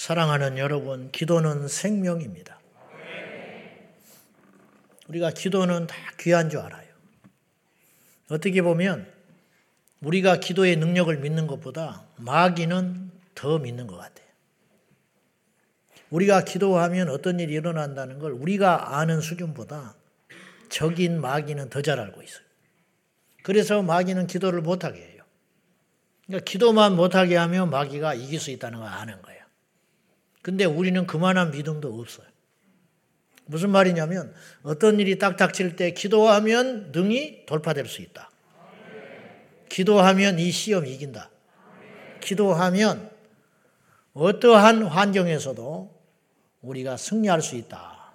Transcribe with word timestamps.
사랑하는 0.00 0.56
여러분, 0.56 1.10
기도는 1.12 1.68
생명입니다. 1.68 2.58
우리가 5.08 5.30
기도는 5.30 5.88
다 5.88 5.94
귀한 6.18 6.48
줄 6.48 6.60
알아요. 6.60 6.88
어떻게 8.30 8.62
보면 8.62 9.06
우리가 10.00 10.40
기도의 10.40 10.76
능력을 10.76 11.14
믿는 11.18 11.46
것보다 11.46 12.06
마귀는 12.16 13.10
더 13.34 13.58
믿는 13.58 13.86
것 13.86 13.98
같아요. 13.98 14.26
우리가 16.08 16.44
기도하면 16.44 17.10
어떤 17.10 17.38
일이 17.38 17.52
일어난다는 17.52 18.20
걸 18.20 18.32
우리가 18.32 18.96
아는 18.96 19.20
수준보다 19.20 19.96
적인 20.70 21.20
마귀는 21.20 21.68
더 21.68 21.82
잘 21.82 22.00
알고 22.00 22.22
있어요. 22.22 22.44
그래서 23.42 23.82
마귀는 23.82 24.28
기도를 24.28 24.62
못하게 24.62 25.02
해요. 25.02 25.24
그러니까 26.26 26.50
기도만 26.50 26.96
못하게 26.96 27.36
하면 27.36 27.68
마귀가 27.68 28.14
이길 28.14 28.40
수 28.40 28.50
있다는 28.50 28.78
걸 28.78 28.88
아는 28.88 29.20
거예요. 29.20 29.39
근데 30.42 30.64
우리는 30.64 31.06
그만한 31.06 31.50
믿음도 31.50 31.98
없어요. 32.00 32.26
무슨 33.46 33.70
말이냐면 33.70 34.32
어떤 34.62 35.00
일이 35.00 35.18
딱 35.18 35.36
닥칠 35.36 35.74
때 35.76 35.92
기도하면 35.92 36.92
능히 36.92 37.44
돌파될 37.46 37.86
수 37.86 38.00
있다. 38.00 38.30
기도하면 39.68 40.38
이 40.38 40.50
시험 40.50 40.86
이긴다. 40.86 41.30
기도하면 42.20 43.10
어떠한 44.12 44.84
환경에서도 44.84 46.00
우리가 46.62 46.96
승리할 46.96 47.42
수 47.42 47.56
있다. 47.56 48.12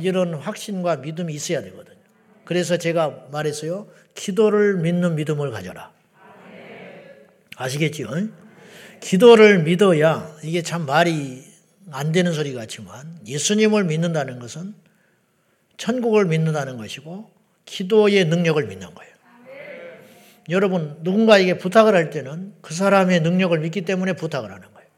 이런 0.00 0.34
확신과 0.34 0.96
믿음이 0.96 1.32
있어야 1.34 1.62
되거든요. 1.62 1.98
그래서 2.44 2.76
제가 2.76 3.28
말했어요. 3.30 3.88
기도를 4.14 4.78
믿는 4.78 5.14
믿음을 5.14 5.50
가져라. 5.50 5.92
아시겠지요? 7.56 8.08
기도를 9.00 9.62
믿어야 9.62 10.34
이게 10.42 10.62
참 10.62 10.86
말이 10.86 11.53
안 11.90 12.12
되는 12.12 12.32
소리 12.32 12.54
같지만 12.54 13.18
예수님을 13.26 13.84
믿는다는 13.84 14.38
것은 14.38 14.74
천국을 15.76 16.26
믿는다는 16.26 16.76
것이고 16.76 17.30
기도의 17.64 18.26
능력을 18.26 18.64
믿는 18.66 18.94
거예요. 18.94 19.14
여러분 20.50 20.98
누군가에게 21.00 21.58
부탁을 21.58 21.94
할 21.94 22.10
때는 22.10 22.54
그 22.60 22.74
사람의 22.74 23.20
능력을 23.20 23.58
믿기 23.60 23.82
때문에 23.82 24.12
부탁을 24.14 24.52
하는 24.52 24.72
거예요. 24.72 24.88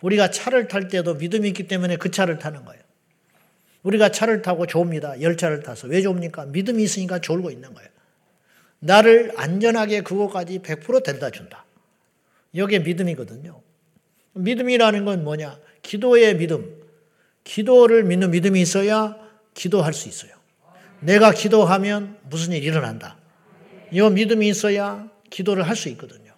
우리가 0.00 0.30
차를 0.30 0.68
탈 0.68 0.88
때도 0.88 1.14
믿음이 1.14 1.48
있기 1.48 1.66
때문에 1.66 1.96
그 1.96 2.10
차를 2.10 2.38
타는 2.38 2.64
거예요. 2.64 2.82
우리가 3.82 4.10
차를 4.10 4.42
타고 4.42 4.66
좋습니다. 4.66 5.20
열차를 5.20 5.62
타서 5.62 5.88
왜 5.88 6.02
좋습니까? 6.02 6.46
믿음이 6.46 6.82
있으니까 6.82 7.20
졸고 7.20 7.50
있는 7.50 7.74
거예요. 7.74 7.88
나를 8.78 9.32
안전하게 9.36 10.02
그거까지 10.02 10.60
100% 10.60 11.02
된다 11.04 11.30
준다. 11.30 11.64
이게 12.52 12.78
믿음이거든요. 12.78 13.60
믿음이라는 14.34 15.04
건 15.04 15.24
뭐냐? 15.24 15.58
기도의 15.82 16.36
믿음. 16.36 16.80
기도를 17.44 18.04
믿는 18.04 18.30
믿음이 18.30 18.60
있어야 18.60 19.16
기도할 19.54 19.92
수 19.92 20.08
있어요. 20.08 20.32
내가 21.00 21.32
기도하면 21.32 22.16
무슨 22.28 22.52
일이 22.52 22.66
일어난다. 22.66 23.16
이 23.90 24.00
믿음이 24.00 24.48
있어야 24.48 25.10
기도를 25.30 25.68
할 25.68 25.76
수 25.76 25.88
있거든요. 25.90 26.32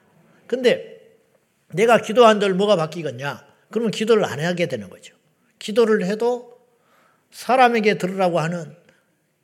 근데 0.46 0.94
내가 1.72 1.98
기도한들 1.98 2.54
뭐가 2.54 2.76
바뀌겠냐? 2.76 3.44
그러면 3.70 3.90
기도를 3.90 4.24
안 4.24 4.40
하게 4.40 4.66
되는 4.66 4.88
거죠. 4.88 5.14
기도를 5.58 6.04
해도 6.06 6.58
사람에게 7.32 7.98
들으라고 7.98 8.40
하는 8.40 8.76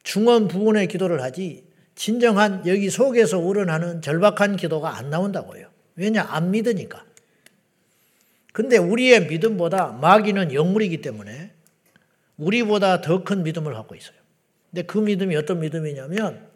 중원 0.02 0.48
부분의 0.48 0.88
기도를 0.88 1.20
하지 1.22 1.64
진정한 1.94 2.66
여기 2.66 2.88
속에서 2.88 3.38
우러나는 3.38 4.00
절박한 4.00 4.56
기도가 4.56 4.96
안 4.96 5.10
나온다고요. 5.10 5.68
왜냐? 5.96 6.22
안 6.22 6.50
믿으니까. 6.50 7.04
근데 8.52 8.78
우리의 8.78 9.26
믿음보다 9.26 9.98
마귀는 10.00 10.52
영물이기 10.52 11.00
때문에 11.00 11.52
우리보다 12.36 13.00
더 13.00 13.22
큰 13.22 13.42
믿음을 13.42 13.74
갖고 13.74 13.94
있어요. 13.94 14.16
근데 14.70 14.82
그 14.82 14.98
믿음이 14.98 15.36
어떤 15.36 15.60
믿음이냐면 15.60 16.48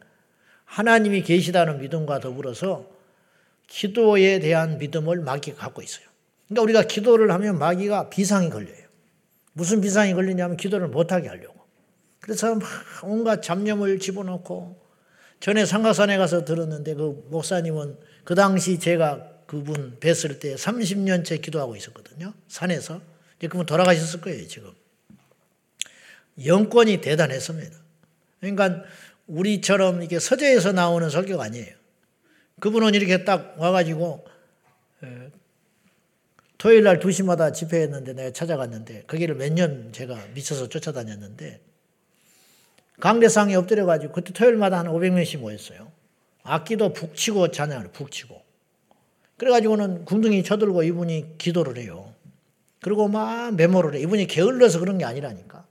하나님이 0.64 1.22
계시다는 1.22 1.78
믿음과 1.78 2.20
더불어서 2.20 2.88
기도에 3.66 4.38
대한 4.40 4.78
믿음을 4.78 5.20
마귀가 5.20 5.56
갖고 5.56 5.82
있어요. 5.82 6.06
그러니까 6.48 6.62
우리가 6.62 6.82
기도를 6.82 7.30
하면 7.30 7.58
마귀가 7.58 8.10
비상이 8.10 8.50
걸려요. 8.50 8.84
무슨 9.52 9.80
비상이 9.80 10.14
걸리냐면 10.14 10.56
기도를 10.56 10.88
못하게 10.88 11.28
하려고. 11.28 11.54
그래서 12.20 12.54
막 12.54 12.62
온갖 13.02 13.42
잡념을 13.42 13.98
집어넣고 13.98 14.82
전에 15.40 15.66
상가산에 15.66 16.16
가서 16.16 16.44
들었는데 16.44 16.94
그 16.94 17.26
목사님은 17.30 17.98
그 18.24 18.34
당시 18.34 18.78
제가 18.78 19.33
그분 19.54 19.96
뵀을 20.00 20.40
때 20.40 20.56
30년째 20.56 21.40
기도하고 21.40 21.76
있었거든요. 21.76 22.34
산에서. 22.48 23.00
이제 23.38 23.46
그분 23.46 23.64
돌아가셨을 23.64 24.20
거예요, 24.20 24.48
지금. 24.48 24.72
영권이 26.44 27.00
대단했습니다. 27.00 27.76
그러니까 28.40 28.82
우리처럼 29.28 30.02
이게 30.02 30.18
서재에서 30.18 30.72
나오는 30.72 31.08
설교가 31.08 31.44
아니에요. 31.44 31.72
그분은 32.58 32.94
이렇게 32.94 33.24
딱 33.24 33.54
와가지고 33.56 34.26
토요일 36.58 36.82
날 36.82 36.98
2시마다 36.98 37.54
집회했는데 37.54 38.14
내가 38.14 38.32
찾아갔는데 38.32 39.04
거기를 39.06 39.36
몇년 39.36 39.92
제가 39.92 40.18
미쳐서 40.34 40.68
쫓아다녔는데 40.68 41.60
강대상에 42.98 43.54
엎드려가지고 43.54 44.12
그때 44.12 44.32
토요일마다 44.32 44.80
한 44.80 44.86
500명씩 44.86 45.38
모였어요. 45.38 45.92
악기도 46.42 46.92
북치고 46.92 47.52
찬양을 47.52 47.92
북치고. 47.92 48.43
그래가지고는 49.36 50.04
궁둥이 50.04 50.44
쳐들고 50.44 50.82
이분이 50.82 51.38
기도를 51.38 51.78
해요. 51.78 52.12
그리고 52.80 53.08
막 53.08 53.54
메모를 53.54 53.94
해. 53.94 54.00
이분이 54.00 54.26
게을러서 54.26 54.78
그런 54.80 54.98
게 54.98 55.04
아니라니까. 55.04 55.64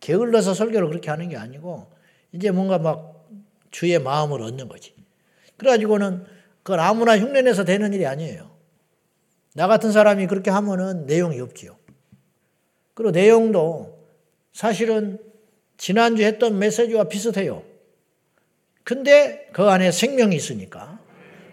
게을러서 0.00 0.54
설교를 0.54 0.88
그렇게 0.88 1.10
하는 1.10 1.28
게 1.28 1.36
아니고 1.36 1.90
이제 2.32 2.50
뭔가 2.50 2.78
막 2.78 3.28
주의 3.70 3.98
마음을 3.98 4.40
얻는 4.42 4.68
거지. 4.68 4.94
그래가지고는 5.56 6.24
그걸 6.62 6.80
아무나 6.80 7.18
흉내내서 7.18 7.64
되는 7.64 7.92
일이 7.92 8.06
아니에요. 8.06 8.50
나 9.54 9.66
같은 9.68 9.92
사람이 9.92 10.26
그렇게 10.26 10.50
하면은 10.50 11.06
내용이 11.06 11.40
없지요. 11.40 11.76
그리고 12.94 13.10
내용도 13.10 13.98
사실은 14.52 15.18
지난주 15.76 16.22
했던 16.22 16.58
메시지와 16.58 17.04
비슷해요. 17.04 17.62
근데 18.84 19.48
그 19.52 19.64
안에 19.64 19.92
생명이 19.92 20.34
있으니까, 20.34 20.98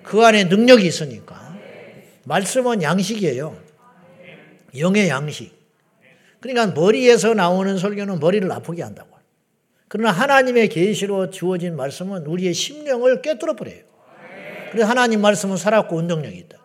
그 0.04 0.24
안에 0.24 0.46
능력이 0.46 0.86
있으니까, 0.86 1.43
말씀은 2.26 2.82
양식이에요. 2.82 3.58
영의 4.78 5.10
양식. 5.10 5.54
그러니까 6.40 6.68
머리에서 6.80 7.34
나오는 7.34 7.78
설교는 7.78 8.20
머리를 8.20 8.52
아프게 8.52 8.82
한다고. 8.84 9.14
그러나 9.88 10.12
하나님의 10.12 10.70
계시로 10.70 11.30
주어진 11.30 11.76
말씀은 11.76 12.26
우리의 12.26 12.54
심령을 12.54 13.22
꿰뚫어 13.22 13.54
버려요. 13.54 13.84
그래서 14.72 14.90
하나님 14.90 15.22
말씀은 15.22 15.56
살았고 15.56 15.96
운동력이 15.96 16.36
있다. 16.36 16.58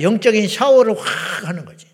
영적인 0.00 0.46
샤워를 0.46 0.96
확 0.96 1.48
하는 1.48 1.64
거지. 1.64 1.86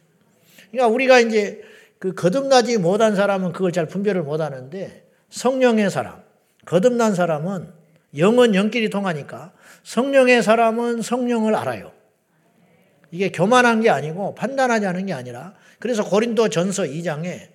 그러니까 0.71 0.93
우리가 0.93 1.21
이제 1.21 1.63
그 1.99 2.13
거듭나지 2.15 2.77
못한 2.77 3.17
사람은 3.17 3.53
그걸 3.53 3.73
잘 3.73 3.87
분별을 3.87 4.23
못 4.23 4.41
하는데 4.41 5.05
성령의 5.31 5.91
사람, 5.91 6.23
거듭난 6.67 7.15
사람은 7.15 7.73
영은 8.17 8.55
영끼리 8.55 8.91
통하니까 8.91 9.53
성령의 9.85 10.43
사람은 10.43 11.01
성령을 11.01 11.55
알아요. 11.55 11.93
이게 13.11 13.31
교만한 13.31 13.81
게 13.81 13.91
아니고 13.91 14.35
판단하지 14.35 14.87
않은 14.87 15.07
게 15.07 15.13
아니라 15.13 15.55
그래서 15.79 16.05
고린도 16.05 16.49
전서 16.49 16.83
2장에 16.85 17.49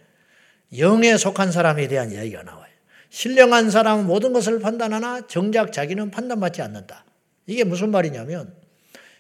영에 0.78 1.18
속한 1.18 1.52
사람에 1.52 1.88
대한 1.88 2.12
이야기가 2.12 2.44
나와요. 2.44 2.64
신령한 3.10 3.70
사람은 3.70 4.08
모든 4.08 4.34
것을 4.34 4.60
판단하나 4.60 5.28
정작 5.28 5.72
자기는 5.72 6.10
판단받지 6.10 6.62
않는다. 6.64 7.06
이게 7.46 7.64
무슨 7.64 7.92
말이냐면 7.92 8.56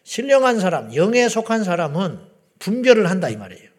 신령한 0.04 0.60
사람, 0.60 0.94
영에 0.96 1.30
속한 1.30 1.64
사람은 1.64 2.20
분별을 2.60 3.10
한다 3.10 3.30
이 3.30 3.38
말이에요. 3.38 3.70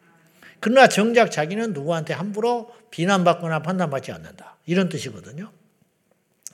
그러나 0.61 0.89
정작 0.89 1.31
자기는 1.31 1.73
누구한테 1.73 2.15
함부로 2.15 2.71
비난받거나 2.91 3.63
판단받지 3.63 4.13
않는다. 4.13 4.57
이런 4.67 4.89
뜻이거든요. 4.89 5.51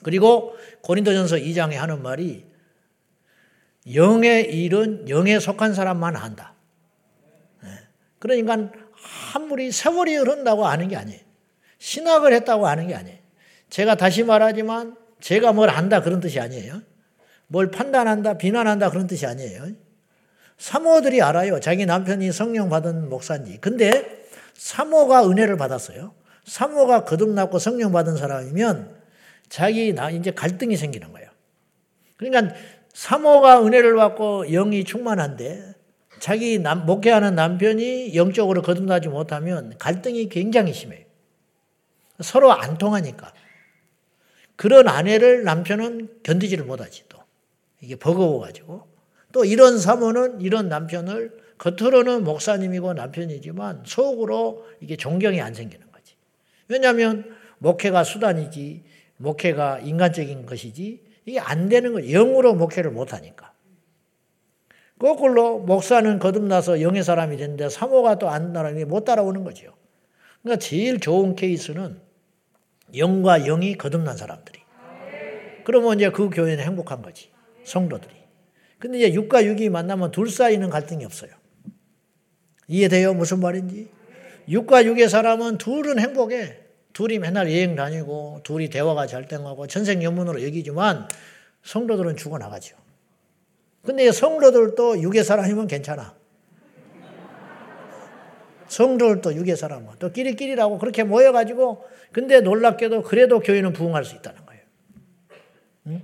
그리고 0.03 0.55
고린도전서 0.81 1.37
2장에 1.37 1.75
하는 1.75 2.01
말이 2.01 2.50
영의 3.95 4.53
일은 4.53 5.09
영에 5.09 5.39
속한 5.39 5.73
사람만 5.73 6.15
한다. 6.15 6.53
예. 7.63 7.69
그러니까 8.19 8.71
아무리 9.33 9.71
세월이 9.71 10.15
흐른다고 10.15 10.67
아는 10.67 10.87
게 10.87 10.95
아니에요. 10.95 11.19
신학을 11.79 12.33
했다고 12.33 12.67
아는 12.67 12.87
게 12.87 12.95
아니에요. 12.95 13.17
제가 13.69 13.95
다시 13.95 14.23
말하지만 14.23 14.95
제가 15.19 15.53
뭘 15.53 15.69
안다 15.69 16.01
그런 16.01 16.19
뜻이 16.19 16.39
아니에요. 16.39 16.81
뭘 17.47 17.71
판단한다, 17.71 18.37
비난한다 18.37 18.91
그런 18.91 19.07
뜻이 19.07 19.25
아니에요. 19.25 19.67
사모들이 20.57 21.21
알아요. 21.21 21.59
자기 21.59 21.85
남편이 21.85 22.31
성령 22.31 22.69
받은 22.69 23.09
목사인지. 23.09 23.57
근데 23.61 24.25
사모가 24.53 25.27
은혜를 25.27 25.57
받았어요. 25.57 26.13
사모가 26.45 27.03
거듭났고 27.05 27.57
성령 27.57 27.91
받은 27.91 28.15
사람이면 28.15 28.95
자기 29.49 29.93
나 29.93 30.11
이제 30.11 30.31
갈등이 30.31 30.77
생기는 30.77 31.11
거예요. 31.11 31.29
그러니까 32.15 32.55
사모가 32.93 33.65
은혜를 33.65 33.95
받고 33.95 34.45
영이 34.47 34.83
충만한데 34.83 35.73
자기 36.19 36.59
남, 36.59 36.85
목회하는 36.85 37.35
남편이 37.35 38.15
영적으로 38.15 38.61
거듭나지 38.61 39.09
못하면 39.09 39.75
갈등이 39.79 40.29
굉장히 40.29 40.73
심해요. 40.73 41.05
서로 42.19 42.51
안 42.51 42.77
통하니까. 42.77 43.33
그런 44.55 44.87
아내를 44.87 45.43
남편은 45.43 46.19
견디지를 46.21 46.65
못하지 46.65 47.03
또. 47.09 47.17
이게 47.79 47.95
버거워가지고. 47.95 48.87
또 49.31 49.45
이런 49.45 49.79
사모는 49.79 50.41
이런 50.41 50.69
남편을 50.69 51.41
겉으로는 51.57 52.23
목사님이고 52.23 52.93
남편이지만 52.93 53.83
속으로 53.85 54.67
이게 54.81 54.95
존경이 54.95 55.41
안 55.41 55.53
생기는 55.53 55.91
거지. 55.91 56.15
왜냐하면 56.67 57.35
목회가 57.57 58.03
수단이지, 58.03 58.83
목회가 59.17 59.79
인간적인 59.79 60.45
것이지, 60.45 61.01
이게 61.25 61.39
안 61.39 61.69
되는 61.69 61.93
거예요. 61.93 62.09
영으로 62.11 62.55
목회를 62.55 62.91
못 62.91 63.13
하니까. 63.13 63.53
거꾸로 64.99 65.59
목사는 65.59 66.19
거듭나서 66.19 66.81
영의 66.81 67.03
사람이 67.03 67.37
됐는데 67.37 67.69
사모가 67.69 68.19
또 68.19 68.29
안 68.29 68.53
나라니 68.53 68.85
못 68.85 69.03
따라오는 69.05 69.43
거죠. 69.43 69.73
그러니까 70.41 70.59
제일 70.59 70.99
좋은 70.99 71.35
케이스는 71.35 71.99
영과 72.95 73.39
영이 73.39 73.77
거듭난 73.77 74.17
사람들이. 74.17 74.59
그러면 75.63 75.97
이제 75.97 76.09
그 76.09 76.29
교회는 76.29 76.63
행복한 76.63 77.01
거지. 77.01 77.31
성도들이. 77.63 78.13
근데 78.79 78.99
이제 78.99 79.11
6과 79.11 79.43
6이 79.45 79.69
만나면 79.69 80.11
둘 80.11 80.29
사이는 80.29 80.69
갈등이 80.69 81.05
없어요. 81.05 81.31
이해돼요? 82.67 83.13
무슨 83.13 83.39
말인지? 83.39 83.89
6과 84.49 84.85
6의 84.85 85.07
사람은 85.09 85.57
둘은 85.59 85.99
행복해. 85.99 86.60
둘이 86.93 87.19
맨날 87.19 87.51
여행 87.51 87.75
다니고, 87.75 88.41
둘이 88.43 88.69
대화가 88.69 89.07
잘 89.07 89.27
통하고, 89.27 89.67
전생연문으로 89.67 90.43
여기지만, 90.43 91.07
성도들은 91.63 92.17
죽어나가죠. 92.17 92.75
근데 93.83 94.11
성도들도 94.11 94.95
6의 94.95 95.23
사람이면 95.23 95.67
괜찮아. 95.67 96.15
성도들도 98.67 99.31
6의 99.31 99.55
사람은. 99.55 99.89
또 99.99 100.11
끼리끼리라고 100.11 100.77
그렇게 100.77 101.03
모여가지고, 101.03 101.85
근데 102.11 102.41
놀랍게도 102.41 103.03
그래도 103.03 103.39
교회는 103.39 103.73
부흥할 103.73 104.05
수 104.05 104.15
있다는 104.15 104.45
거예요. 104.45 104.61
응? 105.87 106.03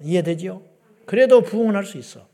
이해되죠? 0.00 0.62
그래도 1.06 1.42
부흥은 1.42 1.74
할 1.76 1.84
수 1.84 1.98
있어. 1.98 2.26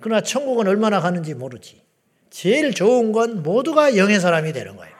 그러나 0.00 0.22
천국은 0.22 0.66
얼마나 0.66 1.00
가는지 1.00 1.34
모르지. 1.34 1.82
제일 2.30 2.72
좋은 2.74 3.12
건 3.12 3.42
모두가 3.42 3.96
영의 3.96 4.20
사람이 4.20 4.52
되는 4.52 4.76
거예요. 4.76 4.93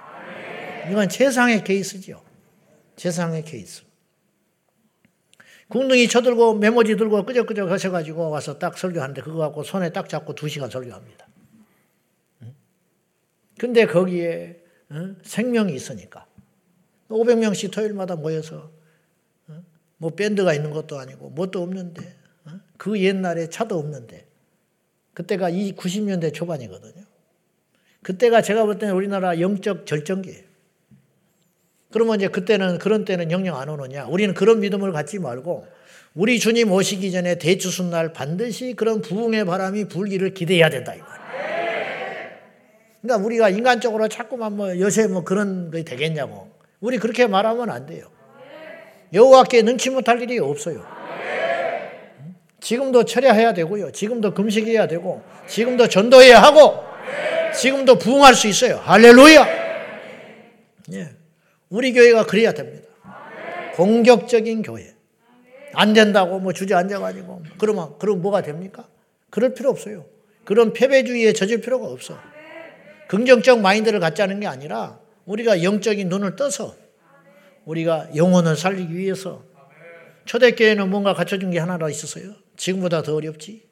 이건 0.90 1.08
최상의 1.08 1.64
케이스죠. 1.64 2.22
최상의 2.96 3.44
케이스. 3.44 3.82
궁둥이 5.68 6.08
쳐들고 6.08 6.54
메모지 6.54 6.96
들고 6.96 7.24
끄적끄적 7.24 7.70
하셔가지고 7.70 8.30
와서 8.30 8.58
딱 8.58 8.76
설교하는데 8.76 9.22
그거 9.22 9.38
갖고 9.38 9.62
손에 9.62 9.90
딱 9.90 10.08
잡고 10.08 10.34
두 10.34 10.48
시간 10.48 10.70
설교합니다. 10.70 11.26
근데 13.58 13.86
거기에 13.86 14.62
생명이 15.22 15.74
있으니까 15.74 16.26
500명씩 17.08 17.72
토요일마다 17.72 18.16
모여서 18.16 18.70
뭐 19.96 20.10
밴드가 20.10 20.54
있는 20.54 20.70
것도 20.70 20.98
아니고 20.98 21.30
뭣도 21.30 21.62
없는데 21.62 22.16
그 22.76 23.00
옛날에 23.00 23.48
차도 23.48 23.78
없는데 23.78 24.26
그때가 25.14 25.48
이 25.48 25.74
90년대 25.74 26.34
초반이거든요. 26.34 27.04
그때가 28.02 28.42
제가 28.42 28.64
볼 28.64 28.78
때는 28.78 28.94
우리나라 28.94 29.40
영적 29.40 29.86
절정기예요. 29.86 30.43
그러면 31.94 32.16
이제 32.16 32.26
그때는 32.26 32.78
그런 32.78 33.04
때는 33.04 33.30
영영 33.30 33.56
안 33.56 33.68
오느냐? 33.68 34.06
우리는 34.06 34.34
그런 34.34 34.58
믿음을 34.58 34.90
갖지 34.90 35.20
말고 35.20 35.64
우리 36.14 36.40
주님 36.40 36.72
오시기 36.72 37.12
전에 37.12 37.36
대추순날 37.36 38.12
반드시 38.12 38.74
그런 38.74 39.00
부흥의 39.00 39.44
바람이 39.44 39.84
불기를 39.84 40.34
기대해야 40.34 40.70
된다 40.70 40.92
이 40.92 40.98
말이에요. 40.98 42.30
그러니까 43.00 43.24
우리가 43.24 43.48
인간적으로 43.50 44.08
자꾸만 44.08 44.56
뭐 44.56 44.76
요새 44.80 45.06
뭐 45.06 45.22
그런 45.22 45.70
게 45.70 45.84
되겠냐고. 45.84 46.48
우리 46.80 46.98
그렇게 46.98 47.28
말하면 47.28 47.70
안 47.70 47.86
돼요. 47.86 48.08
여호와께 49.12 49.62
능치 49.62 49.90
못할 49.90 50.20
일이 50.20 50.40
없어요. 50.40 50.84
지금도 52.60 53.04
철야해야 53.04 53.54
되고요. 53.54 53.92
지금도 53.92 54.34
금식해야 54.34 54.88
되고, 54.88 55.22
지금도 55.46 55.86
전도해야 55.86 56.42
하고, 56.42 56.82
지금도 57.54 57.98
부흥할 57.98 58.34
수 58.34 58.48
있어요. 58.48 58.80
할렐루야! 58.82 59.46
예. 60.94 61.23
우리 61.74 61.92
교회가 61.92 62.26
그래야 62.26 62.52
됩니다. 62.52 62.88
공격적인 63.74 64.62
교회. 64.62 64.94
안 65.72 65.92
된다고 65.92 66.38
뭐 66.38 66.52
주저앉아가지고 66.52 67.42
그러면 67.58 67.98
그럼 67.98 68.22
뭐가 68.22 68.42
됩니까? 68.42 68.86
그럴 69.28 69.54
필요 69.54 69.70
없어요. 69.70 70.06
그런 70.44 70.72
패배주의에 70.72 71.32
젖을 71.32 71.60
필요가 71.60 71.88
없어. 71.88 72.16
긍정적 73.08 73.60
마인드를 73.60 73.98
갖자는 73.98 74.38
게 74.38 74.46
아니라 74.46 75.00
우리가 75.24 75.64
영적인 75.64 76.08
눈을 76.08 76.36
떠서 76.36 76.76
우리가 77.64 78.10
영혼을 78.14 78.54
살리기 78.54 78.94
위해서 78.94 79.42
초대교회는 80.26 80.88
뭔가 80.90 81.12
갖춰준 81.12 81.50
게 81.50 81.58
하나라 81.58 81.90
있었어요. 81.90 82.36
지금보다 82.56 83.02
더 83.02 83.16
어렵지. 83.16 83.64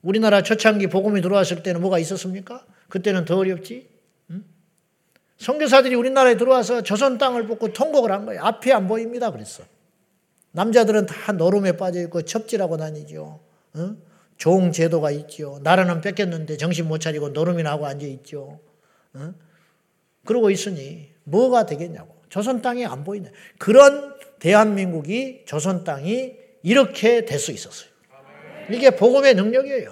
우리나라 0.00 0.42
초창기 0.42 0.86
복음이 0.86 1.20
들어왔을 1.20 1.62
때는 1.62 1.82
뭐가 1.82 1.98
있었습니까? 1.98 2.64
그때는 2.88 3.26
더 3.26 3.36
어렵지. 3.36 3.89
선교사들이 5.40 5.94
우리나라에 5.94 6.36
들어와서 6.36 6.82
조선 6.82 7.16
땅을 7.16 7.46
뽑고 7.46 7.72
통곡을 7.72 8.12
한 8.12 8.26
거예요. 8.26 8.42
앞이 8.44 8.70
안 8.72 8.86
보입니다. 8.86 9.30
그랬어. 9.30 9.62
남자들은 10.52 11.06
다 11.06 11.32
노름에 11.32 11.76
빠져 11.78 12.00
있고 12.02 12.22
첩질하고 12.22 12.76
다니죠. 12.76 13.40
어? 13.74 13.96
종 14.36 14.70
제도가 14.70 15.10
있죠. 15.12 15.58
나라는 15.62 16.02
뺏겼는데 16.02 16.58
정신 16.58 16.88
못 16.88 16.98
차리고 16.98 17.30
노름이나 17.30 17.70
하고 17.70 17.86
앉아 17.86 18.06
있죠. 18.06 18.60
어? 19.14 19.32
그러고 20.26 20.50
있으니 20.50 21.08
뭐가 21.24 21.64
되겠냐고. 21.64 22.14
조선 22.28 22.60
땅이 22.60 22.84
안 22.84 23.02
보이네. 23.02 23.32
그런 23.58 24.14
대한민국이 24.40 25.44
조선 25.46 25.84
땅이 25.84 26.34
이렇게 26.62 27.24
될 27.24 27.38
수 27.38 27.50
있었어요. 27.50 27.88
이게 28.70 28.90
복음의 28.90 29.34
능력이에요. 29.36 29.90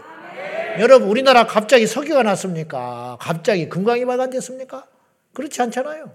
여러분 0.78 1.08
우리나라 1.08 1.46
갑자기 1.46 1.86
석유가 1.86 2.22
났습니까? 2.22 3.16
갑자기 3.18 3.68
금강이 3.70 4.04
발간됐습니까? 4.04 4.86
그렇지 5.32 5.62
않잖아요. 5.62 6.14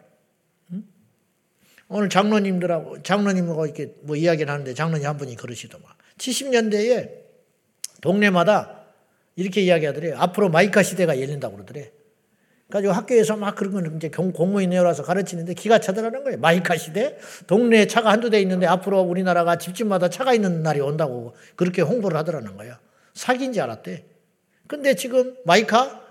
오늘 1.89 2.09
장로님들하고, 2.09 3.03
장로님하고 3.03 3.65
이렇게 3.65 3.93
뭐 4.01 4.15
이야기를 4.15 4.51
하는데 4.51 4.73
장로님 4.73 5.05
한 5.07 5.17
분이 5.17 5.35
그러시더만. 5.35 5.91
70년대에 6.17 7.11
동네마다 8.01 8.85
이렇게 9.35 9.61
이야기하더래요. 9.61 10.15
앞으로 10.17 10.49
마이카 10.49 10.83
시대가 10.83 11.19
열린다고 11.19 11.55
그러더래. 11.55 11.91
가지고 12.69 12.93
학교에서 12.93 13.35
막 13.37 13.53
그런 13.55 13.73
건 13.73 13.97
이제 13.97 14.09
공무원 14.09 14.69
내려와서 14.69 15.03
가르치는데 15.03 15.53
기가 15.53 15.79
차더라는 15.79 16.23
거예요. 16.23 16.39
마이카 16.39 16.75
시대? 16.75 17.17
동네에 17.45 17.85
차가 17.85 18.11
한두 18.11 18.31
대 18.31 18.41
있는데 18.41 18.65
앞으로 18.65 19.01
우리나라가 19.01 19.57
집집마다 19.57 20.09
차가 20.09 20.33
있는 20.33 20.63
날이 20.63 20.79
온다고 20.79 21.35
그렇게 21.55 21.83
홍보를 21.83 22.17
하더라는 22.17 22.57
거야. 22.57 22.79
사기인 23.13 23.53
지 23.53 23.61
알았대. 23.61 24.05
근데 24.67 24.95
지금 24.95 25.35
마이카? 25.45 26.01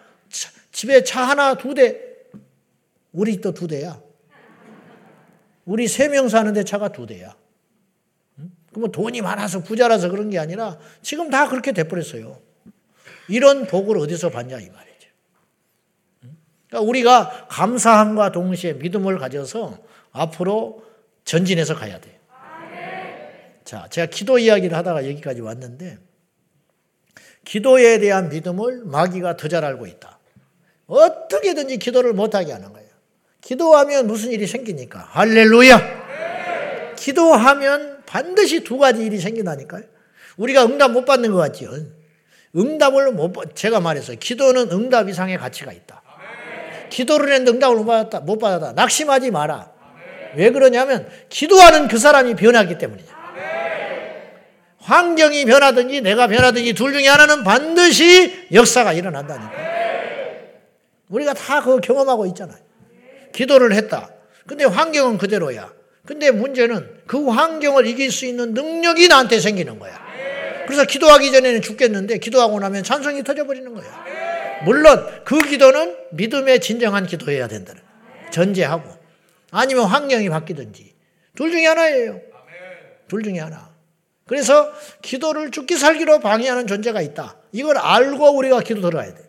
집에 0.71 1.02
차 1.02 1.23
하나, 1.23 1.54
두 1.56 1.75
대, 1.75 2.12
우리 3.12 3.40
또 3.40 3.52
두 3.52 3.66
대야. 3.66 4.00
우리 5.64 5.87
세 5.88 6.09
명 6.09 6.28
사는데 6.28 6.64
차가 6.64 6.88
두 6.88 7.07
대야. 7.07 7.37
그러면 8.71 8.90
돈이 8.90 9.21
많아서 9.21 9.62
부자라서 9.62 10.09
그런 10.09 10.31
게 10.31 10.38
아니라 10.38 10.78
지금 11.02 11.31
다 11.31 11.49
그렇게 11.49 11.73
돼버렸어요. 11.73 12.40
이런 13.28 13.66
복을 13.66 13.99
어디서 13.99 14.31
받냐 14.31 14.59
이 14.59 14.69
말이죠. 14.71 15.09
그러니까 16.69 16.88
우리가 16.88 17.47
감사함과 17.50 18.33
동시에 18.33 18.73
믿음을 18.75 19.19
가져서 19.19 19.78
앞으로 20.12 20.85
전진해서 21.25 21.75
가야 21.76 22.00
돼요. 22.00 22.14
자, 23.64 23.87
제가 23.88 24.07
기도 24.07 24.38
이야기를 24.38 24.76
하다가 24.76 25.07
여기까지 25.09 25.40
왔는데 25.40 25.99
기도에 27.45 27.99
대한 27.99 28.28
믿음을 28.31 28.85
마귀가 28.85 29.37
더 29.37 29.49
잘 29.49 29.64
알고 29.64 29.87
있다. 29.87 30.19
어떻게든지 30.87 31.76
기도를 31.78 32.12
못하게 32.14 32.52
하는 32.52 32.73
거예요. 32.73 32.88
기도하면 33.42 34.06
무슨 34.06 34.30
일이 34.30 34.46
생기니까. 34.46 35.08
할렐루야! 35.11 36.02
기도하면 36.96 38.02
반드시 38.06 38.62
두 38.64 38.78
가지 38.78 39.04
일이 39.04 39.18
생긴다니까요. 39.18 39.82
우리가 40.37 40.64
응답 40.64 40.92
못 40.92 41.04
받는 41.04 41.32
것 41.32 41.38
같지요. 41.38 41.70
응답을 42.56 43.12
못 43.12 43.32
받, 43.32 43.54
제가 43.56 43.80
말했어요. 43.80 44.16
기도는 44.18 44.70
응답 44.70 45.08
이상의 45.08 45.38
가치가 45.38 45.72
있다. 45.72 46.02
기도를 46.88 47.32
했는데 47.32 47.50
응답을 47.52 47.76
못 47.76 47.84
받았다. 47.87 48.20
못 48.20 48.38
받았다. 48.38 48.72
낙심하지 48.72 49.30
마라. 49.30 49.72
왜 50.37 50.50
그러냐면 50.50 51.08
기도하는 51.28 51.88
그 51.88 51.99
사람이 51.99 52.37
변하기 52.37 52.78
때문이죠. 52.78 53.12
환경이 54.78 55.44
변하든지 55.44 56.00
내가 56.00 56.26
변하든지 56.26 56.75
둘 56.75 56.92
중에 56.92 57.08
하나는 57.08 57.44
반드시 57.44 58.49
역사가 58.52 58.92
일어난다니까. 58.92 59.52
우리가 61.08 61.34
다 61.34 61.61
그거 61.61 61.78
경험하고 61.78 62.26
있잖아요. 62.26 62.62
기도를 63.32 63.72
했다. 63.74 64.10
근데 64.46 64.64
환경은 64.64 65.18
그대로야. 65.18 65.72
근데 66.04 66.30
문제는 66.30 67.02
그 67.06 67.28
환경을 67.28 67.86
이길 67.86 68.10
수 68.10 68.26
있는 68.26 68.54
능력이 68.54 69.08
나한테 69.08 69.40
생기는 69.40 69.78
거야. 69.78 70.00
그래서 70.66 70.84
기도하기 70.84 71.30
전에는 71.32 71.62
죽겠는데 71.62 72.18
기도하고 72.18 72.58
나면 72.60 72.82
찬성이 72.82 73.22
터져버리는 73.22 73.72
거야. 73.74 74.04
물론 74.64 75.06
그 75.24 75.38
기도는 75.38 75.96
믿음의 76.12 76.60
진정한 76.60 77.06
기도해야 77.06 77.48
된다는 77.48 77.82
전제하고 78.30 78.88
아니면 79.50 79.84
환경이 79.86 80.28
바뀌든지 80.28 80.94
둘 81.34 81.50
중에 81.50 81.66
하나예요. 81.66 82.20
둘 83.08 83.22
중에 83.22 83.38
하나. 83.40 83.70
그래서 84.26 84.72
기도를 85.02 85.50
죽기 85.50 85.76
살기로 85.76 86.20
방해하는 86.20 86.66
존재가 86.66 87.02
있다. 87.02 87.36
이걸 87.52 87.76
알고 87.76 88.36
우리가 88.36 88.60
기도 88.60 88.80
들어가야 88.80 89.14
돼. 89.14 89.22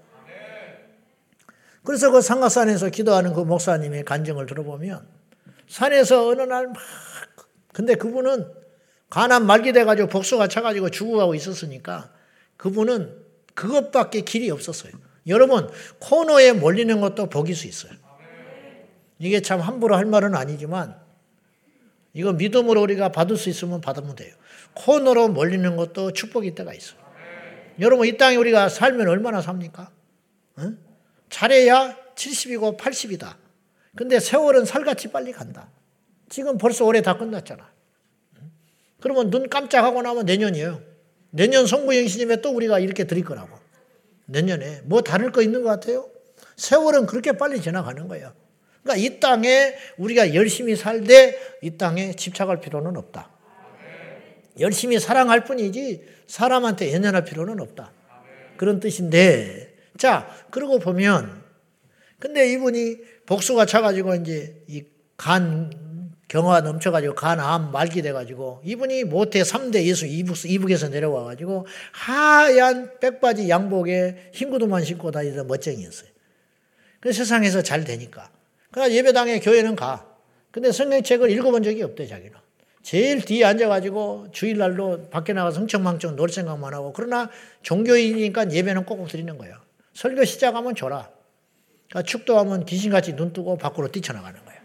그래서 1.83 2.11
그 2.11 2.21
상가산에서 2.21 2.89
기도하는 2.89 3.33
그 3.33 3.41
목사님의 3.41 4.05
간증을 4.05 4.45
들어보면 4.45 5.05
산에서 5.67 6.27
어느 6.27 6.41
날 6.41 6.67
막 6.67 6.75
근데 7.73 7.95
그분은 7.95 8.47
가난 9.09 9.45
말기 9.45 9.73
돼가지고 9.73 10.07
복수가 10.07 10.47
차가지고 10.47 10.89
죽어가고 10.89 11.35
있었으니까 11.35 12.11
그분은 12.55 13.13
그것밖에 13.55 14.21
길이 14.21 14.49
없었어요. 14.49 14.93
여러분 15.27 15.69
코너에 15.99 16.53
몰리는 16.53 17.01
것도 17.01 17.29
복일 17.29 17.55
수 17.55 17.67
있어요. 17.67 17.91
이게 19.19 19.41
참 19.41 19.59
함부로 19.59 19.95
할 19.95 20.05
말은 20.05 20.35
아니지만 20.35 20.95
이거 22.13 22.31
믿음으로 22.33 22.81
우리가 22.81 23.09
받을 23.09 23.37
수 23.37 23.49
있으면 23.49 23.81
받으면 23.81 24.15
돼요. 24.15 24.33
코너로 24.75 25.29
몰리는 25.29 25.75
것도 25.75 26.13
축복이 26.13 26.55
때가 26.55 26.73
있어요. 26.73 26.99
여러분 27.79 28.07
이 28.07 28.17
땅에 28.17 28.35
우리가 28.35 28.69
살면 28.69 29.07
얼마나 29.07 29.41
삽니까? 29.41 29.89
응? 30.59 30.77
잘해야 31.33 31.97
70이고 32.13 32.77
80이다. 32.77 33.35
근데 33.95 34.19
세월은 34.19 34.65
살같이 34.65 35.07
빨리 35.07 35.31
간다. 35.31 35.67
지금 36.29 36.59
벌써 36.59 36.85
올해 36.85 37.01
다 37.01 37.17
끝났잖아. 37.17 37.71
그러면 39.01 39.31
눈 39.31 39.49
깜짝하고 39.49 40.03
나면 40.03 40.25
내년이에요. 40.25 40.79
내년 41.31 41.65
성부영신임에 41.65 42.41
또 42.41 42.51
우리가 42.51 42.77
이렇게 42.77 43.05
드릴 43.05 43.25
거라고. 43.25 43.57
내년에 44.27 44.81
뭐 44.85 45.01
다를 45.01 45.31
거 45.31 45.41
있는 45.41 45.63
것 45.63 45.69
같아요? 45.69 46.07
세월은 46.55 47.07
그렇게 47.07 47.31
빨리 47.31 47.59
지나가는 47.59 48.07
거예요. 48.07 48.31
그러니까 48.83 49.03
이 49.03 49.19
땅에 49.19 49.75
우리가 49.97 50.35
열심히 50.35 50.75
살되 50.75 51.57
이 51.63 51.77
땅에 51.77 52.13
집착할 52.13 52.61
필요는 52.61 52.95
없다. 52.95 53.31
열심히 54.59 54.99
사랑할 54.99 55.45
뿐이지 55.45 56.03
사람한테 56.27 56.93
연연할 56.93 57.25
필요는 57.25 57.59
없다. 57.59 57.91
그런 58.55 58.79
뜻인데 58.79 59.72
자 59.97 60.27
그러고 60.51 60.79
보면 60.79 61.43
근데 62.19 62.51
이분이 62.51 62.97
복수가 63.25 63.65
차가지고 63.65 64.15
이제 64.15 64.63
이 64.67 64.93
간 65.17 65.71
경화가 66.27 66.61
넘쳐가지고 66.61 67.15
간암 67.15 67.71
말기 67.71 68.01
돼가지고 68.01 68.61
이분이 68.65 69.03
모태 69.05 69.41
3대 69.41 69.83
예수 69.83 70.05
이북, 70.05 70.35
이북에서 70.45 70.89
내려와가지고 70.89 71.67
하얀 71.91 72.99
백바지 72.99 73.49
양복에 73.49 74.31
흰 74.33 74.49
구두만 74.49 74.83
신고 74.83 75.11
다니던 75.11 75.47
멋쟁이였어요. 75.47 76.09
그 76.99 77.13
세상에서 77.13 77.61
잘 77.61 77.83
되니까. 77.83 78.31
그러니까 78.71 78.95
예배당에 78.95 79.39
교회는 79.39 79.75
가. 79.75 80.07
근데 80.51 80.71
성경책을 80.71 81.29
읽어본 81.31 81.63
적이 81.63 81.83
없대 81.83 82.07
자기는. 82.07 82.33
제일 82.81 83.21
뒤에 83.21 83.45
앉아가지고 83.45 84.27
주일날로 84.31 85.09
밖에 85.09 85.31
나가서 85.33 85.61
흥청망청 85.61 86.15
놀 86.15 86.29
생각만 86.29 86.73
하고 86.73 86.91
그러나 86.91 87.29
종교인이니까 87.61 88.51
예배는 88.51 88.85
꼭꼭 88.85 89.07
드리는 89.07 89.37
거예요. 89.37 89.55
설교 89.93 90.25
시작하면 90.25 90.75
줘라. 90.75 91.09
그러니까 91.89 92.09
축도하면 92.09 92.65
귀신같이 92.65 93.15
눈 93.15 93.33
뜨고 93.33 93.57
밖으로 93.57 93.87
뛰쳐나가는 93.89 94.43
거예요. 94.43 94.61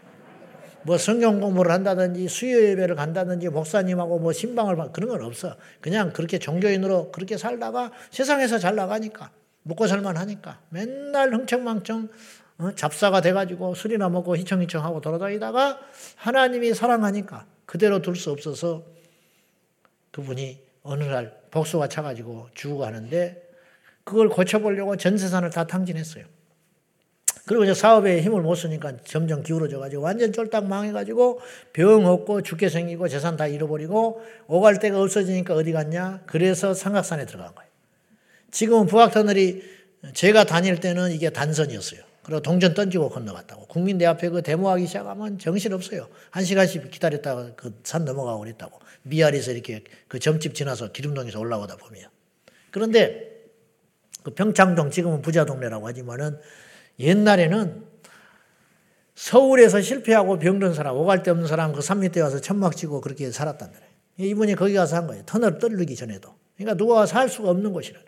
뭐 0.83 0.97
성경 0.97 1.39
공부를 1.41 1.71
한다든지 1.71 2.27
수요 2.27 2.63
예배를 2.63 2.95
간다든지 2.95 3.49
목사님하고 3.49 4.19
뭐 4.19 4.31
신방을 4.31 4.91
그런 4.91 5.09
건 5.09 5.21
없어. 5.23 5.55
그냥 5.81 6.13
그렇게 6.13 6.39
종교인으로 6.39 7.11
그렇게 7.11 7.37
살다가 7.37 7.91
세상에서 8.11 8.57
잘 8.57 8.75
나가니까 8.75 9.29
먹고 9.63 9.87
살만 9.87 10.17
하니까 10.17 10.59
맨날 10.69 11.33
흥청망청 11.33 12.09
어? 12.59 12.71
잡사가 12.75 13.21
돼가지고 13.21 13.75
술이나 13.75 14.09
먹고 14.09 14.35
희청희청하고 14.37 15.01
돌아다니다가 15.01 15.79
하나님이 16.15 16.73
사랑하니까 16.73 17.45
그대로 17.65 18.01
둘 18.01 18.15
수 18.15 18.31
없어서 18.31 18.83
그분이 20.11 20.59
어느 20.83 21.03
날 21.03 21.39
복수가 21.51 21.87
차가지고 21.87 22.49
죽어 22.55 22.77
가는데 22.77 23.48
그걸 24.09 24.27
고쳐보려고 24.27 24.97
전 24.97 25.17
재산을 25.17 25.51
다 25.51 25.67
탕진했어요. 25.67 26.25
그리고 27.45 27.63
이제 27.63 27.75
사업에 27.75 28.21
힘을 28.21 28.41
못 28.41 28.55
쓰니까 28.55 28.97
점점 29.03 29.43
기울어져 29.43 29.77
가지고 29.79 30.01
완전 30.01 30.33
쫄딱 30.33 30.65
망해 30.67 30.91
가지고 30.91 31.39
병 31.73 32.07
없고 32.07 32.41
죽게 32.41 32.69
생기고 32.69 33.07
재산 33.07 33.37
다 33.37 33.45
잃어버리고 33.45 34.21
오갈 34.47 34.79
데가 34.79 34.99
없어지니까 35.01 35.53
어디 35.53 35.71
갔냐? 35.71 36.23
그래서 36.25 36.73
삼각산에 36.73 37.27
들어간 37.27 37.53
거예요. 37.53 37.69
지금은 38.49 38.87
부학터널이 38.87 39.61
제가 40.13 40.45
다닐 40.45 40.79
때는 40.79 41.11
이게 41.11 41.29
단선이었어요. 41.29 42.01
그리고 42.23 42.41
동전 42.41 42.73
던지고 42.73 43.09
건너갔다고. 43.09 43.67
국민대 43.67 44.05
앞에 44.07 44.29
그 44.29 44.41
데모하기 44.41 44.87
시작하면 44.87 45.37
정신없어요. 45.37 46.07
한 46.31 46.43
시간씩 46.43 46.89
기다렸다가 46.89 47.53
그 47.55 47.79
산 47.83 48.05
넘어가고 48.05 48.39
그랬다고. 48.39 48.79
미아리에서 49.03 49.51
이렇게 49.51 49.83
그 50.07 50.19
점집 50.19 50.55
지나서 50.55 50.91
기름동에서 50.91 51.39
올라오다 51.39 51.77
보면. 51.77 52.09
그런데 52.71 53.28
그 54.23 54.31
평창동 54.31 54.91
지금은 54.91 55.21
부자 55.21 55.45
동네라고 55.45 55.87
하지만은 55.87 56.39
옛날에는 56.99 57.83
서울에서 59.15 59.81
실패하고 59.81 60.39
병든 60.39 60.73
사람, 60.73 60.95
오갈 60.95 61.23
데 61.23 61.31
없는 61.31 61.47
사람 61.47 61.73
그 61.73 61.81
산 61.81 61.99
밑에 61.99 62.21
와서 62.21 62.39
천막 62.39 62.75
치고 62.75 63.01
그렇게 63.01 63.31
살았단 63.31 63.69
말이에요. 63.71 63.89
이분이 64.31 64.55
거기 64.55 64.73
가서 64.73 64.95
한 64.97 65.07
거예요. 65.07 65.23
터널 65.25 65.57
떨리기 65.59 65.95
전에도. 65.95 66.35
그러니까 66.57 66.77
누가 66.77 67.05
살 67.05 67.29
수가 67.29 67.49
없는 67.49 67.73
곳이라. 67.73 67.99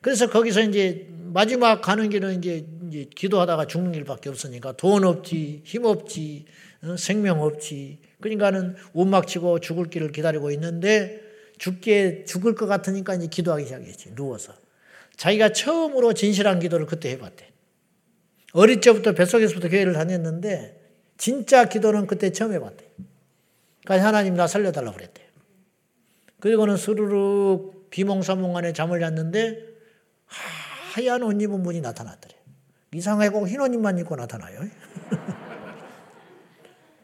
그래서 0.00 0.28
거기서 0.28 0.62
이제 0.62 1.06
마지막 1.32 1.80
가는 1.80 2.08
길은 2.08 2.38
이제, 2.38 2.66
이제 2.88 3.08
기도하다가 3.14 3.66
죽는 3.66 3.92
길밖에 3.92 4.28
없으니까 4.28 4.72
돈 4.72 5.04
없지, 5.04 5.62
힘 5.64 5.84
없지, 5.84 6.46
어, 6.82 6.96
생명 6.96 7.40
없지. 7.42 8.00
그러니까는 8.20 8.76
운막 8.92 9.26
치고 9.26 9.60
죽을 9.60 9.88
길을 9.90 10.12
기다리고 10.12 10.50
있는데 10.50 11.20
죽게 11.58 12.24
죽을 12.26 12.54
것 12.54 12.66
같으니까 12.66 13.14
이제 13.14 13.26
기도하기 13.28 13.64
시작했지. 13.64 14.14
누워서. 14.14 14.52
자기가 15.22 15.52
처음으로 15.52 16.14
진실한 16.14 16.58
기도를 16.58 16.84
그때 16.84 17.10
해봤대. 17.10 17.46
어릴 18.54 18.80
적부터 18.80 19.12
뱃속에서부터 19.12 19.68
교회를 19.68 19.92
다녔는데 19.92 20.80
진짜 21.16 21.68
기도는 21.68 22.08
그때 22.08 22.32
처음 22.32 22.52
해봤대. 22.52 22.84
그러니까 23.84 24.08
하나님 24.08 24.34
나 24.34 24.48
살려달라고 24.48 24.96
그랬대. 24.96 25.22
그리고는 26.40 26.76
스르륵 26.76 27.88
비몽사몽 27.90 28.56
안에 28.56 28.72
잠을 28.72 28.98
잤는데 28.98 29.58
하얀 30.26 31.22
옷 31.22 31.40
입은 31.40 31.62
분이 31.62 31.82
나타났더래. 31.82 32.34
이상하게 32.92 33.28
꼭 33.28 33.46
흰 33.46 33.60
옷 33.60 33.72
입만 33.72 33.98
입고 33.98 34.16
나타나요. 34.16 34.58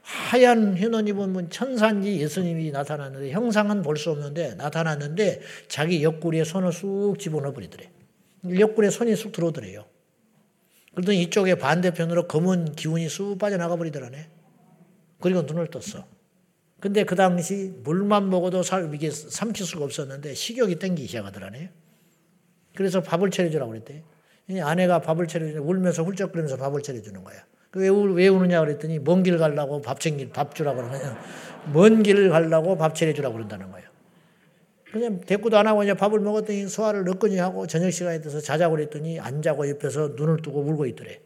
하얀 0.02 0.76
흰옷 0.76 1.06
입은 1.06 1.32
분 1.32 1.50
천사인지 1.50 2.20
예수님이 2.20 2.72
나타났는데 2.72 3.30
형상은 3.30 3.82
볼 3.82 3.96
수 3.96 4.10
없는데 4.10 4.56
나타났는데 4.56 5.40
자기 5.68 6.02
옆구리에 6.02 6.42
손을 6.42 6.72
쑥 6.72 7.16
집어넣어 7.20 7.52
버리더래. 7.52 7.92
옆구리에 8.44 8.90
손이 8.90 9.16
쑥 9.16 9.32
들어오더래요. 9.32 9.84
그러더니 10.94 11.22
이쪽에 11.22 11.54
반대편으로 11.56 12.26
검은 12.28 12.74
기운이 12.74 13.08
쑥 13.08 13.38
빠져나가 13.38 13.76
버리더라네. 13.76 14.28
그리고 15.20 15.42
눈을 15.42 15.68
떴어. 15.68 16.04
근데 16.80 17.04
그 17.04 17.16
당시 17.16 17.72
물만 17.82 18.30
먹어도 18.30 18.62
살, 18.62 18.92
이게 18.94 19.10
삼킬 19.10 19.66
수가 19.66 19.84
없었는데 19.84 20.34
식욕이 20.34 20.76
땡기기 20.76 21.08
시작하더라네. 21.08 21.70
그래서 22.76 23.02
밥을 23.02 23.30
차려주라고 23.30 23.72
그랬대. 23.72 24.04
아내가 24.62 25.00
밥을 25.00 25.26
차려주는 25.26 25.60
울면서 25.60 26.04
훌쩍거리면서 26.04 26.56
밥을 26.56 26.82
차려주는 26.82 27.22
거야. 27.24 27.44
그 27.70 27.80
왜, 27.80 27.88
왜 28.14 28.28
우느냐 28.28 28.60
그랬더니 28.60 28.98
먼 29.00 29.22
길 29.22 29.38
가려고 29.38 29.82
밥 29.82 30.00
챙길, 30.00 30.30
밥 30.30 30.54
주라고 30.54 30.78
그러면 30.82 31.16
먼 31.72 32.02
길을 32.02 32.30
가려고 32.30 32.76
밥 32.78 32.94
차려주라고 32.94 33.34
그런다는 33.34 33.70
거야. 33.70 33.82
그냥 34.92 35.20
대꾸도 35.20 35.58
안 35.58 35.66
하고 35.66 35.80
그냥 35.80 35.96
밥을 35.96 36.20
먹었더니 36.20 36.66
소화를 36.68 37.04
넣거니 37.04 37.36
하고 37.38 37.66
저녁 37.66 37.90
시간에 37.90 38.20
돼서 38.20 38.40
자자고 38.40 38.76
그랬더니 38.76 39.20
안 39.20 39.42
자고 39.42 39.68
옆에서 39.68 40.14
눈을 40.16 40.40
뜨고 40.42 40.60
울고 40.60 40.86
있더래. 40.86 41.20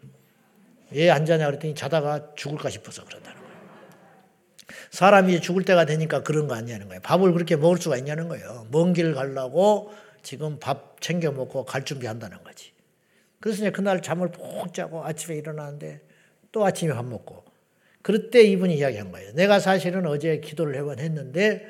왜안 0.90 1.24
자냐 1.24 1.46
그랬더니 1.46 1.74
자다가 1.74 2.34
죽을까 2.34 2.70
싶어서 2.70 3.04
그런다는 3.04 3.38
거예요. 3.40 3.52
사람이 4.90 5.40
죽을 5.40 5.64
때가 5.64 5.86
되니까 5.86 6.22
그런 6.22 6.48
거 6.48 6.54
아니냐는 6.54 6.88
거예요. 6.88 7.00
밥을 7.02 7.32
그렇게 7.32 7.56
먹을 7.56 7.78
수가 7.78 7.96
있냐는 7.96 8.28
거예요. 8.28 8.66
먼 8.70 8.92
길 8.92 9.14
가려고 9.14 9.92
지금 10.22 10.58
밥 10.58 11.00
챙겨 11.00 11.30
먹고 11.30 11.64
갈 11.64 11.84
준비한다는 11.84 12.42
거지. 12.44 12.72
그래서 13.40 13.58
이제 13.62 13.70
그날 13.70 14.02
잠을 14.02 14.30
푹 14.30 14.74
자고 14.74 15.04
아침에 15.04 15.36
일어나는데 15.36 16.00
또 16.50 16.64
아침에 16.64 16.92
밥 16.92 17.04
먹고. 17.04 17.44
그럴 18.02 18.30
때 18.30 18.42
이분이 18.42 18.76
이야기한 18.76 19.12
거예요. 19.12 19.32
내가 19.34 19.60
사실은 19.60 20.06
어제 20.06 20.38
기도를 20.40 20.74
해본 20.76 20.98
했는데 20.98 21.64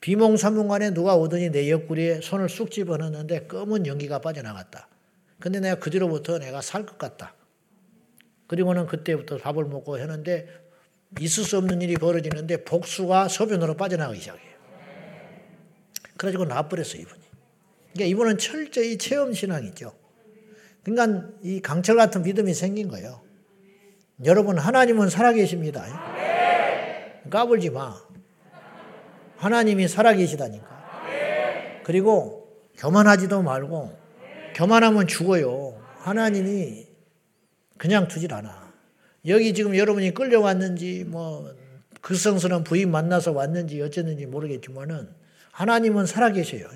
비몽사몽간에 0.00 0.92
누가 0.94 1.14
오더니 1.16 1.50
내 1.50 1.70
옆구리에 1.70 2.20
손을 2.22 2.48
쑥 2.48 2.70
집어넣는데 2.70 3.46
검은 3.46 3.86
연기가 3.86 4.18
빠져나갔다. 4.18 4.88
근데 5.38 5.60
내가 5.60 5.76
그 5.76 5.90
뒤로부터 5.90 6.38
내가 6.38 6.60
살 6.60 6.86
것 6.86 6.98
같다. 6.98 7.34
그리고는 8.46 8.86
그때부터 8.86 9.36
밥을 9.38 9.64
먹고 9.66 9.98
했는데 9.98 10.48
있을 11.20 11.44
수 11.44 11.58
없는 11.58 11.82
일이 11.82 11.94
벌어지는데 11.94 12.64
복수가 12.64 13.28
소변으로 13.28 13.76
빠져나가기 13.76 14.20
시작해요. 14.20 14.50
그래가지고 16.16 16.44
나버렸어 16.46 16.98
이분이. 16.98 17.20
그러니까 17.92 18.04
이분은 18.10 18.38
철저히 18.38 18.98
체험 18.98 19.32
신앙이죠. 19.32 19.92
그러니까 20.82 21.28
이 21.42 21.60
강철 21.60 21.96
같은 21.96 22.22
믿음이 22.22 22.54
생긴 22.54 22.88
거예요. 22.88 23.22
여러분 24.24 24.58
하나님은 24.58 25.10
살아계십니다. 25.10 25.86
까불지 27.30 27.70
마. 27.70 28.09
하나님이 29.40 29.88
살아계시다니까. 29.88 30.68
그리고 31.82 32.46
교만하지도 32.76 33.42
말고 33.42 33.98
교만하면 34.54 35.06
죽어요. 35.06 35.80
하나님이 35.98 36.86
그냥 37.78 38.06
두질 38.06 38.34
않아. 38.34 38.70
여기 39.26 39.54
지금 39.54 39.76
여러분이 39.76 40.12
끌려왔는지 40.12 41.04
뭐 41.08 41.50
극성스러운 42.02 42.64
부인 42.64 42.90
만나서 42.90 43.32
왔는지 43.32 43.80
어쨌는지 43.80 44.26
모르겠지만은 44.26 45.08
하나님은 45.52 46.06
살아계셔요. 46.06 46.66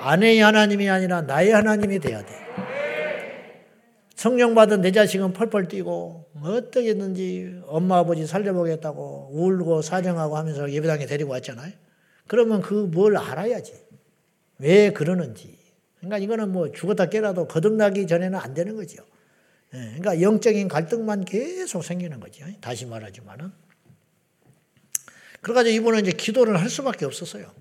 아내의 0.00 0.40
하나님이 0.40 0.88
아니라 0.90 1.22
나의 1.22 1.52
하나님이 1.52 1.98
돼야 1.98 2.24
돼. 2.24 2.34
성령 4.16 4.54
받은 4.54 4.80
내 4.80 4.92
자식은 4.92 5.34
펄펄 5.34 5.68
뛰고 5.68 6.30
어떻게 6.42 6.88
했는지 6.88 7.60
엄마 7.66 7.98
아버지 7.98 8.26
살려보겠다고 8.26 9.28
울고 9.32 9.82
사정하고 9.82 10.38
하면서 10.38 10.72
예배당에 10.72 11.04
데리고 11.04 11.32
왔잖아요. 11.32 11.72
그러면 12.26 12.62
그 12.62 12.86
뭘 12.86 13.16
알아야지. 13.16 13.74
왜 14.58 14.90
그러는지. 14.90 15.58
그러니까 15.98 16.16
이거는 16.18 16.50
뭐 16.50 16.72
죽었다 16.72 17.06
깨라도 17.10 17.46
거듭나기 17.46 18.06
전에는 18.06 18.38
안 18.38 18.54
되는 18.54 18.74
거죠. 18.74 19.04
예, 19.74 19.78
그러니까 19.98 20.22
영적인 20.22 20.68
갈등만 20.68 21.26
계속 21.26 21.84
생기는 21.84 22.18
거죠. 22.18 22.46
다시 22.62 22.86
말하지만은. 22.86 23.52
그래가지고 25.42 25.74
이분은 25.76 26.00
이제 26.00 26.12
기도를 26.12 26.58
할 26.58 26.70
수밖에 26.70 27.04
없었어요. 27.04 27.52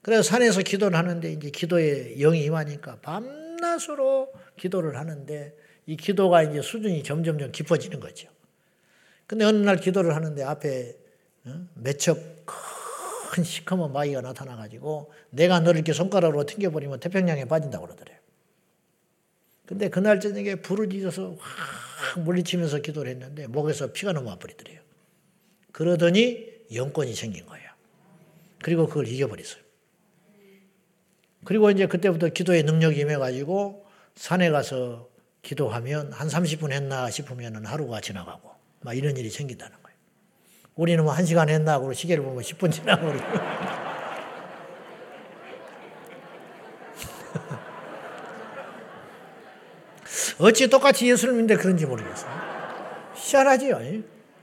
그래서 0.00 0.22
산에서 0.22 0.62
기도를 0.62 0.96
하는데 0.96 1.30
이제 1.30 1.50
기도에 1.50 2.14
영이 2.16 2.42
임하니까 2.44 2.96
밤낮으로 3.02 4.32
기도를 4.56 4.96
하는데 4.96 5.54
이 5.86 5.96
기도가 5.96 6.42
이제 6.42 6.62
수준이 6.62 7.02
점점점 7.02 7.52
깊어지는 7.52 8.00
거죠. 8.00 8.28
근데 9.26 9.44
어느 9.44 9.56
날 9.58 9.76
기도를 9.76 10.14
하는데 10.14 10.42
앞에 10.42 10.96
어? 11.46 11.66
매척 11.74 12.18
큰 13.32 13.44
시커먼 13.44 13.92
마귀가 13.92 14.20
나타나가지고 14.20 15.10
내가 15.30 15.60
너를 15.60 15.78
이렇게 15.78 15.92
손가락으로 15.92 16.44
튕겨버리면 16.44 17.00
태평양에 17.00 17.46
빠진다고 17.46 17.86
그러더래요. 17.86 18.18
근데 19.64 19.88
그날 19.88 20.20
저녁에 20.20 20.56
불을 20.56 20.90
지져서 20.90 21.36
확 21.38 22.20
물리치면서 22.20 22.78
기도를 22.80 23.12
했는데 23.12 23.46
목에서 23.46 23.92
피가 23.92 24.12
너무 24.12 24.28
와버리더래요. 24.28 24.80
그러더니 25.72 26.46
영권이 26.74 27.14
생긴 27.14 27.46
거예요. 27.46 27.70
그리고 28.62 28.86
그걸 28.86 29.08
이겨버렸어요. 29.08 29.62
그리고 31.44 31.70
이제 31.70 31.86
그때부터 31.86 32.28
기도의 32.28 32.62
능력이 32.64 33.00
임해가지고 33.00 33.86
산에 34.14 34.50
가서 34.50 35.08
기도하면 35.42 36.12
한 36.12 36.28
30분 36.28 36.72
했나 36.72 37.10
싶으면 37.10 37.66
하루가 37.66 38.00
지나가고 38.00 38.50
막 38.80 38.96
이런 38.96 39.16
일이 39.16 39.28
생긴다는 39.28 39.76
거예요. 39.82 39.98
우리는 40.74 41.04
뭐 41.04 41.12
1시간 41.14 41.48
했나 41.48 41.72
하고 41.72 41.92
시계를 41.92 42.24
보면 42.24 42.42
10분 42.42 42.72
지나고 42.72 43.12
어찌 50.38 50.68
똑같이 50.68 51.10
예수를 51.10 51.34
믿는데 51.34 51.60
그런지 51.60 51.84
모르겠어요. 51.86 52.30
희한하지요. 53.14 53.80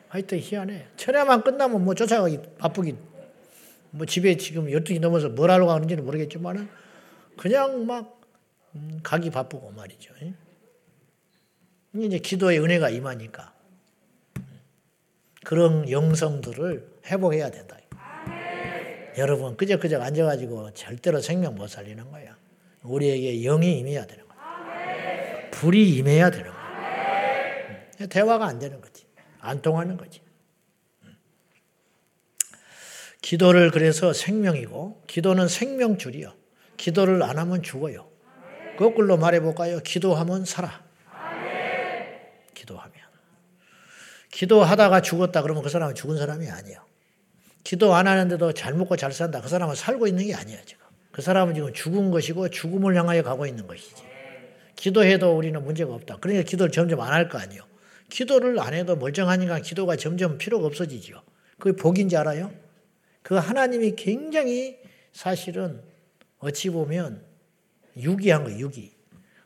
하여튼 0.10 0.40
희한해. 0.40 0.88
철야만 0.96 1.44
끝나면 1.44 1.84
뭐 1.84 1.94
쫓아가기 1.96 2.40
바쁘기 2.58 2.96
뭐 3.92 4.06
집에 4.06 4.38
지금 4.38 4.68
12시 4.68 5.00
넘어서 5.00 5.30
뭘 5.30 5.50
하러 5.52 5.66
가는지는 5.66 6.06
모르겠지만은 6.06 6.70
그냥 7.38 7.86
막 7.86 8.22
음, 8.76 9.00
가기 9.02 9.30
바쁘고 9.32 9.72
말이죠. 9.72 10.14
이제 11.96 12.20
기도의 12.20 12.60
은혜가 12.60 12.90
임하니까 12.90 13.54
그런 15.44 15.90
영성들을 15.90 17.02
회복해야 17.08 17.50
된다. 17.50 17.78
여러분 19.18 19.58
그저그저 19.58 20.00
앉아가지고 20.00 20.74
절대로 20.74 21.20
생명 21.20 21.56
못 21.56 21.68
살리는 21.68 22.10
거야. 22.10 22.38
우리에게 22.84 23.42
영이 23.44 23.80
임해야 23.80 24.06
되는 24.06 24.26
거야. 24.28 25.50
불이 25.52 25.98
임해야 25.98 26.30
되는 26.30 26.52
거야. 26.52 28.08
대화가 28.08 28.46
안 28.46 28.60
되는 28.60 28.80
거지. 28.80 29.06
안 29.40 29.62
통하는 29.62 29.98
거지. 29.98 30.22
기도를 33.22 33.72
그래서 33.72 34.14
생명이고 34.14 35.04
기도는 35.08 35.48
생명줄이요. 35.48 36.34
기도를 36.78 37.22
안 37.24 37.38
하면 37.38 37.62
죽어요. 37.62 38.08
거꾸로 38.78 39.18
말해볼까요? 39.18 39.80
기도하면 39.80 40.46
살아. 40.46 40.89
기도하면. 42.70 42.94
기도하다가 44.32 45.02
죽었다 45.02 45.42
그러면 45.42 45.64
그 45.64 45.70
사람은 45.70 45.96
죽은 45.96 46.18
사람이 46.18 46.48
아니에요. 46.48 46.86
기도 47.64 47.94
안 47.96 48.08
하는데도 48.08 48.54
잘 48.54 48.74
먹고 48.74 48.96
잘 48.96 49.12
산다. 49.12 49.42
그 49.42 49.50
사람은 49.50 49.76
살고 49.76 50.08
있는 50.08 50.26
게 50.26 50.34
아니야, 50.36 50.58
지금. 50.66 50.86
그 51.12 51.22
사람은 51.22 51.56
지금 51.56 51.74
죽은 51.74 52.12
것이고 52.12 52.50
죽음을 52.50 52.96
향하여 52.96 53.24
가고 53.24 53.46
있는 53.46 53.66
것이지. 53.68 54.04
기도해도 54.76 55.36
우리는 55.36 55.62
문제가 55.64 55.94
없다. 55.94 56.18
그러니까 56.18 56.48
기도를 56.48 56.72
점점 56.72 57.02
안 57.02 57.12
할 57.12 57.28
거 57.28 57.38
아니에요. 57.38 57.64
기도를 58.10 58.60
안 58.60 58.74
해도 58.74 58.96
멀쩡하니까 58.96 59.60
기도가 59.60 59.96
점점 59.96 60.38
필요가 60.38 60.66
없어지죠. 60.68 61.22
그게 61.58 61.76
복인지 61.76 62.16
알아요? 62.16 62.52
그 63.22 63.36
하나님이 63.36 63.96
굉장히 63.96 64.80
사실은 65.12 65.82
어찌 66.40 66.70
보면 66.70 67.22
유기한 67.98 68.46
거예요, 68.46 68.60
유기. 68.60 68.94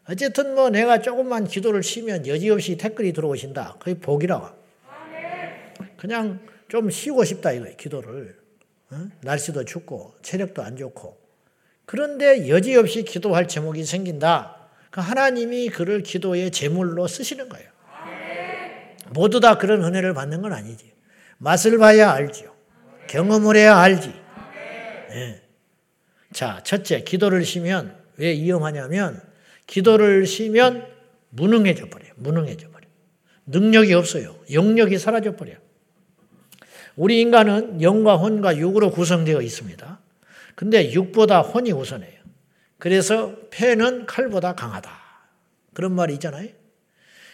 어쨌든 0.09 0.55
뭐 0.55 0.69
내가 0.69 1.01
조금만 1.01 1.45
기도를 1.45 1.81
쉬면 1.81 2.27
여지없이 2.27 2.77
댓글이 2.77 3.13
들어오신다. 3.13 3.77
그게 3.79 3.99
복이라고. 3.99 4.47
그냥 5.97 6.39
좀 6.67 6.89
쉬고 6.89 7.23
싶다 7.23 7.51
이거예요, 7.53 7.75
기도를. 7.77 8.37
어? 8.91 9.07
날씨도 9.21 9.63
춥고 9.63 10.15
체력도 10.21 10.61
안 10.61 10.75
좋고. 10.75 11.17
그런데 11.85 12.49
여지없이 12.49 13.03
기도할 13.03 13.47
제목이 13.47 13.85
생긴다. 13.85 14.57
그 14.89 15.01
하나님이 15.01 15.69
그를 15.69 16.03
기도의 16.03 16.51
제물로 16.51 17.07
쓰시는 17.07 17.49
거예요. 17.49 17.71
모두 19.11 19.39
다 19.39 19.57
그런 19.57 19.83
은혜를 19.83 20.13
받는 20.13 20.41
건 20.41 20.53
아니지. 20.53 20.91
맛을 21.37 21.77
봐야 21.77 22.11
알죠. 22.11 22.53
경험을 23.07 23.55
해야 23.55 23.77
알지. 23.77 24.13
네. 25.09 25.41
자, 26.31 26.61
첫째, 26.63 27.03
기도를 27.03 27.45
쉬면 27.45 27.95
왜 28.17 28.31
위험하냐면 28.33 29.21
기도를 29.67 30.25
쉬면 30.25 30.87
무능해져 31.29 31.89
버려요. 31.89 32.11
무능해져 32.15 32.69
버려요. 32.69 32.91
능력이 33.45 33.93
없어요. 33.93 34.37
영력이 34.51 34.97
사라져 34.97 35.35
버려요. 35.35 35.57
우리 36.95 37.21
인간은 37.21 37.81
영과 37.81 38.15
혼과 38.15 38.57
육으로 38.57 38.91
구성되어 38.91 39.41
있습니다. 39.41 39.99
근데 40.55 40.91
육보다 40.91 41.41
혼이 41.41 41.71
우선해요. 41.71 42.21
그래서 42.77 43.35
폐는 43.49 44.05
칼보다 44.05 44.53
강하다. 44.53 44.91
그런 45.73 45.93
말이 45.93 46.13
있잖아요. 46.13 46.49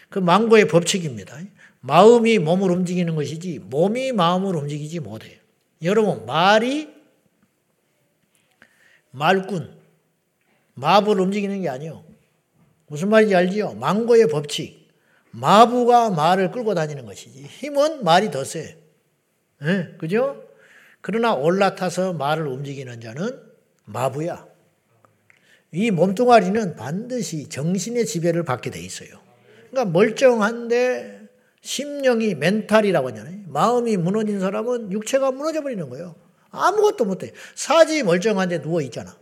그 0.09 0.19
망고의 0.19 0.67
법칙입니다. 0.67 1.37
마음이 1.81 2.39
몸을 2.39 2.71
움직이는 2.71 3.15
것이지 3.15 3.59
몸이 3.59 4.11
마음을 4.11 4.55
움직이지 4.55 4.99
못해요. 4.99 5.37
여러분 5.81 6.25
말이 6.25 6.89
말꾼 9.11 9.77
마부를 10.75 11.21
움직이는 11.23 11.61
게 11.61 11.69
아니요. 11.69 12.03
무슨 12.89 13.10
말인지 13.10 13.36
알지요? 13.36 13.73
망고의 13.73 14.28
법칙. 14.28 14.89
마부가 15.32 16.10
말을 16.10 16.52
끌고 16.52 16.73
다니는 16.73 17.06
것이지. 17.06 17.43
힘은 17.43 18.04
말이 18.04 18.32
더 18.32 18.43
세. 18.43 18.78
네, 19.62 19.95
그죠? 19.97 20.43
그러나 21.02 21.34
올라타서 21.34 22.13
말을 22.13 22.47
움직이는 22.47 22.99
자는 22.99 23.39
마부야. 23.86 24.47
이 25.71 25.91
몸뚱아리는 25.91 26.75
반드시 26.75 27.47
정신의 27.47 28.06
지배를 28.06 28.43
받게 28.43 28.71
돼 28.71 28.82
있어요. 28.82 29.10
그러니까 29.69 29.91
멀쩡한데 29.91 31.21
심령이 31.62 32.36
멘탈이라고 32.36 33.10
하잖아요. 33.10 33.39
마음이 33.47 33.97
무너진 33.97 34.39
사람은 34.39 34.91
육체가 34.91 35.32
무너져 35.32 35.62
버리는 35.62 35.88
거예요. 35.89 36.15
아무것도 36.49 37.06
못해. 37.06 37.32
사지 37.54 38.02
멀쩡한데 38.02 38.62
누워 38.62 38.82
있잖아. 38.82 39.15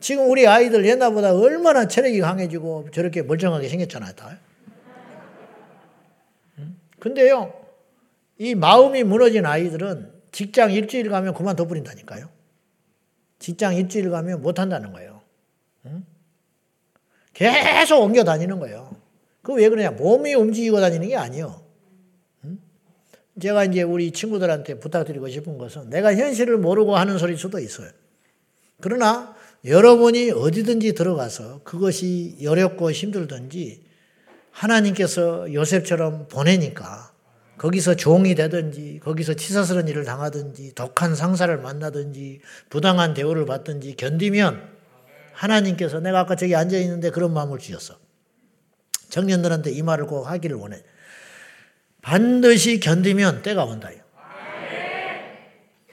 지금 0.00 0.30
우리 0.30 0.46
아이들 0.46 0.84
옛날보다 0.84 1.34
얼마나 1.34 1.88
체력이 1.88 2.20
강해지고 2.20 2.90
저렇게 2.92 3.22
멀쩡하게 3.22 3.68
생겼잖아요, 3.68 4.12
다. 4.12 4.38
근데요, 7.00 7.52
이 8.38 8.54
마음이 8.54 9.04
무너진 9.04 9.46
아이들은 9.46 10.12
직장 10.32 10.72
일주일 10.72 11.08
가면 11.10 11.34
그만둬 11.34 11.66
버린다니까요. 11.66 12.28
직장 13.38 13.74
일주일 13.74 14.10
가면 14.10 14.42
못 14.42 14.58
한다는 14.58 14.92
거예요. 14.92 15.22
계속 17.32 18.00
옮겨 18.02 18.24
다니는 18.24 18.58
거예요. 18.58 18.90
그 19.42 19.54
왜 19.54 19.68
그러냐? 19.68 19.92
몸이 19.92 20.34
움직이고 20.34 20.80
다니는 20.80 21.08
게 21.08 21.16
아니에요. 21.16 21.62
제가 23.40 23.64
이제 23.64 23.82
우리 23.82 24.10
친구들한테 24.10 24.80
부탁드리고 24.80 25.28
싶은 25.28 25.58
것은 25.58 25.88
내가 25.90 26.14
현실을 26.14 26.58
모르고 26.58 26.96
하는 26.96 27.18
소리일 27.18 27.38
수도 27.38 27.60
있어요. 27.60 27.90
그러나 28.80 29.36
여러분이 29.64 30.30
어디든지 30.30 30.94
들어가서 30.94 31.62
그것이 31.64 32.36
어렵고 32.46 32.92
힘들든지 32.92 33.82
하나님께서 34.52 35.52
요셉처럼 35.52 36.28
보내니까 36.28 37.12
거기서 37.58 37.96
종이 37.96 38.36
되든지 38.36 39.00
거기서 39.02 39.34
치사스러운 39.34 39.88
일을 39.88 40.04
당하든지 40.04 40.74
독한 40.74 41.14
상사를 41.16 41.56
만나든지 41.58 42.40
부당한 42.70 43.14
대우를 43.14 43.46
받든지 43.46 43.96
견디면 43.96 44.78
하나님께서 45.32 46.00
내가 46.00 46.20
아까 46.20 46.36
저기 46.36 46.54
앉아 46.54 46.78
있는데 46.78 47.10
그런 47.10 47.32
마음을 47.32 47.58
주셨어. 47.58 47.98
청년들한테 49.08 49.72
이 49.72 49.82
말을 49.82 50.06
꼭 50.06 50.24
하기를 50.24 50.56
원해. 50.56 50.82
반드시 52.02 52.78
견디면 52.78 53.42
때가 53.42 53.64
온다. 53.64 53.90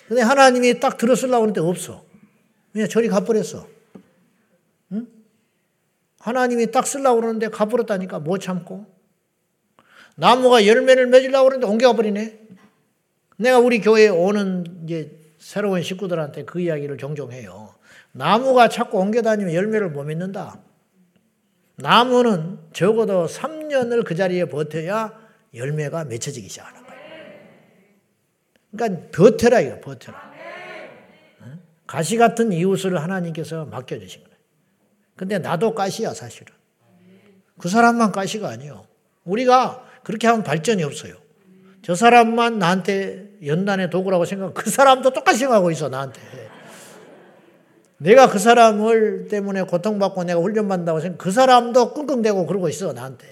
근데 0.08 0.22
하나님이 0.22 0.80
딱 0.80 0.98
들었으려고 0.98 1.44
하는데 1.44 1.62
없어. 1.62 2.05
그냥 2.76 2.90
저리 2.90 3.08
가버렸어. 3.08 3.66
응? 4.92 5.08
하나님이 6.20 6.72
딱 6.72 6.86
쓰려고 6.86 7.22
그러는데 7.22 7.48
가버렸다니까 7.48 8.20
못 8.20 8.40
참고. 8.40 8.86
나무가 10.18 10.68
열매를 10.68 11.08
맺으려고 11.08 11.46
그러는데 11.46 11.72
옮겨가 11.72 11.96
버리네. 11.96 12.38
내가 13.38 13.60
우리 13.60 13.80
교회에 13.80 14.10
오는 14.10 14.66
이제 14.84 15.18
새로운 15.38 15.84
식구들한테 15.84 16.44
그 16.44 16.60
이야기를 16.60 16.98
종종 16.98 17.32
해요. 17.32 17.74
나무가 18.12 18.68
자꾸 18.68 19.00
옮겨 19.00 19.22
다니면 19.22 19.54
열매를 19.54 19.92
못 19.92 20.04
맺는다. 20.04 20.60
나무는 21.78 22.60
적어도 22.74 23.26
3년을 23.28 24.04
그 24.04 24.16
자리에 24.16 24.50
버텨야 24.50 25.18
열매가 25.54 26.04
맺혀지기 26.04 26.50
시작하는 26.50 26.84
거예요. 26.86 27.02
그러니까 28.72 29.08
버텨라 29.12 29.62
이거 29.62 29.80
버텨라. 29.80 30.35
가시 31.88 32.18
같은 32.18 32.52
이웃을 32.52 33.02
하나님께서 33.02 33.66
맡겨주신 33.66 34.24
거예요. 34.24 34.36
근데 35.16 35.40
나도 35.40 35.76
가시야 35.76 36.14
사실은. 36.14 36.54
그 37.58 37.70
사람만 37.70 38.12
가시가 38.12 38.50
아니에요. 38.50 38.86
우리가 39.24 39.86
그렇게 40.04 40.28
하면 40.28 40.44
발전이 40.44 40.84
없어요. 40.84 41.16
저 41.82 41.96
사람만 41.96 42.60
나한테 42.60 43.30
연단의 43.46 43.90
도구라고 43.90 44.26
생각하고 44.26 44.54
그 44.56 44.70
사람도 44.70 45.12
똑같이 45.12 45.40
생각하고 45.40 45.72
있어 45.72 45.90
나한테. 45.90 46.20
내가 47.98 48.28
그 48.28 48.40
사람을 48.40 49.28
때문에 49.30 49.64
고통받고 49.64 50.24
내가 50.26 50.42
훈련받는다고 50.42 51.00
생각 51.00 51.18
그 51.18 51.32
사람도 51.32 51.94
끙끙대고 51.94 52.46
그러고 52.48 52.68
있어 52.70 52.94
나한테. 52.94 53.28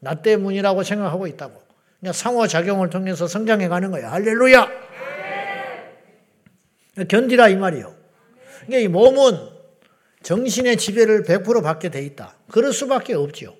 나 0.00 0.14
때문이라고 0.14 0.82
생각하고 0.82 1.26
있다고. 1.26 1.62
그냥 2.00 2.12
상호작용을 2.12 2.90
통해서 2.90 3.26
성장해 3.26 3.68
가는 3.68 3.90
거야. 3.90 4.10
할렐루야! 4.10 4.85
견디라 7.04 7.48
이 7.48 7.56
말이요. 7.56 7.94
그러니까 8.66 8.78
이 8.78 8.88
몸은 8.88 9.56
정신의 10.22 10.76
지배를 10.76 11.22
100% 11.22 11.62
받게 11.62 11.90
돼 11.90 12.02
있다. 12.02 12.36
그럴 12.50 12.72
수밖에 12.72 13.14
없죠. 13.14 13.54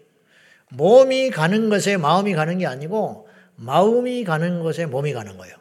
몸이 0.71 1.31
가는 1.31 1.69
것에 1.69 1.97
마음이 1.97 2.35
가는 2.35 2.59
게 2.59 2.67
아니고 2.67 3.29
마음이 3.57 4.25
가는 4.25 4.63
것에 4.63 4.87
몸이 4.87 5.13
가는 5.13 5.37
거예요. 5.37 5.55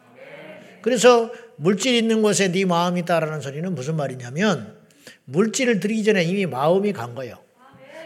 그래서 0.81 1.31
물질 1.57 1.95
있는 1.95 2.21
곳에 2.21 2.51
네 2.51 2.65
마음이 2.65 3.01
있다라는 3.01 3.41
소리는 3.41 3.73
무슨 3.73 3.95
말이냐면 3.95 4.75
물질을 5.25 5.79
드리기 5.79 6.03
전에 6.03 6.23
이미 6.23 6.45
마음이 6.45 6.93
간 6.93 7.15
거예요. 7.15 7.37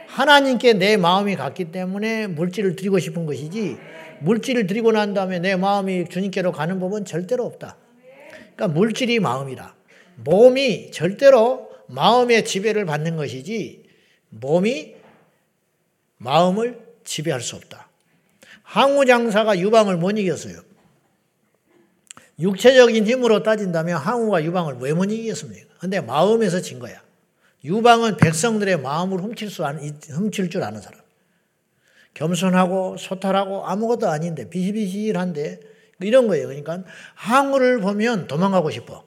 하나님께 0.08 0.74
내 0.74 0.98
마음이 0.98 1.36
갔기 1.36 1.72
때문에 1.72 2.28
물질을 2.28 2.76
드리고 2.76 3.00
싶은 3.00 3.26
것이지 3.26 3.78
물질을 4.22 4.68
드리고 4.68 4.92
난 4.92 5.14
다음에 5.14 5.40
내 5.40 5.56
마음이 5.56 6.10
주님께로 6.10 6.52
가는 6.52 6.80
법은 6.80 7.06
절대로 7.06 7.46
없다. 7.46 7.78
그러니까 8.60 8.68
물질이 8.68 9.20
마음이라. 9.22 9.74
몸이 10.18 10.92
절대로 10.92 11.72
마음의 11.88 12.44
지배를 12.44 12.86
받는 12.86 13.16
것이지 13.16 13.86
몸이 14.30 14.96
마음을 16.18 16.86
지배할 17.06 17.40
수 17.40 17.56
없다. 17.56 17.88
항우 18.64 19.06
장사가 19.06 19.58
유방을 19.60 19.96
못 19.96 20.12
이겼어요. 20.12 20.62
육체적인 22.38 23.08
힘으로 23.08 23.44
따진다면 23.44 23.98
항우가 23.98 24.44
유방을 24.44 24.76
왜 24.80 24.94
못 24.94 25.06
이겼습니까? 25.06 25.68
근데 25.80 26.02
마음에서 26.02 26.60
진 26.60 26.80
거야. 26.80 27.02
유방은 27.64 28.18
백성들의 28.18 28.82
마음을 28.82 29.20
훔칠, 29.20 29.50
수, 29.50 29.64
훔칠 29.64 30.50
줄 30.50 30.64
아는 30.64 30.82
사람. 30.82 31.00
겸손하고 32.14 32.98
소탈하고 32.98 33.66
아무것도 33.66 34.10
아닌데 34.10 34.50
비실비실한데 34.50 35.79
이런 36.02 36.28
거예요. 36.28 36.48
그러니까 36.48 36.84
항우를 37.16 37.80
보면 37.80 38.28
도망가고 38.28 38.72
싶어. 38.72 39.04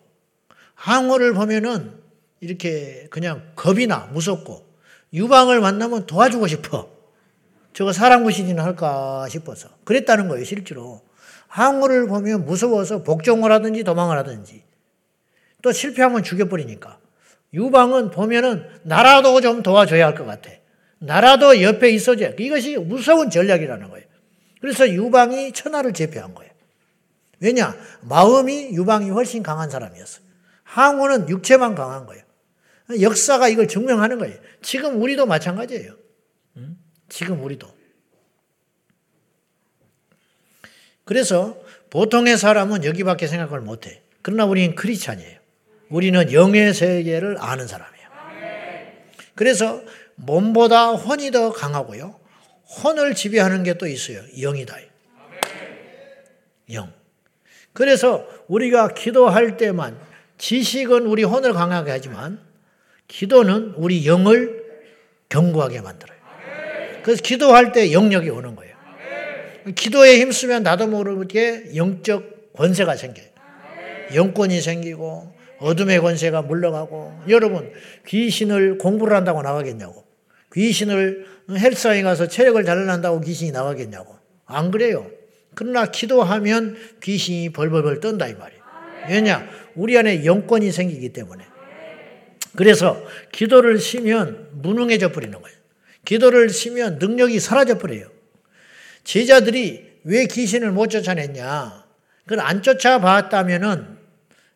항우를 0.74 1.32
보면은 1.34 1.92
이렇게 2.40 3.06
그냥 3.10 3.52
겁이 3.54 3.86
나 3.86 4.08
무섭고 4.12 4.66
유방을 5.12 5.60
만나면 5.60 6.06
도와주고 6.06 6.46
싶어. 6.48 6.90
저거 7.72 7.92
사람 7.92 8.24
구실이나 8.24 8.64
할까 8.64 9.26
싶어서 9.30 9.68
그랬다는 9.84 10.28
거예요. 10.28 10.44
실제로 10.44 11.00
항우를 11.48 12.06
보면 12.06 12.44
무서워서 12.44 13.02
복종을 13.02 13.50
하든지 13.52 13.84
도망을 13.84 14.18
하든지 14.18 14.62
또 15.62 15.72
실패하면 15.72 16.22
죽여버리니까 16.22 16.98
유방은 17.54 18.10
보면은 18.10 18.66
나라도 18.82 19.40
좀 19.40 19.62
도와줘야 19.62 20.06
할 20.06 20.14
것 20.14 20.24
같아. 20.24 20.50
나라도 20.98 21.60
옆에 21.62 21.90
있어줘야. 21.90 22.30
이것이 22.38 22.76
무서운 22.76 23.28
전략이라는 23.30 23.90
거예요. 23.90 24.06
그래서 24.60 24.88
유방이 24.88 25.52
천하를 25.52 25.92
제패한 25.92 26.34
거예요. 26.34 26.51
왜냐? 27.42 27.76
마음이 28.02 28.70
유방이 28.72 29.10
훨씬 29.10 29.42
강한 29.42 29.68
사람이었어. 29.68 30.20
항우는 30.62 31.28
육체만 31.28 31.74
강한 31.74 32.06
거예요. 32.06 32.22
역사가 33.00 33.48
이걸 33.48 33.66
증명하는 33.66 34.18
거예요. 34.18 34.38
지금 34.62 35.02
우리도 35.02 35.26
마찬가지예요. 35.26 35.96
지금 37.08 37.42
우리도. 37.42 37.68
그래서 41.04 41.58
보통의 41.90 42.38
사람은 42.38 42.84
여기밖에 42.84 43.26
생각을 43.26 43.60
못 43.60 43.86
해. 43.86 44.02
그러나 44.22 44.44
우리는 44.44 44.76
크리스찬이에요. 44.76 45.40
우리는 45.90 46.32
영의 46.32 46.72
세계를 46.72 47.36
아는 47.40 47.66
사람이에요. 47.66 48.08
그래서 49.34 49.82
몸보다 50.14 50.92
혼이 50.92 51.32
더 51.32 51.52
강하고요. 51.52 52.20
혼을 52.84 53.14
지배하는 53.14 53.64
게 53.64 53.74
또 53.74 53.88
있어요. 53.88 54.22
영이다. 54.40 54.76
영. 56.72 57.01
그래서 57.72 58.26
우리가 58.48 58.88
기도할 58.88 59.56
때만 59.56 59.96
지식은 60.38 61.06
우리 61.06 61.24
혼을 61.24 61.52
강하게 61.52 61.90
하지만 61.90 62.38
기도는 63.08 63.74
우리 63.76 64.06
영을 64.06 64.62
견고하게 65.28 65.80
만들어요. 65.80 66.18
그래서 67.02 67.22
기도할 67.22 67.72
때 67.72 67.92
영역이 67.92 68.28
오는 68.30 68.54
거예요. 68.54 68.74
기도에 69.74 70.18
힘쓰면 70.20 70.62
나도 70.62 70.88
모르게 70.88 71.76
영적 71.76 72.52
권세가 72.54 72.96
생겨요. 72.96 73.26
영권이 74.14 74.60
생기고 74.60 75.34
어둠의 75.58 76.00
권세가 76.00 76.42
물러가고 76.42 77.20
여러분 77.28 77.72
귀신을 78.06 78.78
공부를 78.78 79.16
한다고 79.16 79.42
나가겠냐고 79.42 80.04
귀신을 80.52 81.26
헬스장에 81.50 82.02
가서 82.02 82.26
체력을 82.26 82.62
단련한다고 82.64 83.20
귀신이 83.20 83.52
나가겠냐고 83.52 84.16
안 84.44 84.70
그래요. 84.70 85.10
그러나 85.54 85.86
기도하면 85.86 86.76
귀신이 87.02 87.50
벌벌벌 87.50 88.00
떤다 88.00 88.26
이 88.28 88.34
말이에요. 88.34 88.62
왜냐? 89.08 89.48
우리 89.74 89.96
안에 89.98 90.24
영권이 90.24 90.70
생기기 90.72 91.10
때문에. 91.10 91.44
그래서 92.56 93.02
기도를 93.32 93.78
쉬면 93.78 94.48
무능해져 94.52 95.12
버리는 95.12 95.40
거예요. 95.40 95.56
기도를 96.04 96.50
쉬면 96.50 96.98
능력이 96.98 97.40
사라져 97.40 97.78
버려요. 97.78 98.06
제자들이 99.04 99.92
왜 100.04 100.26
귀신을 100.26 100.70
못 100.72 100.88
쫓아냈냐? 100.88 101.84
그걸 102.24 102.40
안 102.40 102.62
쫓아봤다면은 102.62 104.02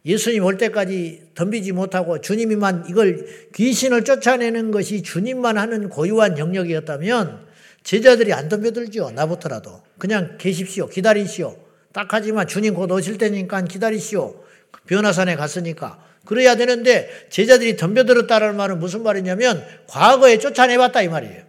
예수님 0.05 0.45
올 0.45 0.57
때까지 0.57 1.31
덤비지 1.35 1.73
못하고 1.73 2.21
주님이만 2.21 2.87
이걸 2.89 3.27
귀신을 3.55 4.05
쫓아내는 4.05 4.71
것이 4.71 5.03
주님만 5.03 5.59
하는 5.59 5.89
고유한 5.89 6.39
영역이었다면 6.39 7.47
제자들이 7.83 8.33
안 8.33 8.49
덤벼들죠. 8.49 9.11
나부터라도. 9.11 9.83
그냥 9.99 10.37
계십시오. 10.39 10.89
기다리시오. 10.89 11.57
딱 11.93 12.09
하지만 12.11 12.47
주님 12.47 12.75
곧 12.75 12.91
오실 12.91 13.19
때니까 13.19 13.63
기다리시오. 13.63 14.43
변화산에 14.87 15.37
갔으니까. 15.37 16.03
그래야 16.25 16.57
되는데 16.57 17.09
제자들이 17.31 17.77
덤벼들었다는 17.77 18.57
말은 18.57 18.79
무슨 18.79 19.03
말이냐면 19.03 19.65
과거에 19.87 20.39
쫓아내봤다 20.39 21.03
이 21.03 21.09
말이에요. 21.09 21.45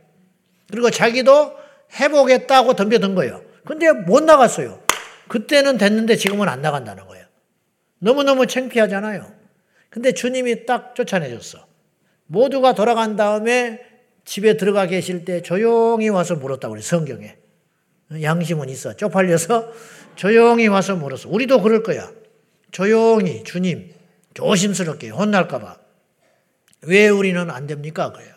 그리고 0.71 0.89
자기도 0.89 1.53
해보겠다고 1.99 2.75
덤벼든 2.75 3.15
거예요. 3.15 3.41
근데 3.65 3.91
못 3.91 4.23
나갔어요. 4.23 4.81
그때는 5.27 5.77
됐는데 5.77 6.15
지금은 6.15 6.47
안 6.47 6.61
나간다는 6.61 7.05
거예요. 7.07 7.25
너무너무 7.99 8.47
창피하잖아요. 8.47 9.33
근데 9.89 10.11
주님이 10.13 10.65
딱 10.65 10.95
쫓아내줬어. 10.95 11.65
모두가 12.27 12.75
돌아간 12.75 13.15
다음에 13.15 13.81
집에 14.25 14.57
들어가 14.57 14.85
계실 14.85 15.25
때 15.25 15.41
조용히 15.41 16.09
와서 16.09 16.35
물었다고 16.35 16.73
그래, 16.73 16.81
성경에. 16.81 17.35
양심은 18.21 18.69
있어. 18.69 18.95
쪽팔려서 18.95 19.71
조용히 20.15 20.67
와서 20.67 20.95
물었어. 20.95 21.29
우리도 21.29 21.61
그럴 21.61 21.83
거야. 21.83 22.11
조용히, 22.71 23.43
주님, 23.43 23.93
조심스럽게 24.33 25.09
혼날까봐. 25.09 25.77
왜 26.83 27.09
우리는 27.09 27.49
안 27.49 27.67
됩니까? 27.67 28.11
그래요. 28.11 28.33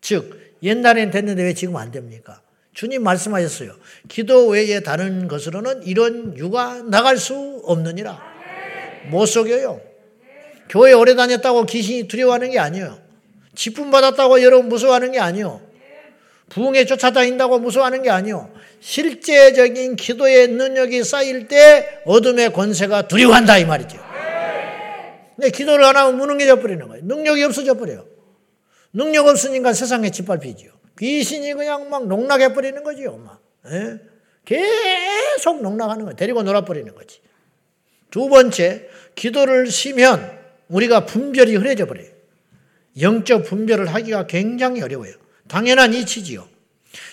즉, 0.00 0.56
옛날엔 0.62 1.10
됐는데 1.10 1.42
왜 1.42 1.54
지금 1.54 1.76
안 1.76 1.90
됩니까? 1.90 2.40
주님 2.72 3.02
말씀하셨어요. 3.02 3.72
기도 4.08 4.48
외에 4.48 4.80
다른 4.80 5.28
것으로는 5.28 5.84
이런 5.84 6.36
유가 6.36 6.82
나갈 6.82 7.16
수 7.16 7.62
없느니라. 7.64 8.20
못 9.10 9.26
속여요. 9.26 9.80
교회 10.68 10.92
오래 10.92 11.14
다녔다고 11.14 11.64
귀신이 11.64 12.08
두려워하는 12.08 12.50
게 12.50 12.58
아니에요. 12.58 12.98
직분 13.54 13.90
받았다고 13.90 14.42
여러분 14.42 14.68
무서워하는 14.68 15.12
게 15.12 15.18
아니에요. 15.18 15.62
부흥에 16.48 16.84
쫓아다닌다고 16.84 17.58
무서워하는 17.58 18.02
게 18.02 18.10
아니에요. 18.10 18.52
실제적인 18.80 19.96
기도의 19.96 20.48
능력이 20.48 21.02
쌓일 21.04 21.48
때 21.48 22.00
어둠의 22.04 22.52
권세가 22.52 23.08
두려워한다 23.08 23.58
이 23.58 23.64
말이죠. 23.64 23.98
근데 25.34 25.50
기도를 25.50 25.84
안 25.84 25.96
하면 25.96 26.16
무능해져 26.16 26.60
버리는 26.60 26.86
거예요. 26.86 27.04
능력이 27.04 27.42
없어져 27.42 27.74
버려요. 27.74 28.06
능력 28.92 29.26
없으니까 29.26 29.72
세상에 29.72 30.10
짓밟히죠. 30.10 30.68
귀신이 30.98 31.52
그냥 31.52 31.90
막 31.90 32.06
농락해 32.06 32.54
버리는 32.54 32.82
거지요. 32.82 33.16
막. 33.18 33.40
예? 33.70 33.98
계속 34.46 35.60
농락하는 35.60 36.04
거예요. 36.04 36.16
데리고 36.16 36.42
놀아 36.42 36.64
버리는 36.64 36.94
거지. 36.94 37.20
두 38.10 38.28
번째, 38.28 38.88
기도를 39.14 39.66
쉬면 39.66 40.38
우리가 40.68 41.04
분별이 41.04 41.56
흐려져 41.56 41.84
버려요. 41.86 42.08
영적 42.98 43.44
분별을 43.44 43.92
하기가 43.92 44.26
굉장히 44.26 44.80
어려워요. 44.80 45.12
당연한 45.48 45.94
이치지요. 45.94 46.48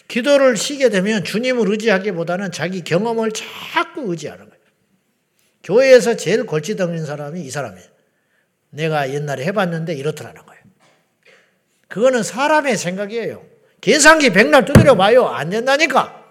기도를 0.08 0.58
쉬게 0.58 0.90
되면 0.90 1.24
주님을 1.24 1.70
의지하기보다는 1.72 2.52
자기 2.52 2.84
경험을 2.84 3.32
자꾸 3.32 4.12
의지하는 4.12 4.46
거예요. 4.46 4.64
교회에서 5.64 6.16
제일 6.18 6.46
골치 6.46 6.76
덩는 6.76 7.06
사람이 7.06 7.42
이 7.42 7.50
사람이에요. 7.50 7.88
내가 8.70 9.14
옛날에 9.14 9.46
해봤는데 9.46 9.94
이렇더라는 9.96 10.46
거예요. 10.46 10.64
그거는 11.88 12.24
사람의 12.24 12.78
생각이에요. 12.78 13.46
계산기 13.82 14.32
백날 14.32 14.66
두드려 14.66 14.96
봐요. 14.96 15.28
안 15.28 15.50
된다니까. 15.50 16.24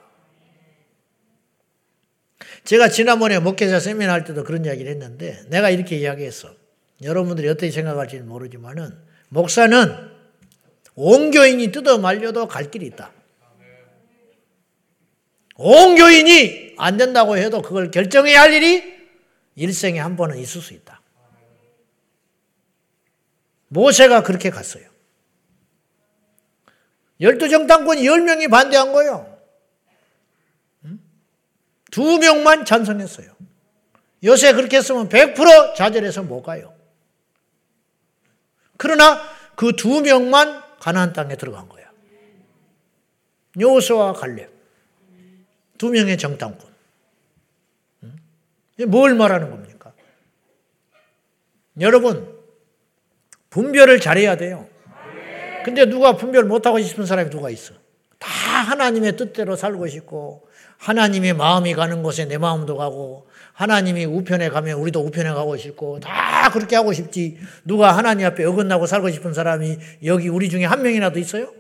제가 2.65 2.89
지난번에 2.89 3.39
목회자 3.39 3.81
세미나 3.81 4.13
할 4.13 4.25
때도 4.25 4.45
그런 4.45 4.65
이야기를 4.65 4.91
했는데 4.91 5.43
내가 5.49 5.71
이렇게 5.71 5.97
이야기했어. 5.97 6.55
여러분들이 7.03 7.49
어떻게 7.49 7.71
생각할지는 7.71 8.29
모르지만은 8.29 8.97
목사는 9.29 10.12
온 10.95 11.31
교인이 11.31 11.73
뜯어 11.73 11.99
말려도 11.99 12.49
갈 12.49 12.71
길이 12.71 12.87
있다. 12.87 13.13
온 15.57 15.97
교인이 15.97 16.75
안 16.79 16.97
된다고 16.97 17.37
해도 17.37 17.63
그걸 17.63 17.91
결정해야 17.91 18.41
할 18.43 18.53
일이 18.53 18.93
일생에 19.55 19.99
한 19.99 20.17
번은 20.17 20.39
있을 20.39 20.61
수 20.61 20.75
있다. 20.75 21.01
모세가 23.69 24.23
그렇게 24.23 24.51
갔어요. 24.51 24.85
열두 27.21 27.49
정탐꾼이 27.49 28.05
열 28.07 28.21
명이 28.23 28.49
반대한 28.49 28.93
거예요. 28.93 29.39
두 31.91 32.19
명만 32.19 32.65
찬성했어요. 32.65 33.35
요새 34.25 34.53
그렇게 34.53 34.79
했으면 34.79 35.09
100% 35.09 35.75
좌절해서 35.75 36.23
못 36.23 36.43
가요. 36.43 36.75
그러나 38.77 39.23
그 39.57 39.73
두 39.77 40.01
명만 40.01 40.62
가나안 40.83 41.13
땅에 41.13 41.37
들어간 41.37 41.69
거야. 41.69 41.87
요수와 43.61 44.15
갈렙. 44.15 44.51
두 45.79 45.91
명의 45.91 46.19
정탐꾼. 46.19 46.73
뭘 48.89 49.15
말하는 49.15 49.51
겁니까? 49.51 49.93
여러분, 51.81 52.37
분별을 53.51 54.01
잘해야 54.01 54.37
돼요. 54.37 54.69
근데 55.65 55.85
누가 55.85 56.17
분별 56.17 56.47
못하고 56.47 56.81
싶은 56.81 57.07
사람이 57.07 57.31
누가 57.31 57.49
있어? 57.49 57.75
다 58.19 58.29
하나님의 58.29 59.17
뜻대로 59.17 59.55
살고 59.55 59.87
싶고, 59.87 60.49
하나님의 60.79 61.35
마음이 61.35 61.75
가는 61.75 62.03
곳에 62.03 62.25
내 62.25 62.39
마음도 62.39 62.77
가고, 62.77 63.29
하나님이 63.63 64.07
우편에 64.07 64.49
가면 64.49 64.77
우리도 64.79 65.01
우편에 65.01 65.31
가고 65.31 65.57
싶고, 65.57 66.01
다 66.01 66.51
그렇게 66.53 66.75
하고 66.75 66.93
싶지. 66.93 67.39
누가 67.65 67.97
하나님 67.97 68.27
앞에 68.27 68.45
어긋나고 68.45 68.87
살고 68.87 69.11
싶은 69.11 69.35
사람이 69.35 69.79
여기 70.05 70.29
우리 70.29 70.51
중에 70.51 70.65
한 70.65 70.83
명이라도 70.83 71.21
있어요? 71.21 71.53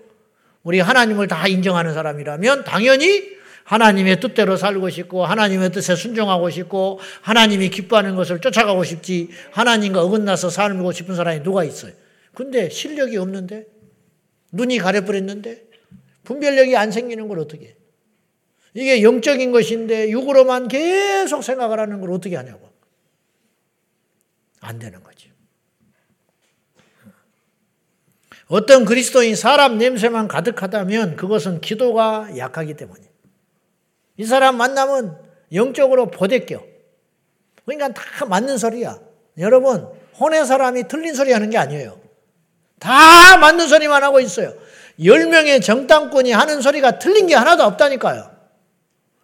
우리 0.64 0.80
하나님을 0.80 1.28
다 1.28 1.46
인정하는 1.46 1.94
사람이라면 1.94 2.64
당연히 2.64 3.30
하나님의 3.62 4.18
뜻대로 4.18 4.56
살고 4.56 4.90
싶고 4.90 5.24
하나님의 5.24 5.70
뜻에 5.70 5.94
순종하고 5.94 6.50
싶고 6.50 6.98
하나님이 7.20 7.68
기뻐하는 7.70 8.16
것을 8.16 8.40
쫓아가고 8.40 8.82
싶지 8.82 9.28
하나님과 9.52 10.02
어긋나서 10.02 10.50
살고 10.50 10.90
싶은 10.90 11.14
사람이 11.14 11.44
누가 11.44 11.62
있어요? 11.62 11.92
근데 12.34 12.68
실력이 12.68 13.16
없는데 13.16 13.66
눈이 14.50 14.78
가려버렸는데 14.78 15.62
분별력이 16.24 16.76
안 16.76 16.90
생기는 16.90 17.28
걸 17.28 17.38
어떻게 17.38 17.76
이게 18.74 19.02
영적인 19.02 19.52
것인데 19.52 20.10
육으로만 20.10 20.68
계속 20.68 21.42
생각을 21.42 21.78
하는 21.78 22.00
걸 22.00 22.10
어떻게 22.12 22.36
하냐고. 22.36 22.70
안 24.60 24.78
되는 24.78 25.02
거지. 25.02 25.30
어떤 28.46 28.84
그리스도인 28.84 29.34
사람 29.34 29.78
냄새만 29.78 30.28
가득하다면 30.28 31.16
그것은 31.16 31.60
기도가 31.60 32.28
약하기 32.36 32.74
때문이에요. 32.74 33.10
이 34.18 34.24
사람 34.24 34.56
만나면 34.56 35.18
영적으로 35.52 36.10
보대껴. 36.10 36.62
그러니까 37.64 37.88
다 37.92 38.24
맞는 38.26 38.58
소리야. 38.58 38.98
여러분, 39.38 39.88
혼의 40.18 40.46
사람이 40.46 40.88
틀린 40.88 41.14
소리 41.14 41.32
하는 41.32 41.50
게 41.50 41.58
아니에요. 41.58 41.98
다 42.78 43.36
맞는 43.38 43.68
소리만 43.68 44.02
하고 44.02 44.20
있어요. 44.20 44.54
10명의 44.98 45.62
정당권이 45.62 46.32
하는 46.32 46.60
소리가 46.60 46.98
틀린 46.98 47.26
게 47.26 47.34
하나도 47.34 47.64
없다니까요. 47.64 48.31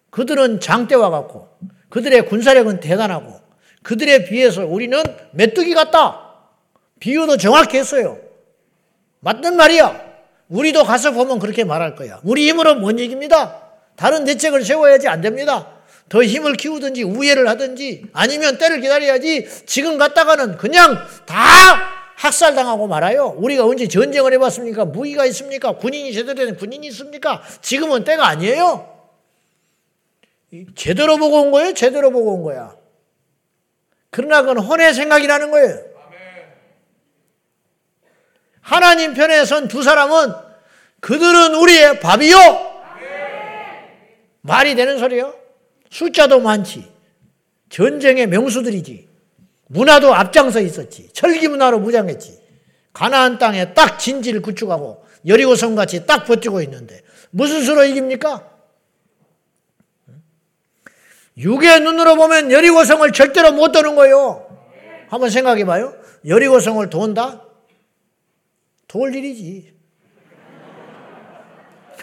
그들은 0.09 0.59
장대와 0.59 1.09
같고, 1.09 1.49
그들의 1.89 2.25
군사력은 2.25 2.79
대단하고, 2.79 3.39
그들에 3.83 4.25
비해서 4.25 4.65
우리는 4.65 5.01
메뚜기 5.31 5.73
같다. 5.73 6.29
비유도 6.99 7.37
정확히 7.37 7.77
했어요. 7.77 8.17
맞는 9.21 9.55
말이야. 9.55 10.09
우리도 10.49 10.83
가서 10.83 11.11
보면 11.11 11.39
그렇게 11.39 11.63
말할 11.63 11.95
거야. 11.95 12.19
우리 12.23 12.49
힘으로 12.49 12.75
못 12.75 12.91
이깁니다. 12.99 13.61
다른 13.95 14.25
대책을 14.25 14.63
세워야지 14.63 15.07
안 15.07 15.21
됩니다. 15.21 15.67
더 16.09 16.23
힘을 16.23 16.53
키우든지 16.53 17.03
우회를 17.03 17.47
하든지 17.49 18.05
아니면 18.13 18.57
때를 18.57 18.81
기다려야지 18.81 19.47
지금 19.65 19.97
갔다가는 19.97 20.57
그냥 20.57 20.97
다 21.25 21.35
학살당하고 22.15 22.87
말아요. 22.87 23.35
우리가 23.37 23.65
언제 23.65 23.87
전쟁을 23.87 24.33
해봤습니까? 24.33 24.85
무기가 24.85 25.25
있습니까? 25.27 25.73
군인이 25.73 26.11
제대로 26.11 26.45
된 26.45 26.57
군인이 26.57 26.87
있습니까? 26.87 27.41
지금은 27.61 28.03
때가 28.03 28.27
아니에요. 28.27 28.98
제대로 30.75 31.17
보고 31.17 31.41
온 31.41 31.51
거예요? 31.51 31.73
제대로 31.73 32.11
보고 32.11 32.33
온 32.35 32.43
거야. 32.43 32.75
그러나 34.09 34.41
그건 34.41 34.57
혼의 34.59 34.93
생각이라는 34.93 35.51
거예요. 35.51 35.79
하나님 38.61 39.13
편에 39.13 39.45
선 39.45 39.67
두 39.67 39.83
사람은 39.83 40.33
그들은 40.99 41.55
우리의 41.55 41.99
밥이요. 41.99 42.35
말이 44.41 44.75
되는 44.75 44.97
소리요? 44.99 45.33
숫자도 45.89 46.39
많지. 46.39 46.89
전쟁의 47.69 48.27
명수들이지. 48.27 49.07
문화도 49.67 50.13
앞장서 50.13 50.61
있었지. 50.61 51.09
철기 51.13 51.47
문화로 51.47 51.79
무장했지. 51.79 52.39
가나안 52.93 53.37
땅에 53.37 53.73
딱 53.73 53.99
진지를 53.99 54.41
구축하고 54.41 55.05
여리고성 55.27 55.75
같이 55.75 56.05
딱 56.05 56.25
버티고 56.25 56.61
있는데 56.63 57.01
무슨 57.29 57.61
수로 57.63 57.83
이깁니까? 57.85 58.49
육의 61.39 61.79
눈으로 61.81 62.15
보면 62.15 62.51
여리고성을 62.51 63.09
절대로 63.13 63.53
못 63.53 63.71
도는 63.71 63.95
거예요. 63.95 64.45
한번 65.09 65.29
생각해 65.29 65.63
봐요. 65.65 65.93
여리고성을 66.27 66.89
돈다? 66.89 67.41
도울 68.87 69.15
일이지. 69.15 69.73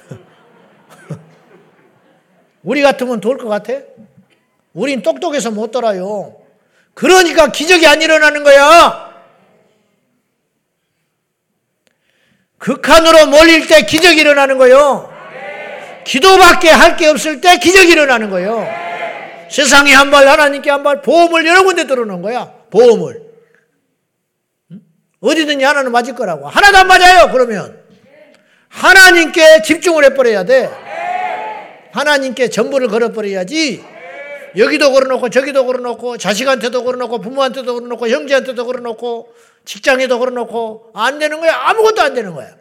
우리 2.62 2.80
같으면 2.80 3.20
도울 3.20 3.36
것 3.36 3.48
같아? 3.48 3.74
우린 4.72 5.02
똑똑해서 5.02 5.50
못 5.50 5.70
돌아요. 5.70 6.40
그러니까 6.94 7.52
기적이 7.52 7.86
안 7.86 8.00
일어나는 8.00 8.42
거야. 8.42 9.14
극한으로 12.56 13.26
몰릴 13.26 13.66
때 13.66 13.82
기적이 13.84 14.22
일어나는 14.22 14.56
거요. 14.56 15.12
기도밖에 16.04 16.70
할 16.70 16.96
게 16.96 17.06
없을 17.08 17.42
때 17.42 17.58
기적이 17.58 17.92
일어나는 17.92 18.30
거요. 18.30 18.85
세상에 19.50 19.92
한 19.92 20.10
발, 20.10 20.26
하나님께 20.26 20.70
한 20.70 20.82
발, 20.82 21.02
보험을 21.02 21.46
여러 21.46 21.64
군데 21.64 21.86
들어놓은 21.86 22.22
거야. 22.22 22.52
보험을. 22.70 23.22
어디든지 25.20 25.64
하나는 25.64 25.92
맞을 25.92 26.14
거라고. 26.14 26.48
하나도 26.48 26.78
안 26.78 26.88
맞아요, 26.88 27.30
그러면. 27.32 27.82
하나님께 28.68 29.62
집중을 29.62 30.04
해버려야 30.04 30.44
돼. 30.44 30.70
하나님께 31.92 32.50
전부를 32.50 32.88
걸어버려야지 32.88 33.82
여기도 34.58 34.92
걸어놓고 34.92 35.30
저기도 35.30 35.64
걸어놓고 35.64 36.18
자식한테도 36.18 36.84
걸어놓고 36.84 37.20
부모한테도 37.20 37.74
걸어놓고 37.74 38.08
형제한테도 38.08 38.66
걸어놓고 38.66 39.34
직장에도 39.64 40.18
걸어놓고 40.18 40.90
안 40.94 41.18
되는 41.18 41.40
거야. 41.40 41.54
아무것도 41.54 42.02
안 42.02 42.14
되는 42.14 42.34
거야. 42.34 42.54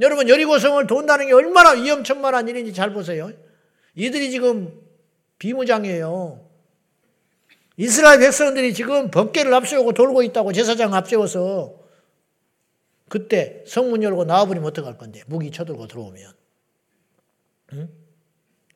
여러분 0.00 0.28
여리고성을 0.28 0.86
돈다는 0.86 1.26
게 1.26 1.32
얼마나 1.32 1.70
위험천만한 1.70 2.48
일인지 2.48 2.72
잘 2.72 2.92
보세요. 2.92 3.30
이들이 3.96 4.30
지금 4.30 4.72
비무장이에요. 5.38 6.48
이스라엘 7.76 8.20
백성들이 8.20 8.72
지금 8.72 9.10
법계를 9.10 9.52
앞세우고 9.52 9.92
돌고 9.92 10.22
있다고 10.22 10.52
제사장 10.52 10.94
앞세워서 10.94 11.82
그때 13.08 13.64
성문 13.66 14.02
열고 14.02 14.24
나와버리면 14.24 14.68
어떡할 14.68 14.96
건데 14.96 15.22
무기 15.26 15.50
쳐들고 15.50 15.86
들어오면 15.88 16.32
응? 17.74 17.88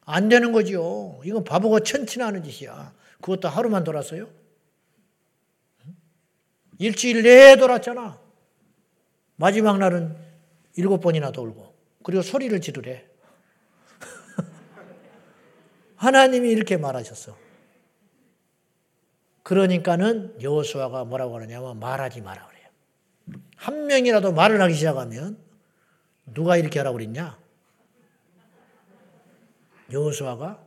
안 0.05 0.29
되는 0.29 0.53
거죠. 0.53 1.21
이건 1.25 1.45
바보가 1.45 1.81
천치나는 1.81 2.43
짓이야. 2.43 2.95
그것도 3.21 3.49
하루만 3.49 3.85
돌았어요? 3.85 4.29
일주일 6.79 7.23
내에 7.23 7.57
돌았잖아. 7.57 8.21
마지막 9.37 9.79
날은 9.79 10.17
일곱 10.77 11.01
번이나 11.01 11.31
돌고 11.31 11.75
그리고 12.03 12.23
소리를 12.23 12.61
지르래. 12.61 13.07
하나님이 15.99 16.51
이렇게 16.51 16.77
말하셨어. 16.77 17.37
그러니까는 19.43 20.41
여호수아가 20.41 21.05
뭐라고 21.05 21.37
하느냐면 21.37 21.79
말하지 21.79 22.21
마라 22.21 22.47
그래요. 22.47 22.69
한 23.57 23.87
명이라도 23.87 24.33
말을 24.33 24.61
하기 24.63 24.75
시작하면 24.75 25.39
누가 26.27 26.57
이렇게 26.57 26.79
하라고 26.79 26.99
그랬냐? 26.99 27.39
여호수아가 29.91 30.65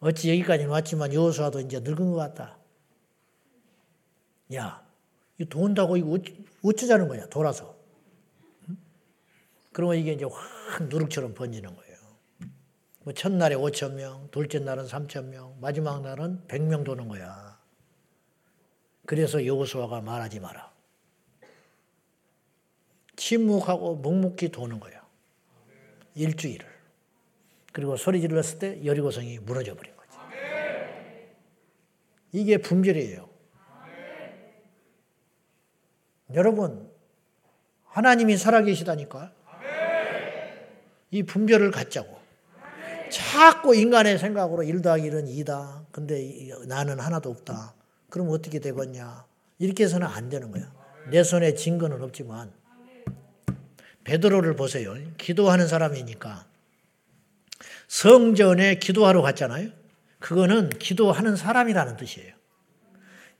어찌 0.00 0.30
여기까지 0.30 0.64
왔지만 0.64 1.12
여호수아도 1.12 1.60
이제 1.60 1.78
늙은 1.80 2.10
것 2.10 2.16
같다. 2.16 2.58
야, 4.54 4.84
이거 5.38 5.48
돈다고 5.48 5.96
이거 5.96 6.18
어쩌자는 6.64 7.06
거야? 7.06 7.26
돌아서. 7.28 7.78
그러면 9.72 9.96
이게 9.96 10.12
이제 10.12 10.24
확 10.24 10.88
누룩처럼 10.88 11.34
번지는 11.34 11.76
거예요. 11.76 11.89
뭐 13.02 13.14
첫날에 13.14 13.54
5천 13.56 13.94
명, 13.94 14.28
둘째 14.30 14.58
날은 14.58 14.84
3천 14.86 15.26
명, 15.26 15.56
마지막 15.60 16.02
날은 16.02 16.46
100명 16.48 16.84
도는 16.84 17.08
거야. 17.08 17.58
그래서 19.06 19.44
여호수아가 19.44 20.02
말하지 20.02 20.40
마라. 20.40 20.70
침묵하고 23.16 23.96
묵묵히 23.96 24.50
도는 24.50 24.80
거야. 24.80 25.04
일주일을. 26.14 26.66
그리고 27.72 27.96
소리 27.96 28.20
질렀을 28.20 28.58
때 28.58 28.84
여리고성이 28.84 29.38
무너져 29.38 29.74
버린 29.74 29.96
거지. 29.96 30.18
이게 32.32 32.58
분별이에요. 32.58 33.28
여러분, 36.34 36.90
하나님이 37.86 38.36
살아계시다니까. 38.36 39.32
이 41.10 41.22
분별을 41.24 41.70
갖자고. 41.70 42.19
자꾸 43.10 43.74
인간의 43.74 44.18
생각으로 44.18 44.62
1 44.62 44.82
더하기 44.82 45.10
1은 45.10 45.26
2다. 45.26 45.86
근데 45.92 46.50
나는 46.66 47.00
하나도 47.00 47.30
없다. 47.30 47.74
그럼 48.08 48.28
어떻게 48.30 48.58
되겠냐. 48.58 49.24
이렇게 49.58 49.84
해서는 49.84 50.06
안 50.06 50.28
되는 50.28 50.50
거야. 50.50 50.72
내 51.10 51.22
손에 51.22 51.54
증거는 51.54 52.02
없지만. 52.02 52.52
베드로를 54.04 54.56
보세요. 54.56 54.94
기도하는 55.18 55.68
사람이니까. 55.68 56.46
성전에 57.88 58.76
기도하러 58.76 59.20
갔잖아요. 59.22 59.70
그거는 60.20 60.70
기도하는 60.70 61.36
사람이라는 61.36 61.96
뜻이에요. 61.96 62.34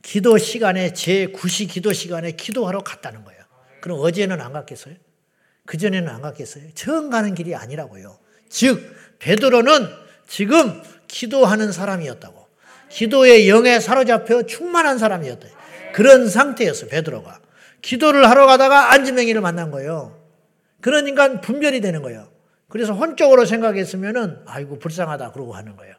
기도 0.02 0.38
시간에 0.38 0.92
제9시 0.92 1.68
기도 1.68 1.92
시간에 1.92 2.32
기도하러 2.32 2.80
갔다는 2.80 3.24
거예요. 3.24 3.42
그럼 3.80 4.00
어제는 4.00 4.40
안 4.40 4.52
갔겠어요? 4.52 4.94
그전에는 5.66 6.08
안 6.08 6.22
갔겠어요? 6.22 6.72
처음 6.74 7.10
가는 7.10 7.34
길이 7.34 7.54
아니라고요. 7.54 8.18
즉 8.48 8.82
베드로는 9.20 9.88
지금 10.26 10.82
기도하는 11.08 11.72
사람이었다고. 11.72 12.46
기도의 12.88 13.48
영에 13.48 13.78
사로잡혀 13.80 14.42
충만한 14.42 14.98
사람이었다. 14.98 15.48
그런 15.92 16.28
상태였어 16.28 16.86
베드로가. 16.86 17.40
기도를 17.82 18.28
하러 18.28 18.46
가다가 18.46 18.92
안지명이를 18.92 19.40
만난 19.40 19.70
거예요. 19.70 20.20
그러니까 20.80 21.40
분별이 21.40 21.80
되는 21.80 22.02
거예요. 22.02 22.28
그래서 22.68 22.92
혼적으로 22.92 23.44
생각했으면은 23.44 24.42
아이고 24.46 24.78
불쌍하다 24.78 25.32
그러고 25.32 25.54
하는 25.54 25.76
거예요. 25.76 25.94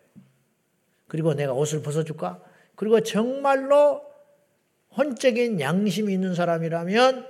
그리고 1.07 1.33
내가 1.33 1.53
옷을 1.53 1.81
벗어줄까? 1.81 2.39
그리고 2.75 3.01
정말로 3.01 4.01
혼적인 4.97 5.59
양심이 5.59 6.13
있는 6.13 6.35
사람이라면 6.35 7.27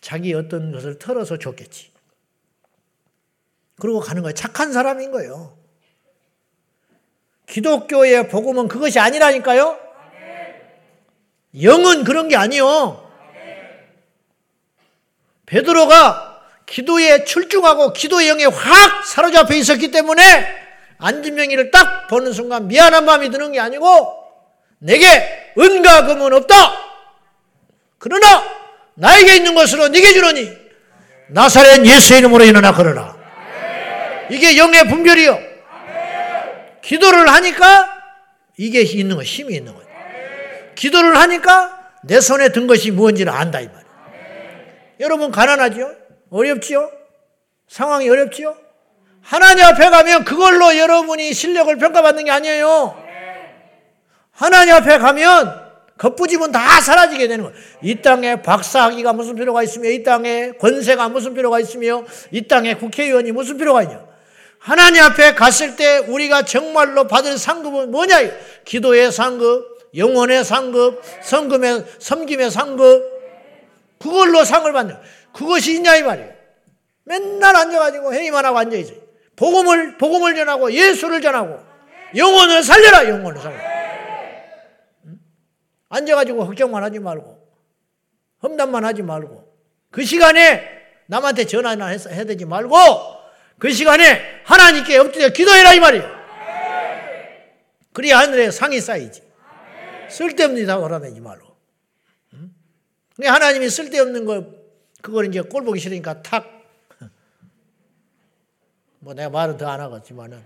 자기 0.00 0.34
어떤 0.34 0.72
것을 0.72 0.98
털어서 0.98 1.38
줬겠지. 1.38 1.93
그러고 3.80 4.00
가는 4.00 4.22
거예요. 4.22 4.34
착한 4.34 4.72
사람인 4.72 5.10
거예요. 5.10 5.56
기독교의 7.46 8.28
복음은 8.28 8.68
그것이 8.68 8.98
아니라니까요. 8.98 9.78
영은 11.62 12.04
그런 12.04 12.28
게 12.28 12.36
아니요. 12.36 13.00
베드로가 15.46 16.42
기도에 16.66 17.24
출중하고 17.24 17.92
기도의 17.92 18.28
영에 18.28 18.44
확 18.46 19.06
사로잡혀 19.06 19.54
있었기 19.54 19.90
때문에 19.90 20.64
안진명이를 20.98 21.70
딱 21.70 22.08
보는 22.08 22.32
순간 22.32 22.66
미안한 22.66 23.04
마음이 23.04 23.30
드는 23.30 23.52
게 23.52 23.60
아니고 23.60 24.24
내게 24.78 25.52
은과 25.58 26.06
금은 26.06 26.32
없다. 26.32 26.54
그러나 27.98 28.42
나에게 28.94 29.36
있는 29.36 29.54
것으로 29.54 29.88
네게 29.88 30.12
주노니 30.12 30.50
나사렛 31.28 31.84
예수의 31.84 32.20
이름으로 32.20 32.44
일어나 32.44 32.72
걸어라. 32.72 33.13
이게 34.30 34.56
영의 34.56 34.86
분별이요. 34.88 35.38
기도를 36.82 37.28
하니까 37.28 37.88
이게 38.56 38.82
있는 38.82 39.16
거 39.16 39.22
힘이 39.22 39.54
있는 39.54 39.74
거예요. 39.74 39.88
기도를 40.74 41.16
하니까 41.16 41.78
내 42.02 42.20
손에 42.20 42.50
든 42.50 42.66
것이 42.66 42.90
무엇인지를 42.90 43.32
안다 43.32 43.60
이 43.60 43.66
말이에요. 43.66 43.84
여러분 45.00 45.30
가난하지요? 45.30 45.90
어렵지요? 46.30 46.90
상황이 47.68 48.08
어렵지요? 48.08 48.56
하나님 49.22 49.64
앞에 49.64 49.88
가면 49.88 50.24
그걸로 50.24 50.76
여러분이 50.76 51.32
실력을 51.32 51.74
평가받는 51.76 52.24
게 52.24 52.30
아니에요. 52.30 53.02
하나님 54.30 54.74
앞에 54.74 54.98
가면 54.98 55.64
겉부지면 55.96 56.52
다 56.52 56.80
사라지게 56.80 57.28
되는 57.28 57.44
거예요. 57.44 57.56
이 57.82 58.02
땅에 58.02 58.42
박사학위가 58.42 59.12
무슨 59.12 59.36
필요가 59.36 59.62
있으며, 59.62 59.88
이 59.88 60.02
땅에 60.02 60.50
권세가 60.58 61.08
무슨 61.08 61.34
필요가 61.34 61.60
있으며, 61.60 62.04
이 62.32 62.46
땅에 62.46 62.74
국회의원이 62.74 63.30
무슨 63.32 63.56
필요가 63.56 63.82
있냐. 63.84 64.03
하나님 64.64 65.02
앞에 65.02 65.34
갔을 65.34 65.76
때 65.76 65.98
우리가 65.98 66.46
정말로 66.46 67.06
받을 67.06 67.36
상급은 67.36 67.90
뭐냐? 67.90 68.16
기도의 68.64 69.12
상급, 69.12 69.90
영혼의 69.94 70.42
상급, 70.42 71.02
성금의, 71.22 71.84
섬김의 71.98 72.50
상급, 72.50 73.04
그걸로 73.98 74.42
상을 74.42 74.72
받는, 74.72 74.96
그것이 75.34 75.74
있냐, 75.74 75.96
이 75.96 76.02
말이에요. 76.02 76.32
맨날 77.04 77.54
앉아가지고 77.54 78.14
회의만 78.14 78.42
하고 78.46 78.56
앉아있어요. 78.56 78.96
복음을, 79.36 79.98
복음을 79.98 80.34
전하고 80.34 80.72
예수를 80.72 81.20
전하고 81.20 81.60
영혼을 82.16 82.62
살려라, 82.62 83.06
영혼을 83.06 83.42
살려라. 83.42 83.64
앉아가지고 85.90 86.46
걱정만 86.46 86.82
하지 86.82 87.00
말고 87.00 87.38
험담만 88.42 88.82
하지 88.82 89.02
말고 89.02 89.46
그 89.90 90.04
시간에 90.04 90.66
남한테 91.06 91.44
전화나 91.44 91.88
해야 91.88 92.24
되지 92.24 92.46
말고 92.46 93.13
그 93.58 93.70
시간에 93.72 94.42
하나님께 94.44 94.98
엎드려 94.98 95.28
기도해라 95.30 95.74
이 95.74 95.80
말이에요. 95.80 96.14
그래야 97.92 98.18
하늘에 98.18 98.50
상이 98.50 98.80
쌓이지. 98.80 99.22
쓸데없는 100.10 100.62
일하고 100.62 100.82
그러지 100.82 101.20
말고. 101.20 101.56
응? 102.34 102.54
하나님이 103.22 103.70
쓸데없는 103.70 104.24
거 104.24 104.44
그걸 105.00 105.26
이제 105.26 105.40
꼴 105.42 105.64
보기 105.64 105.78
싫으니까 105.80 106.22
탁. 106.22 106.46
뭐 108.98 109.14
내가 109.14 109.30
말은 109.30 109.56
더 109.56 109.68
안 109.68 109.80
하겠지만은 109.80 110.42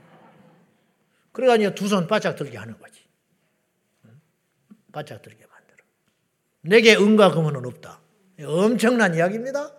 그래가 1.33 1.57
이제 1.57 1.75
두 1.75 1.89
손 1.89 2.07
바짝 2.07 2.37
들게 2.37 2.59
하는 2.59 2.79
거지. 2.79 3.01
바짝 4.93 5.23
들게 5.23 5.47
만들어. 5.47 5.77
내게 6.63 6.97
은과 6.97 7.31
금은 7.33 7.57
없다. 7.65 8.01
엄청난 8.45 9.15
이야기입니다. 9.15 9.73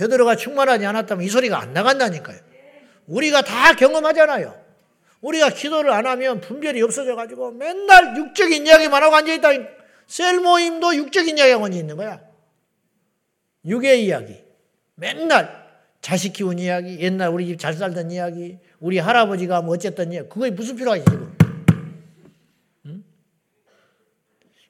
베드로가 0.00 0.36
충만하지 0.36 0.86
않았다면 0.86 1.24
이 1.24 1.28
소리가 1.28 1.60
안 1.60 1.74
나간다니까요. 1.74 2.38
우리가 3.06 3.42
다 3.42 3.74
경험하잖아요. 3.74 4.58
우리가 5.20 5.50
기도를 5.50 5.92
안 5.92 6.06
하면 6.06 6.40
분별이 6.40 6.80
없어져 6.80 7.14
가지고 7.14 7.50
맨날 7.50 8.16
육적인 8.16 8.66
이야기만 8.66 9.02
하고 9.02 9.16
앉아 9.16 9.34
있다. 9.34 9.48
셀 10.06 10.40
모임도 10.40 10.96
육적인 10.96 11.36
이야기하고 11.36 11.66
앉아 11.66 11.76
있는 11.76 11.96
거야. 11.96 12.20
육의 13.66 14.06
이야기. 14.06 14.42
맨날 14.94 15.68
자식 16.00 16.32
키운 16.32 16.58
이야기, 16.58 16.98
옛날 17.00 17.28
우리 17.28 17.46
집 17.46 17.58
잘 17.58 17.74
살던 17.74 18.10
이야기, 18.10 18.58
우리 18.78 18.98
할아버지가 18.98 19.60
뭐 19.60 19.74
어쨌던 19.74 20.12
이야기. 20.12 20.30
그게 20.30 20.50
무슨 20.50 20.76
필요가 20.76 20.96
있어, 20.96 21.04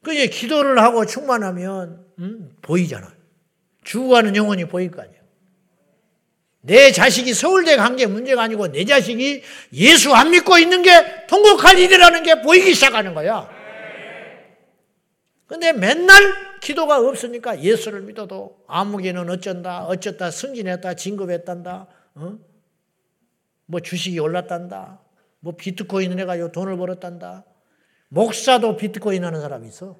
그게 0.03 0.27
기도를 0.27 0.81
하고 0.81 1.07
충만하면 1.07 2.05
음, 2.19 2.51
보이잖아. 2.63 3.13
죽어가는 3.85 4.35
영혼이 4.35 4.65
보일 4.65 4.91
거 4.91 5.03
아니야. 5.03 5.20
내 6.63 6.93
자식이 6.93 7.33
서울대 7.35 7.77
간 7.77 7.97
게 7.97 8.07
문제가 8.07 8.43
아니고 8.43 8.69
내 8.69 8.85
자식이 8.85 9.43
예수 9.73 10.15
안 10.15 10.31
믿고 10.31 10.59
있는 10.59 10.83
게 10.83 11.27
통곡할 11.27 11.79
일이라는 11.79 12.23
게 12.23 12.43
보이기 12.43 12.75
시작하는 12.75 13.15
거야. 13.15 13.49
근데 15.47 15.73
맨날 15.73 16.61
기도가 16.61 16.99
없으니까 17.01 17.61
예수를 17.63 18.03
믿어도 18.03 18.59
아무개는 18.69 19.29
어쩐다, 19.31 19.87
어쩌다 19.87 20.31
승진했다, 20.31 20.95
진급했단다, 20.95 21.89
어? 22.15 22.39
뭐 23.67 23.81
주식이 23.81 24.19
올랐단다, 24.21 25.01
뭐 25.41 25.57
비트코인을 25.57 26.19
해가지고 26.21 26.53
돈을 26.53 26.77
벌었단다. 26.77 27.45
목사도 28.09 28.77
비트코인 28.77 29.25
하는 29.25 29.41
사람이 29.41 29.67
있어. 29.69 29.99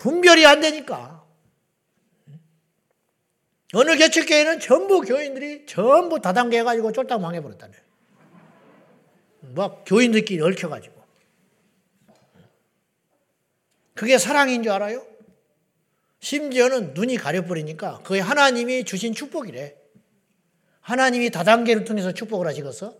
분별이 0.00 0.44
안 0.46 0.60
되니까. 0.60 1.24
어느 3.72 3.96
개척교회는 3.96 4.58
전부 4.58 5.02
교인들이 5.02 5.66
전부 5.66 6.20
다단계 6.20 6.58
해가지고 6.58 6.90
쫄딱 6.90 7.20
망해버렸다네. 7.20 7.72
막 9.54 9.84
교인들끼리 9.86 10.40
얽혀가지고. 10.42 11.00
그게 13.94 14.18
사랑인 14.18 14.62
줄 14.62 14.72
알아요? 14.72 15.06
심지어는 16.20 16.94
눈이 16.94 17.16
가려버리니까 17.16 18.00
그게 18.02 18.20
하나님이 18.20 18.84
주신 18.84 19.12
축복이래. 19.12 19.76
하나님이 20.80 21.30
다단계를 21.30 21.84
통해서 21.84 22.12
축복을 22.12 22.46
하시겠어? 22.46 22.94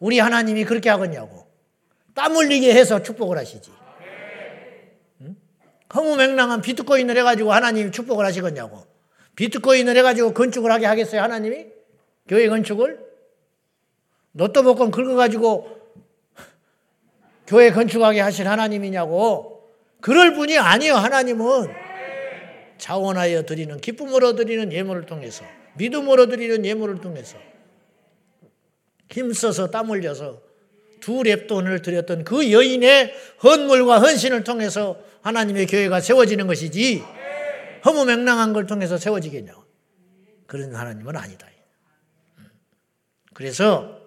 우리 0.00 0.18
하나님이 0.18 0.64
그렇게 0.64 0.90
하겠냐고. 0.90 1.46
땀 2.14 2.34
흘리게 2.34 2.74
해서 2.74 3.02
축복을 3.02 3.38
하시지. 3.38 3.70
허무맹랑한 5.94 6.60
비트코인을 6.60 7.16
해가지고 7.18 7.52
하나님이 7.52 7.90
축복을 7.90 8.24
하시겠냐고. 8.24 8.84
비트코인을 9.36 9.96
해가지고 9.96 10.34
건축을 10.34 10.70
하게 10.70 10.86
하겠어요, 10.86 11.22
하나님이? 11.22 11.66
교회 12.28 12.48
건축을? 12.48 12.98
로또 14.34 14.62
복권 14.62 14.90
긁어가지고 14.90 15.80
교회 17.46 17.70
건축하게 17.70 18.20
하실 18.20 18.46
하나님이냐고. 18.46 19.68
그럴 20.00 20.34
분이 20.34 20.56
아니요, 20.58 20.94
하나님은. 20.94 21.68
자원하여 22.78 23.42
드리는, 23.42 23.76
기쁨으로 23.80 24.36
드리는 24.36 24.72
예물을 24.72 25.06
통해서. 25.06 25.44
믿음으로 25.76 26.26
드리는 26.26 26.64
예물을 26.64 27.00
통해서 27.00 27.36
힘써서 29.10 29.70
땀 29.70 29.90
흘려서 29.90 30.40
두 31.00 31.22
랩돈을 31.22 31.82
드렸던 31.82 32.24
그 32.24 32.52
여인의 32.52 33.14
헌물과 33.42 34.00
헌신을 34.00 34.44
통해서 34.44 34.98
하나님의 35.22 35.66
교회가 35.66 36.00
세워지는 36.00 36.46
것이지 36.46 37.04
허무맹랑한 37.84 38.52
걸 38.52 38.66
통해서 38.66 38.98
세워지겠냐. 38.98 39.54
그런 40.46 40.74
하나님은 40.74 41.16
아니다. 41.16 41.46
그래서 43.34 43.98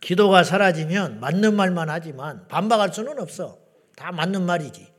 기도가 0.00 0.44
사라지면 0.44 1.20
맞는 1.20 1.56
말만 1.56 1.90
하지만 1.90 2.46
반박할 2.48 2.92
수는 2.92 3.18
없어. 3.18 3.58
다 3.96 4.12
맞는 4.12 4.42
말이지. 4.46 4.92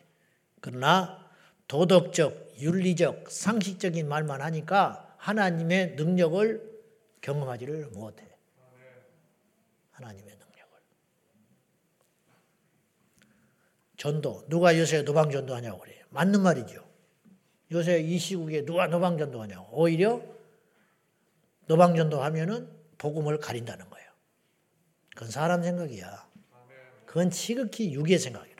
그러나 0.59 1.29
도덕적, 1.67 2.55
윤리적, 2.59 3.29
상식적인 3.29 4.07
말만 4.07 4.41
하니까 4.41 5.15
하나님의 5.17 5.95
능력을 5.95 6.81
경험하지를 7.21 7.91
못해. 7.93 8.27
하나님의 9.91 10.35
능력을. 10.35 10.79
전도. 14.03 14.43
누가 14.49 14.77
요새 14.77 15.05
노방 15.05 15.31
전도 15.31 15.55
하냐고 15.55 15.79
그래요. 15.79 16.03
맞는 16.09 16.41
말이죠. 16.41 16.85
요새 17.71 18.01
이 18.01 18.17
시국에 18.17 18.65
누가 18.65 18.87
노방 18.87 19.17
전도 19.17 19.41
하냐고. 19.41 19.65
오히려 19.71 20.21
노방 21.67 21.95
전도 21.95 22.21
하면은 22.21 22.69
복음을 22.97 23.39
가린다는 23.39 23.89
거예요. 23.89 24.11
그건 25.15 25.31
사람 25.31 25.63
생각이야. 25.63 26.27
그건 27.05 27.29
지극히 27.29 27.93
육의 27.93 28.19
생각이야. 28.19 28.53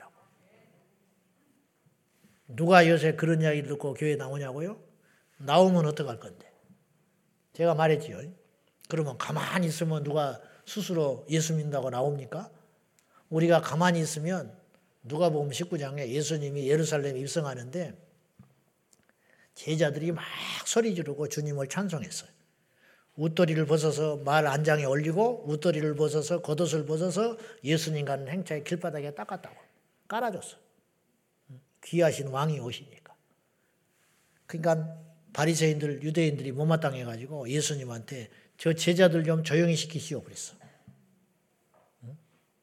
누가 2.48 2.88
요새 2.88 3.14
그런 3.14 3.42
이야기를 3.42 3.68
듣고 3.68 3.92
교회 3.92 4.16
나오냐고요? 4.16 4.80
나오면 5.38 5.84
어떡할 5.84 6.20
건데? 6.20 6.50
제가 7.52 7.74
말했지요. 7.74 8.18
그러면 8.88 9.18
가만히 9.18 9.66
있으면 9.66 10.04
누가 10.04 10.40
스스로 10.64 11.26
예수 11.28 11.54
믿는다고 11.54 11.90
나옵니까? 11.90 12.50
우리가 13.28 13.60
가만히 13.60 14.00
있으면 14.00 14.63
누가 15.04 15.28
보면 15.28 15.52
19장에 15.52 16.08
예수님이 16.08 16.68
예루살렘에 16.68 17.18
입성하는데 17.20 17.94
제자들이 19.54 20.12
막 20.12 20.24
소리 20.66 20.94
지르고 20.94 21.28
주님을 21.28 21.68
찬송했어요. 21.68 22.30
웃도리를 23.16 23.64
벗어서 23.66 24.16
말 24.16 24.46
안장에 24.46 24.84
올리고 24.84 25.44
웃도리를 25.46 25.94
벗어서 25.94 26.42
겉옷을 26.42 26.84
벗어서 26.86 27.36
예수님 27.62 28.04
가는 28.04 28.26
행차에 28.28 28.62
길바닥에 28.64 29.14
닦았다고 29.14 29.54
깔아줬어. 30.08 30.56
귀하신 31.84 32.28
왕이 32.28 32.58
오시니까. 32.58 33.14
그러니까 34.46 34.98
바리새인들 35.32 36.02
유대인들이 36.02 36.50
못마땅해 36.52 37.04
가지고 37.04 37.48
예수님한테 37.48 38.30
저 38.56 38.72
제자들 38.72 39.22
좀 39.24 39.44
조용히 39.44 39.76
시키시오 39.76 40.22
그랬어. 40.22 40.54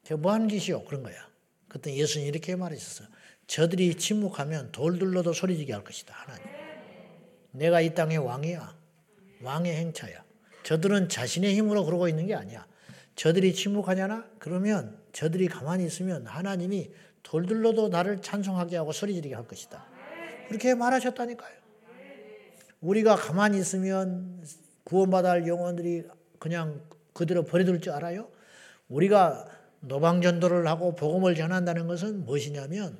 저 0.04 0.16
뭐 0.16 0.32
하는 0.32 0.48
짓이오 0.48 0.84
그런 0.84 1.02
거야. 1.02 1.31
그때 1.72 1.94
예수님 1.96 2.28
이렇게 2.28 2.54
말하셨어. 2.54 3.04
저들이 3.46 3.94
침묵하면 3.94 4.72
돌들로도 4.72 5.32
소리지게 5.32 5.72
할 5.72 5.82
것이다 5.82 6.14
하나님. 6.14 6.44
내가 7.50 7.80
이 7.80 7.94
땅의 7.94 8.18
왕이야. 8.18 8.76
왕의 9.40 9.74
행차야. 9.76 10.22
저들은 10.64 11.08
자신의 11.08 11.56
힘으로 11.56 11.86
그러고 11.86 12.08
있는 12.08 12.26
게 12.26 12.34
아니야. 12.34 12.66
저들이 13.16 13.54
침묵하냐나? 13.54 14.28
그러면 14.38 14.98
저들이 15.14 15.48
가만히 15.48 15.86
있으면 15.86 16.26
하나님이 16.26 16.90
돌들로도 17.22 17.88
나를 17.88 18.20
찬송하게 18.20 18.76
하고 18.76 18.92
소리 18.92 19.14
지르게 19.14 19.34
할 19.34 19.48
것이다. 19.48 19.86
그렇게 20.48 20.74
말하셨다니까요. 20.74 21.56
우리가 22.82 23.16
가만히 23.16 23.58
있으면 23.58 24.44
구원받아 24.84 25.30
할 25.30 25.48
영혼들이 25.48 26.04
그냥 26.38 26.82
그대로 27.14 27.44
버려둘 27.46 27.80
줄 27.80 27.92
알아요? 27.92 28.28
우리가 28.90 29.61
노방전도를 29.82 30.66
하고 30.66 30.94
복음을 30.94 31.34
전한다는 31.34 31.86
것은 31.86 32.24
무엇이냐면 32.24 32.98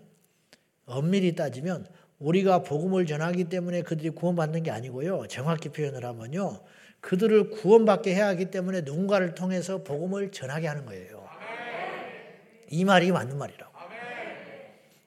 엄밀히 0.85 1.35
따지면 1.35 1.87
우리가 2.19 2.63
복음을 2.63 3.07
전하기 3.07 3.45
때문에 3.45 3.83
그들이 3.83 4.11
구원받는 4.11 4.63
게 4.63 4.71
아니고요. 4.71 5.27
정확히 5.29 5.69
표현을 5.71 6.05
하면요. 6.05 6.61
그들을 7.01 7.51
구원받게 7.51 8.15
해야 8.15 8.29
하기 8.29 8.51
때문에 8.51 8.83
누군가를 8.83 9.35
통해서 9.35 9.83
복음을 9.83 10.31
전하게 10.31 10.69
하는 10.69 10.87
거예요. 10.87 11.29
이 12.71 12.85
말이 12.85 13.11
맞는 13.11 13.37
말이라고. 13.37 13.73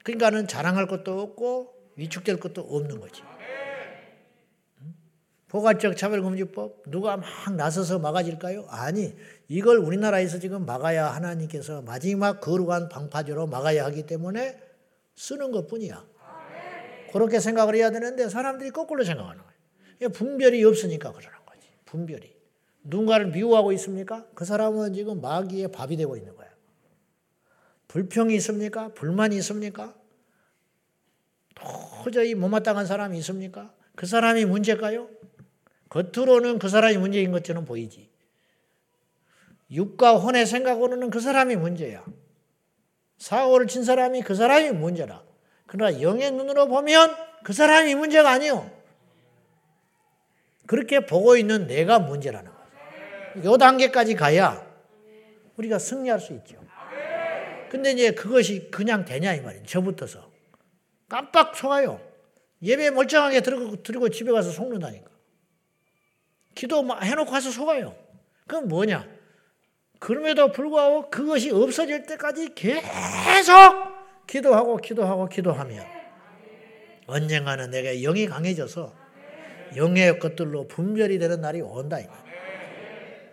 그러니까는 0.04 0.46
자랑할 0.46 0.86
것도 0.86 1.20
없고 1.20 1.74
위축될 1.96 2.38
것도 2.38 2.62
없는 2.62 3.00
거지. 3.00 3.22
포괄적 5.48 5.96
차별금지법 5.96 6.90
누가 6.90 7.16
막 7.16 7.26
나서서 7.54 7.98
막아질까요? 7.98 8.66
아니 8.68 9.14
이걸 9.48 9.78
우리나라에서 9.78 10.38
지금 10.38 10.66
막아야 10.66 11.06
하나님께서 11.06 11.82
마지막 11.82 12.40
거룩한 12.40 12.88
방파제로 12.88 13.46
막아야 13.46 13.84
하기 13.86 14.06
때문에 14.06 14.60
쓰는 15.14 15.52
것 15.52 15.66
뿐이야. 15.68 16.04
그렇게 17.12 17.40
생각을 17.40 17.76
해야 17.76 17.90
되는데 17.90 18.28
사람들이 18.28 18.70
거꾸로 18.70 19.04
생각하는 19.04 19.40
거예요. 19.42 20.10
분별이 20.12 20.62
없으니까 20.64 21.12
그러는 21.12 21.38
거지. 21.46 21.68
분별이. 21.86 22.34
누군가를 22.84 23.28
미워하고 23.28 23.72
있습니까? 23.72 24.26
그 24.34 24.44
사람은 24.44 24.92
지금 24.94 25.20
마귀의 25.20 25.72
밥이 25.72 25.96
되고 25.96 26.16
있는 26.16 26.34
거야. 26.36 26.48
불평이 27.88 28.34
있습니까? 28.36 28.88
불만이 28.88 29.36
있습니까? 29.38 29.94
도저히 32.04 32.34
못마땅한 32.34 32.86
사람이 32.86 33.16
있습니까? 33.18 33.72
그 33.94 34.06
사람이 34.06 34.44
문제일까요? 34.44 35.08
겉으로는 35.88 36.58
그 36.58 36.68
사람이 36.68 36.98
문제인 36.98 37.32
것처럼 37.32 37.64
보이지. 37.64 38.10
육과 39.70 40.16
혼의 40.16 40.46
생각으로는 40.46 41.10
그 41.10 41.20
사람이 41.20 41.56
문제야. 41.56 42.04
사고를 43.18 43.66
친 43.66 43.84
사람이 43.84 44.22
그 44.22 44.34
사람이 44.34 44.72
문제라. 44.72 45.22
그러나 45.66 46.00
영의 46.00 46.30
눈으로 46.30 46.68
보면 46.68 47.14
그 47.42 47.52
사람이 47.52 47.94
문제가 47.94 48.30
아니요. 48.30 48.70
그렇게 50.66 51.06
보고 51.06 51.36
있는 51.36 51.66
내가 51.66 51.98
문제라는 51.98 52.50
거죠. 52.50 53.48
요 53.48 53.56
단계까지 53.56 54.14
가야 54.14 54.66
우리가 55.56 55.78
승리할 55.78 56.20
수 56.20 56.32
있죠. 56.34 56.64
근데 57.70 57.92
이제 57.92 58.12
그것이 58.12 58.70
그냥 58.70 59.04
되냐 59.04 59.34
이 59.34 59.40
말이에요. 59.40 59.64
저부터서. 59.66 60.30
깜빡 61.08 61.56
속아요. 61.56 62.00
예배 62.62 62.90
멀쩡하게 62.90 63.40
들고, 63.40 63.82
들고 63.82 64.08
집에 64.10 64.32
가서 64.32 64.50
속는다니까. 64.50 65.10
기도 66.54 66.84
해놓고 67.02 67.30
가서 67.30 67.50
속아요. 67.50 67.96
그건 68.46 68.68
뭐냐? 68.68 69.15
그럼에도 69.98 70.52
불구하고 70.52 71.10
그것이 71.10 71.50
없어질 71.50 72.06
때까지 72.06 72.54
계속 72.54 73.52
기도하고 74.26 74.76
기도하고 74.76 75.28
기도하면 75.28 75.84
언젠가는 77.06 77.70
내가 77.70 77.92
영이 77.92 78.26
강해져서 78.26 78.94
영의 79.76 80.18
것들로 80.18 80.68
분별이 80.68 81.18
되는 81.18 81.40
날이 81.40 81.60
온다. 81.60 81.98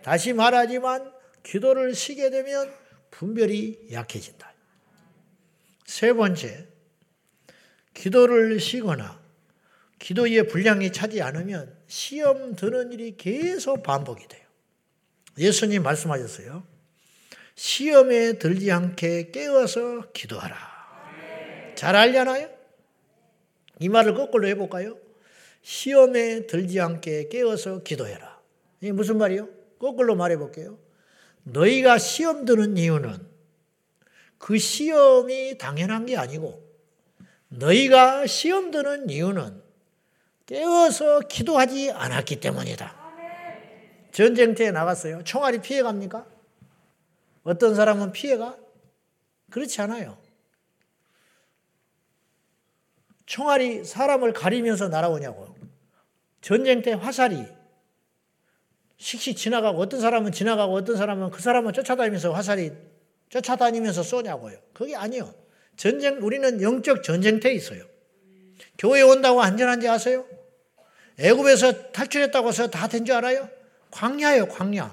다시 0.02 0.32
말하지만 0.32 1.12
기도를 1.42 1.94
쉬게 1.94 2.30
되면 2.30 2.72
분별이 3.10 3.88
약해진다. 3.92 4.52
세 5.86 6.12
번째, 6.12 6.66
기도를 7.92 8.58
쉬거나 8.58 9.20
기도의 9.98 10.48
분량이 10.48 10.92
차지 10.92 11.22
않으면 11.22 11.76
시험 11.86 12.56
드는 12.56 12.92
일이 12.92 13.16
계속 13.16 13.82
반복이 13.82 14.26
돼요. 14.28 14.43
예수님 15.38 15.82
말씀하셨어요. 15.82 16.64
시험에 17.54 18.34
들지 18.38 18.70
않게 18.70 19.30
깨어서 19.30 20.10
기도하라. 20.12 20.56
잘 21.74 21.96
알잖아요? 21.96 22.50
이 23.80 23.88
말을 23.88 24.14
거꾸로 24.14 24.46
해볼까요? 24.48 24.96
시험에 25.62 26.46
들지 26.46 26.80
않게 26.80 27.28
깨어서 27.28 27.82
기도해라. 27.82 28.40
이게 28.80 28.92
무슨 28.92 29.18
말이요? 29.18 29.48
거꾸로 29.78 30.14
말해볼게요. 30.14 30.78
너희가 31.44 31.98
시험 31.98 32.44
드는 32.44 32.76
이유는 32.76 33.26
그 34.38 34.58
시험이 34.58 35.58
당연한 35.58 36.06
게 36.06 36.16
아니고 36.16 36.62
너희가 37.48 38.26
시험 38.26 38.70
드는 38.70 39.10
이유는 39.10 39.62
깨어서 40.46 41.20
기도하지 41.20 41.92
않았기 41.92 42.40
때문이다. 42.40 43.03
전쟁터에 44.14 44.70
나갔어요. 44.70 45.24
총알이 45.24 45.60
피해갑니까? 45.60 46.24
어떤 47.42 47.74
사람은 47.74 48.12
피해가? 48.12 48.56
그렇지 49.50 49.80
않아요. 49.82 50.16
총알이 53.26 53.84
사람을 53.84 54.32
가리면서 54.32 54.88
날아오냐고요. 54.88 55.54
전쟁 56.40 56.82
때 56.82 56.92
화살이 56.92 57.44
씩씩 58.98 59.36
지나가고 59.36 59.78
어떤 59.80 60.00
사람은 60.00 60.30
지나가고 60.30 60.74
어떤 60.74 60.96
사람은 60.96 61.30
그 61.30 61.42
사람은 61.42 61.72
쫓아다니면서 61.72 62.32
화살이 62.32 62.70
쫓아다니면서 63.30 64.02
쏘냐고요. 64.04 64.58
그게 64.72 64.94
아니요. 64.94 65.34
전쟁 65.76 66.22
우리는 66.22 66.62
영적 66.62 67.02
전쟁터에 67.02 67.52
있어요. 67.52 67.84
교회 68.78 69.02
온다고 69.02 69.42
안전한지 69.42 69.88
아세요? 69.88 70.24
애굽에서 71.18 71.90
탈출했다고 71.90 72.48
해서 72.48 72.70
다 72.70 72.86
된 72.86 73.04
줄 73.04 73.16
알아요? 73.16 73.48
광야예요, 73.94 74.48
광야. 74.48 74.92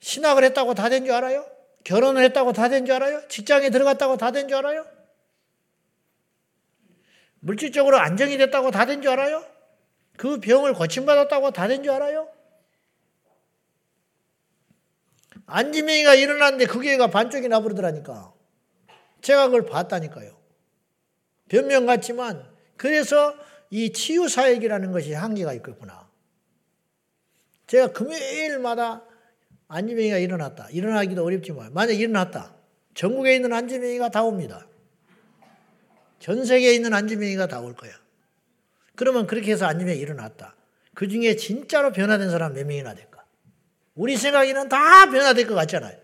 신학을 0.00 0.44
했다고 0.44 0.74
다 0.74 0.88
된 0.88 1.04
줄 1.04 1.14
알아요? 1.14 1.46
결혼을 1.84 2.22
했다고 2.24 2.52
다 2.52 2.68
된 2.68 2.84
줄 2.84 2.94
알아요? 2.94 3.26
직장에 3.28 3.70
들어갔다고 3.70 4.16
다 4.18 4.30
된 4.30 4.48
줄 4.48 4.58
알아요? 4.58 4.86
물질적으로 7.40 7.98
안정이 7.98 8.36
됐다고 8.36 8.70
다 8.70 8.84
된 8.84 9.00
줄 9.00 9.10
알아요? 9.12 9.44
그 10.16 10.38
병을 10.40 10.74
고침받았다고 10.74 11.50
다 11.52 11.68
된 11.68 11.82
줄 11.82 11.92
알아요? 11.92 12.28
안지명이가 15.46 16.14
일어났는데 16.14 16.66
그 16.66 16.80
교회가 16.80 17.08
반쪽이 17.08 17.48
나버리더라니까. 17.48 18.32
제가 19.22 19.46
그걸 19.46 19.64
봤다니까요. 19.66 20.38
변명 21.48 21.86
같지만 21.86 22.46
그래서 22.76 23.34
이 23.70 23.92
치유 23.92 24.28
사역이라는 24.28 24.92
것이 24.92 25.12
한계가 25.12 25.52
있겠구나. 25.54 26.08
제가 27.66 27.92
금요일마다 27.92 29.04
안지명이가 29.68 30.18
일어났다. 30.18 30.68
일어나기도 30.70 31.24
어렵지만 31.24 31.72
만약 31.72 31.92
일어났다. 31.92 32.54
전국에 32.94 33.36
있는 33.36 33.52
안지명이가 33.52 34.08
다 34.08 34.24
옵니다. 34.24 34.66
전 36.18 36.44
세계에 36.44 36.74
있는 36.74 36.92
안지명이가 36.92 37.46
다 37.46 37.60
올 37.60 37.74
거야. 37.74 37.92
그러면 38.96 39.26
그렇게 39.26 39.52
해서 39.52 39.66
안지명이 39.66 39.98
일어났다. 39.98 40.56
그 40.94 41.08
중에 41.08 41.36
진짜로 41.36 41.92
변화된 41.92 42.28
사람 42.30 42.52
몇 42.52 42.66
명이나 42.66 42.94
될까? 42.94 43.24
우리 43.94 44.16
생각에는 44.16 44.68
다 44.68 45.06
변화될 45.06 45.46
것 45.46 45.54
같잖아요. 45.54 45.96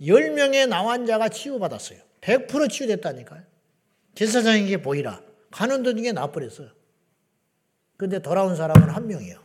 10명의 0.00 0.68
나환자가 0.68 1.28
치유받았어요. 1.28 1.98
100% 2.20 2.70
치유됐다니까요. 2.70 3.42
제사장에게 4.14 4.80
보이라. 4.80 5.20
가는 5.50 5.82
도중에 5.82 6.12
나버렸어요. 6.12 6.70
근데 8.04 8.18
돌아온 8.18 8.54
사람은 8.54 8.90
한 8.90 9.06
명이에요. 9.06 9.38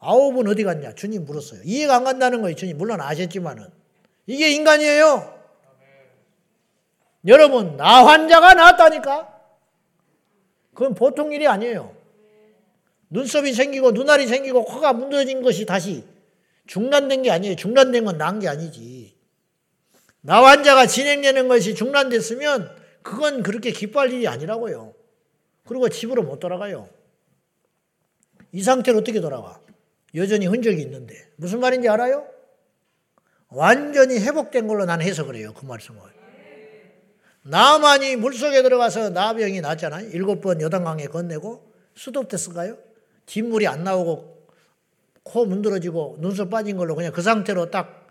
아홉은 0.00 0.48
어디 0.48 0.64
갔냐? 0.64 0.96
주님 0.96 1.24
물었어요. 1.26 1.60
이해가 1.64 1.94
안 1.94 2.02
간다는 2.02 2.42
거예요. 2.42 2.56
주님 2.56 2.76
물론 2.76 3.00
아셨지만은. 3.00 3.68
이게 4.26 4.50
인간이에요. 4.50 5.32
여러분, 7.28 7.76
나 7.76 8.04
환자가 8.04 8.54
나왔다니까? 8.54 9.32
그건 10.74 10.94
보통 10.94 11.32
일이 11.32 11.46
아니에요. 11.46 11.94
눈썹이 13.10 13.52
생기고 13.52 13.92
눈알이 13.92 14.26
생기고 14.26 14.64
코가 14.64 14.92
문드러진 14.92 15.42
것이 15.42 15.66
다시 15.66 16.04
중단된 16.66 17.22
게 17.22 17.30
아니에요. 17.30 17.54
중단된 17.54 18.04
건 18.06 18.18
나은 18.18 18.40
게 18.40 18.48
아니지. 18.48 19.14
나 20.20 20.42
환자가 20.42 20.88
진행되는 20.88 21.46
것이 21.46 21.76
중단됐으면 21.76 22.76
그건 23.02 23.44
그렇게 23.44 23.70
기뻐할 23.70 24.12
일이 24.12 24.26
아니라고요. 24.26 24.94
그리고 25.64 25.88
집으로 25.88 26.24
못 26.24 26.40
돌아가요. 26.40 26.88
이 28.56 28.62
상태로 28.62 28.98
어떻게 28.98 29.20
돌아가? 29.20 29.60
여전히 30.14 30.46
흔적이 30.46 30.80
있는데. 30.82 31.28
무슨 31.36 31.60
말인지 31.60 31.88
알아요? 31.88 32.26
완전히 33.48 34.18
회복된 34.18 34.66
걸로 34.66 34.86
난 34.86 35.02
해석을 35.02 35.36
해요. 35.36 35.52
그 35.54 35.66
말씀을. 35.66 36.00
나만이 37.42 38.16
물속에 38.16 38.62
들어가서 38.62 39.10
나병이 39.10 39.60
났잖아요. 39.60 40.08
일곱 40.08 40.40
번 40.40 40.60
여당강에 40.60 41.06
건네고 41.06 41.70
수도됐을까요? 41.94 42.78
뒷물이 43.26 43.66
안 43.66 43.84
나오고 43.84 44.48
코 45.22 45.44
문드러지고 45.44 46.16
눈썹 46.20 46.48
빠진 46.50 46.76
걸로 46.76 46.94
그냥 46.94 47.12
그 47.12 47.22
상태로 47.22 47.70
딱 47.70 48.06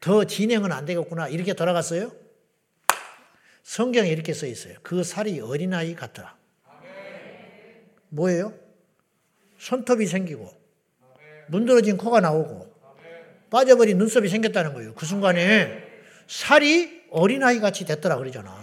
더 0.00 0.24
진행은 0.24 0.70
안 0.70 0.84
되겠구나. 0.84 1.28
이렇게 1.28 1.54
돌아갔어요? 1.54 2.12
성경에 3.64 4.08
이렇게 4.08 4.32
써 4.32 4.46
있어요. 4.46 4.76
그 4.82 5.02
살이 5.02 5.40
어린아이 5.40 5.96
같더라. 5.96 6.36
뭐예요? 8.10 8.54
손톱이 9.58 10.06
생기고 10.06 10.50
문드러진 11.48 11.96
코가 11.96 12.20
나오고 12.20 12.74
빠져버린 13.50 13.98
눈썹이 13.98 14.28
생겼다는 14.28 14.74
거예요. 14.74 14.94
그 14.94 15.06
순간에 15.06 15.84
살이 16.26 17.02
어린아이 17.10 17.60
같이 17.60 17.84
됐더라 17.84 18.18
그러잖아. 18.18 18.54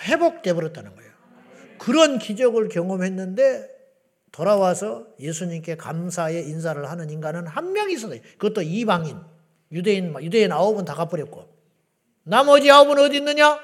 회복돼 0.00 0.54
버렸다는 0.54 0.94
거예요. 0.96 1.12
그런 1.78 2.18
기적을 2.18 2.68
경험했는데 2.68 3.68
돌아와서 4.32 5.06
예수님께 5.20 5.76
감사의 5.76 6.48
인사를 6.48 6.88
하는 6.88 7.10
인간은 7.10 7.46
한명 7.46 7.90
있어요. 7.90 8.18
그것도 8.38 8.62
이방인, 8.62 9.18
유대인, 9.70 10.14
유대인 10.22 10.52
아홉은 10.52 10.84
다 10.86 10.94
갚버렸고. 10.94 11.52
나머지 12.24 12.70
아홉은 12.70 12.98
어디 12.98 13.18
있느냐? 13.18 13.60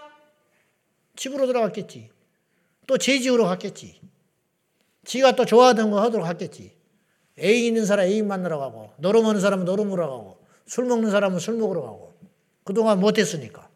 집으로 1.17 1.47
들어갔겠지. 1.47 2.11
또 2.87 2.99
제지으로 2.99 3.45
갔겠지. 3.45 4.01
지가 5.09 5.33
또 5.33 5.47
좋아하던 5.47 5.91
거 5.91 6.03
하도록 6.03 6.27
하겠지. 6.27 6.77
애인 7.39 7.65
있는 7.65 7.87
사람 7.87 8.05
애인 8.07 8.29
만나러 8.29 8.59
가고, 8.59 8.93
노름 8.99 9.25
오는 9.25 9.41
사람은 9.41 9.65
노름으로 9.65 10.07
가고, 10.07 10.39
술 10.67 10.85
먹는 10.85 11.11
사람은 11.11 11.39
술 11.39 11.55
먹으러 11.57 11.81
가고. 11.81 12.15
그동안 12.63 13.01
못했으니까. 13.01 13.71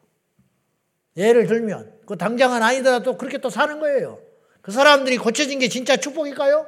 예를 1.17 1.47
들면, 1.47 2.01
그 2.05 2.19
당장은 2.19 2.63
아니더라도 2.63 3.17
그렇게 3.17 3.39
또 3.39 3.49
사는 3.49 3.81
거예요. 3.81 4.19
그 4.61 4.73
사람들이 4.73 5.17
고쳐진 5.17 5.59
게 5.59 5.69
진짜 5.69 5.97
축복일까요? 5.97 6.67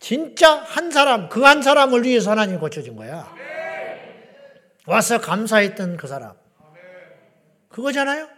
진짜 0.00 0.56
한 0.56 0.90
사람, 0.90 1.28
그 1.28 1.44
한 1.44 1.62
사람을 1.62 2.02
위해서 2.02 2.32
하나님 2.32 2.58
고쳐진 2.58 2.96
거야. 2.96 3.32
와서 4.86 5.20
감사했던 5.20 5.98
그 5.98 6.08
사람. 6.08 6.34
그거잖아요? 7.68 8.28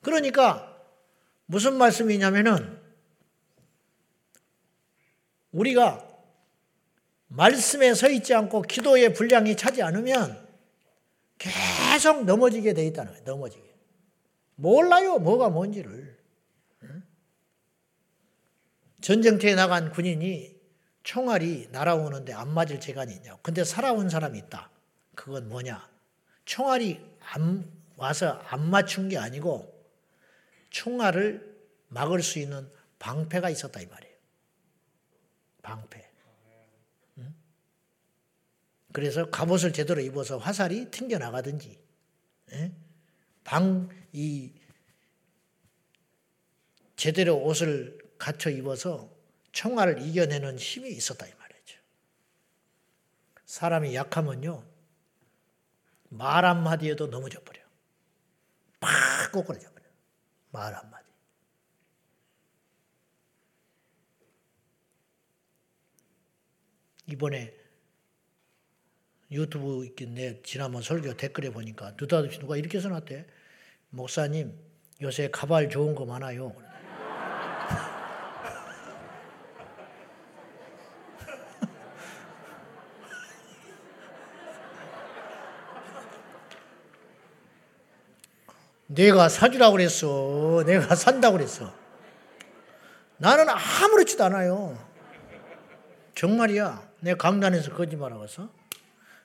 그러니까 0.00 0.78
무슨 1.44 1.74
말씀이냐면은 1.74 2.85
우리가 5.56 6.06
말씀에 7.28 7.94
서 7.94 8.08
있지 8.08 8.34
않고 8.34 8.62
기도의 8.62 9.14
분량이 9.14 9.56
차지 9.56 9.82
않으면 9.82 10.46
계속 11.38 12.24
넘어지게 12.24 12.72
돼 12.72 12.86
있다는 12.86 13.12
거예요. 13.12 13.24
넘어지게. 13.24 13.74
몰라요. 14.54 15.18
뭐가 15.18 15.48
뭔지를. 15.48 16.16
전쟁터에 19.00 19.54
나간 19.54 19.92
군인이 19.92 20.56
총알이 21.02 21.68
날아오는데 21.70 22.32
안 22.32 22.52
맞을 22.52 22.80
재간이 22.80 23.14
있냐고. 23.14 23.40
근데 23.42 23.64
살아온 23.64 24.08
사람이 24.08 24.38
있다. 24.38 24.70
그건 25.14 25.48
뭐냐? 25.48 25.88
총알이 26.44 27.00
안 27.20 27.70
와서 27.96 28.40
안 28.46 28.68
맞춘 28.68 29.08
게 29.08 29.18
아니고 29.18 29.72
총알을 30.70 31.56
막을 31.88 32.22
수 32.22 32.38
있는 32.38 32.68
방패가 32.98 33.50
있었다 33.50 33.80
이 33.80 33.86
말이에요. 33.86 34.05
방패. 35.66 36.10
응? 37.18 37.34
그래서 38.92 39.28
갑옷을 39.30 39.72
제대로 39.72 40.00
입어서 40.00 40.38
화살이 40.38 40.90
튕겨 40.90 41.18
나가든지 41.18 41.78
예? 42.52 42.72
방이 43.42 44.54
제대로 46.94 47.36
옷을 47.42 47.98
갖춰 48.16 48.48
입어서 48.50 49.10
총알을 49.52 50.00
이겨내는 50.02 50.58
힘이 50.58 50.90
있었다 50.90 51.26
이 51.26 51.32
말이죠. 51.34 51.78
사람이 53.44 53.94
약하면요 53.94 54.64
말 56.08 56.44
한마디에도 56.44 57.08
넘어져 57.08 57.40
버려. 57.42 57.60
팍 58.78 59.32
꼬꾸라져 59.32 59.68
버려. 59.70 59.84
말 60.50 60.74
한마디. 60.74 60.95
이번에 67.06 67.54
유튜브 69.30 69.84
있긴내 69.84 70.42
지난번 70.42 70.82
설교 70.82 71.16
댓글에 71.16 71.50
보니까 71.50 71.94
느닷없이 72.00 72.40
누가 72.40 72.56
이렇게 72.56 72.80
써놨대. 72.80 73.26
목사님 73.90 74.52
요새 75.02 75.28
가발 75.30 75.68
좋은 75.68 75.94
거 75.94 76.04
많아요. 76.04 76.52
내가 88.86 89.28
사주라고 89.28 89.72
그랬어. 89.72 90.64
내가 90.66 90.96
산다고 90.96 91.36
그랬어. 91.36 91.72
나는 93.18 93.46
아무렇지도 93.48 94.24
않아요. 94.24 94.95
정말이야. 96.16 96.90
내 97.00 97.14
강단에서 97.14 97.72
거짓말하고 97.72 98.24
있어. 98.24 98.48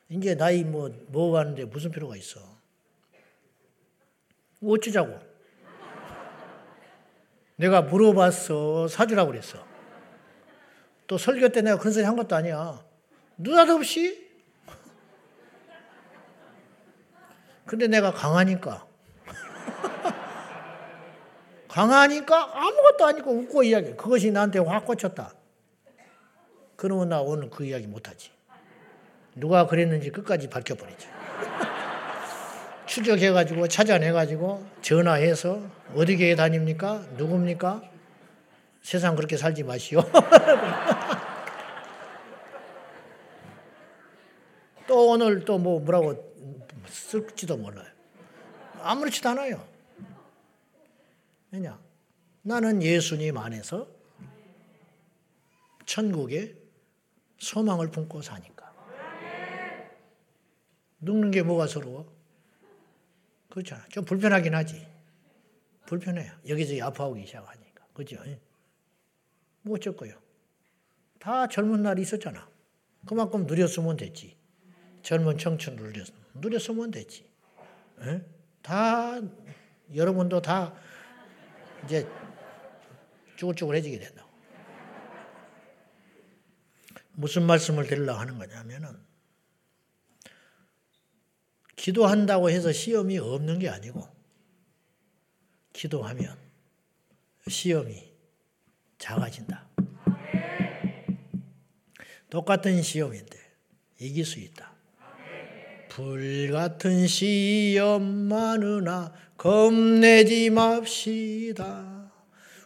이제 0.09 0.35
나이 0.35 0.63
뭐, 0.63 0.91
뭐 1.07 1.31
가는데 1.31 1.65
무슨 1.65 1.89
필요가 1.89 2.17
있어. 2.17 2.41
어쩌자고. 4.61 5.17
내가 7.55 7.81
물어봤어. 7.81 8.89
사주라고 8.89 9.31
그랬어. 9.31 9.65
또 11.07 11.17
설교 11.17 11.49
때 11.49 11.61
내가 11.61 11.77
그런 11.77 11.93
소리 11.93 12.03
한 12.03 12.17
것도 12.17 12.35
아니야. 12.35 12.83
느닷없이? 13.37 14.29
근데 17.65 17.87
내가 17.87 18.11
강하니까. 18.11 18.85
강하니까 21.69 22.51
아무것도 22.53 23.05
아니고 23.05 23.31
웃고 23.31 23.63
이야기. 23.63 23.95
그것이 23.95 24.31
나한테 24.31 24.59
확 24.59 24.85
꽂혔다. 24.85 25.40
그러면 26.81 27.09
나 27.09 27.21
오늘 27.21 27.51
그 27.51 27.63
이야기 27.63 27.85
못하지. 27.85 28.31
누가 29.35 29.67
그랬는지 29.67 30.09
끝까지 30.09 30.49
밝혀버리죠. 30.49 31.07
추적해가지고 32.87 33.67
찾아내가지고 33.69 34.65
전화해서 34.81 35.61
어디 35.93 36.17
교회 36.17 36.35
다닙니까? 36.35 37.05
누굽니까? 37.17 37.83
세상 38.81 39.15
그렇게 39.15 39.37
살지 39.37 39.61
마시오. 39.61 40.01
또 44.87 45.09
오늘 45.11 45.45
또 45.45 45.59
뭐 45.59 45.79
뭐라고 45.81 46.33
쓸지도 46.87 47.57
몰라요. 47.57 47.85
아무렇지도 48.81 49.29
않아요. 49.29 49.63
왜냐? 51.51 51.79
나는 52.41 52.81
예수님 52.81 53.37
안에서 53.37 53.87
천국에 55.85 56.59
소망을 57.41 57.89
품고 57.89 58.21
사니까. 58.21 58.71
늙는 61.01 61.31
게 61.31 61.41
뭐가 61.41 61.65
서러워? 61.65 62.07
그렇잖아. 63.49 63.83
좀 63.89 64.05
불편하긴 64.05 64.53
하지. 64.53 64.87
불편해요. 65.87 66.31
여기저기 66.47 66.81
아파오기 66.81 67.25
시작하니까. 67.25 67.85
그죠? 67.93 68.17
뭐 69.63 69.75
어쩔 69.75 69.95
거요. 69.95 70.13
다 71.19 71.47
젊은 71.47 71.81
날이 71.81 72.03
있었잖아. 72.03 72.47
그만큼 73.07 73.47
누렸으면 73.47 73.97
됐지. 73.97 74.37
젊은 75.01 75.39
청춘을 75.39 75.93
누렸, 75.93 76.07
누렸으면 76.35 76.91
됐지. 76.91 77.27
에? 78.01 78.21
다, 78.61 79.19
여러분도 79.95 80.43
다 80.43 80.75
이제 81.85 82.07
쭈글쭈글해지게 83.37 83.97
된다고. 83.97 84.20
무슨 87.13 87.43
말씀을 87.43 87.87
드리려고 87.87 88.19
하는 88.19 88.37
거냐면은 88.37 88.97
기도한다고 91.75 92.49
해서 92.49 92.71
시험이 92.71 93.17
없는 93.17 93.59
게 93.59 93.69
아니고 93.69 94.07
기도하면 95.73 96.37
시험이 97.47 98.11
작아진다. 98.97 99.67
똑같은 102.29 102.81
시험인데 102.81 103.37
이길 103.99 104.25
수 104.25 104.39
있다. 104.39 104.71
불같은 105.89 107.07
시험 107.07 108.03
많으나 108.03 109.13
겁내지 109.37 110.49
맙시다. 110.51 112.11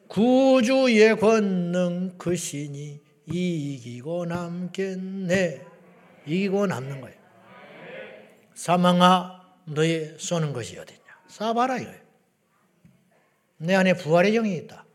구주의 0.08 1.18
권능 1.18 2.18
그 2.18 2.36
신이 2.36 3.05
이기고 3.28 4.26
남겠네. 4.26 5.66
이기고 6.26 6.68
남는 6.68 7.02
거예요. 7.02 7.18
사망아 8.54 9.42
너의 9.66 10.16
쏘는 10.20 10.54
것이 10.54 10.78
어디냐. 10.78 11.00
쏴봐라 11.28 11.82
이거예요. 11.82 12.02
내 13.58 13.76
안에 13.76 13.94
부활의 13.94 14.34
영이 14.34 14.56
있다. 14.58 14.86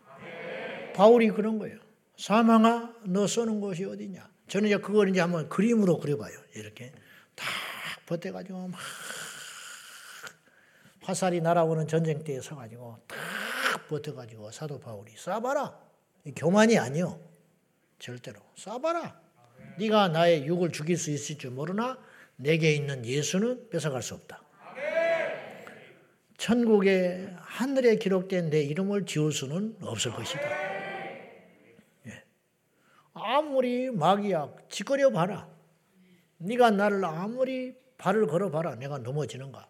바울이 0.94 1.30
그런 1.30 1.58
거예요. 1.58 1.78
사망아 2.16 2.94
너 3.04 3.26
쏘는 3.26 3.60
것이 3.60 3.84
어디냐. 3.84 4.28
저는 4.48 4.68
이제 4.68 4.76
그걸 4.78 5.08
이제 5.08 5.20
한번 5.20 5.48
그림으로 5.48 5.98
그려봐요. 5.98 6.32
이렇게 6.54 6.92
다 7.34 7.46
버텨가지고 8.06 8.68
막 8.68 8.80
화살이 11.02 11.40
날아오는 11.40 11.86
전쟁터에 11.86 12.40
서가지고 12.40 12.98
딱 13.06 13.88
버텨가지고 13.88 14.50
사도 14.50 14.78
바울이 14.78 15.14
쏴봐라. 15.14 15.74
교만이 16.36 16.78
아니요. 16.78 17.29
절대로 18.00 18.40
쏴봐라. 18.56 19.14
네가 19.78 20.08
나의 20.08 20.46
육을 20.46 20.72
죽일 20.72 20.96
수 20.96 21.10
있을 21.10 21.38
줄 21.38 21.52
모르나 21.52 21.98
내게 22.36 22.72
있는 22.72 23.04
예수는 23.04 23.68
뺏어갈 23.70 24.02
수 24.02 24.14
없다. 24.14 24.42
천국에 26.38 27.28
하늘에 27.38 27.96
기록된 27.96 28.48
내 28.50 28.62
이름을 28.62 29.04
지울 29.04 29.30
수는 29.30 29.76
없을 29.82 30.10
것이다. 30.12 30.40
예. 32.06 32.24
아무리 33.12 33.90
마귀야 33.90 34.50
짓거려 34.70 35.10
봐라. 35.10 35.46
네가 36.38 36.70
나를 36.70 37.04
아무리 37.04 37.76
발을 37.98 38.26
걸어 38.26 38.50
봐라. 38.50 38.74
내가 38.74 38.98
넘어지는가? 38.98 39.68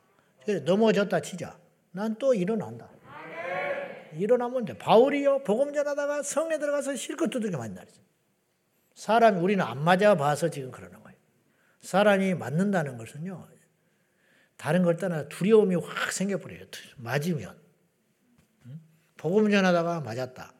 넘어졌다 0.64 1.20
치자. 1.20 1.58
난 1.90 2.14
또 2.18 2.32
일어난다. 2.32 2.88
일어나면 4.14 4.64
돼. 4.64 4.78
바울이요 4.78 5.42
복음 5.42 5.72
전하다가 5.72 6.22
성에 6.22 6.58
들어가서 6.58 6.94
실컷 6.94 7.30
두들겨 7.30 7.58
맞는 7.58 7.74
날이죠. 7.74 8.00
사람이 9.00 9.40
우리는 9.40 9.64
안 9.64 9.82
맞아 9.82 10.14
봐서 10.14 10.50
지금 10.50 10.70
그러는 10.70 11.02
거예요. 11.02 11.16
사람이 11.80 12.34
맞는다는 12.34 12.98
것은요. 12.98 13.48
다른 14.58 14.82
걸 14.82 14.98
떠나 14.98 15.26
두려움이 15.26 15.74
확 15.76 16.12
생겨버려요. 16.12 16.66
맞으면. 16.98 17.58
복음 19.16 19.50
전하다가 19.50 20.02
맞았다. 20.02 20.52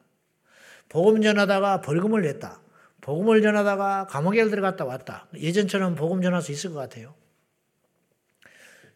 복음 0.89 1.21
전하다가 1.21 1.81
벌금을 1.81 2.23
냈다. 2.23 2.59
복음을 3.01 3.43
전하다가 3.43 4.07
감옥에 4.07 4.43
들어갔다 4.49 4.85
왔다. 4.85 5.27
예전처럼 5.35 5.93
복음 5.93 6.23
전할 6.23 6.41
수 6.41 6.51
있을 6.51 6.73
것 6.73 6.79
같아요. 6.79 7.13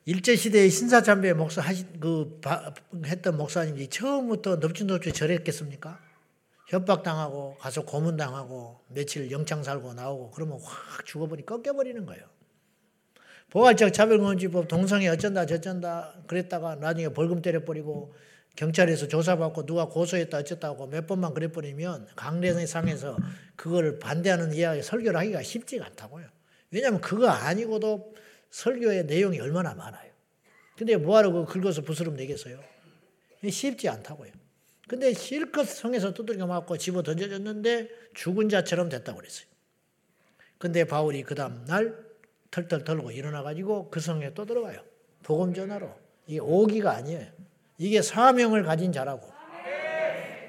일제시대에 0.05 0.69
신사참배 0.69 1.33
목사 1.33 1.61
하신, 1.61 1.99
그, 1.99 2.41
했던 3.05 3.37
목사님이 3.37 3.89
처음부터 3.89 4.55
넙죽넙죽 4.55 5.13
절했겠습니까? 5.13 6.04
협박당하고 6.67 7.57
가서 7.59 7.85
고문당하고 7.85 8.79
며칠 8.89 9.29
영창 9.31 9.63
살고 9.63 9.93
나오고 9.93 10.31
그러면 10.31 10.59
확 10.61 11.05
죽어버리 11.05 11.45
꺾여버리는 11.45 12.05
거예요. 12.05 12.23
포괄적 13.49 13.93
차별금지법 13.93 14.67
동성애 14.67 15.07
어쩐다 15.07 15.45
저쩐다 15.45 16.15
그랬다가 16.27 16.75
나중에 16.75 17.09
벌금 17.09 17.41
때려버리고 17.41 18.13
경찰에서 18.55 19.07
조사받고 19.07 19.65
누가 19.65 19.87
고소했다 19.87 20.37
어쨌다고 20.37 20.87
몇 20.87 21.05
번만 21.07 21.33
그래버리면 21.33 22.07
강례상에서 22.15 23.17
그걸 23.55 23.99
반대하는 23.99 24.53
이야기 24.53 24.81
설교를 24.81 25.19
하기가 25.19 25.43
쉽지가 25.43 25.85
않다고요. 25.85 26.25
왜냐하면 26.71 27.01
그거 27.01 27.29
아니고도 27.29 28.15
설교의 28.49 29.05
내용이 29.05 29.39
얼마나 29.39 29.73
많아요. 29.73 30.11
근데 30.77 30.97
뭐하러 30.97 31.31
그 31.31 31.45
긁어서 31.45 31.81
부스럼 31.81 32.15
내겠어요? 32.15 32.59
쉽지 33.49 33.87
않다고요. 33.89 34.31
근데 34.87 35.13
실컷 35.13 35.67
성에서 35.67 36.13
두들겨 36.13 36.45
맞고 36.45 36.77
집어 36.77 37.01
던져졌는데 37.01 37.89
죽은 38.13 38.49
자처럼 38.49 38.89
됐다고 38.89 39.17
그랬어요. 39.17 39.47
근데 40.57 40.85
바울이 40.85 41.23
그 41.23 41.35
다음 41.35 41.65
날 41.65 41.95
털털 42.51 42.83
털고 42.83 43.11
일어나가지고 43.11 43.89
그 43.89 43.99
성에 43.99 44.33
또 44.33 44.45
들어가요. 44.45 44.81
복음 45.23 45.53
전하러. 45.53 45.93
이게 46.27 46.39
오기가 46.39 46.91
아니에요. 46.91 47.27
이게 47.77 48.01
사명을 48.01 48.63
가진 48.63 48.91
자라고. 48.91 49.33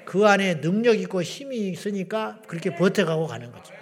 그 0.05 0.25
안에 0.25 0.61
능력 0.61 0.97
있고 1.01 1.21
힘이 1.21 1.69
있으니까 1.69 2.41
그렇게 2.47 2.73
버텨가고 2.73 3.27
가는 3.27 3.51
거죠. 3.51 3.73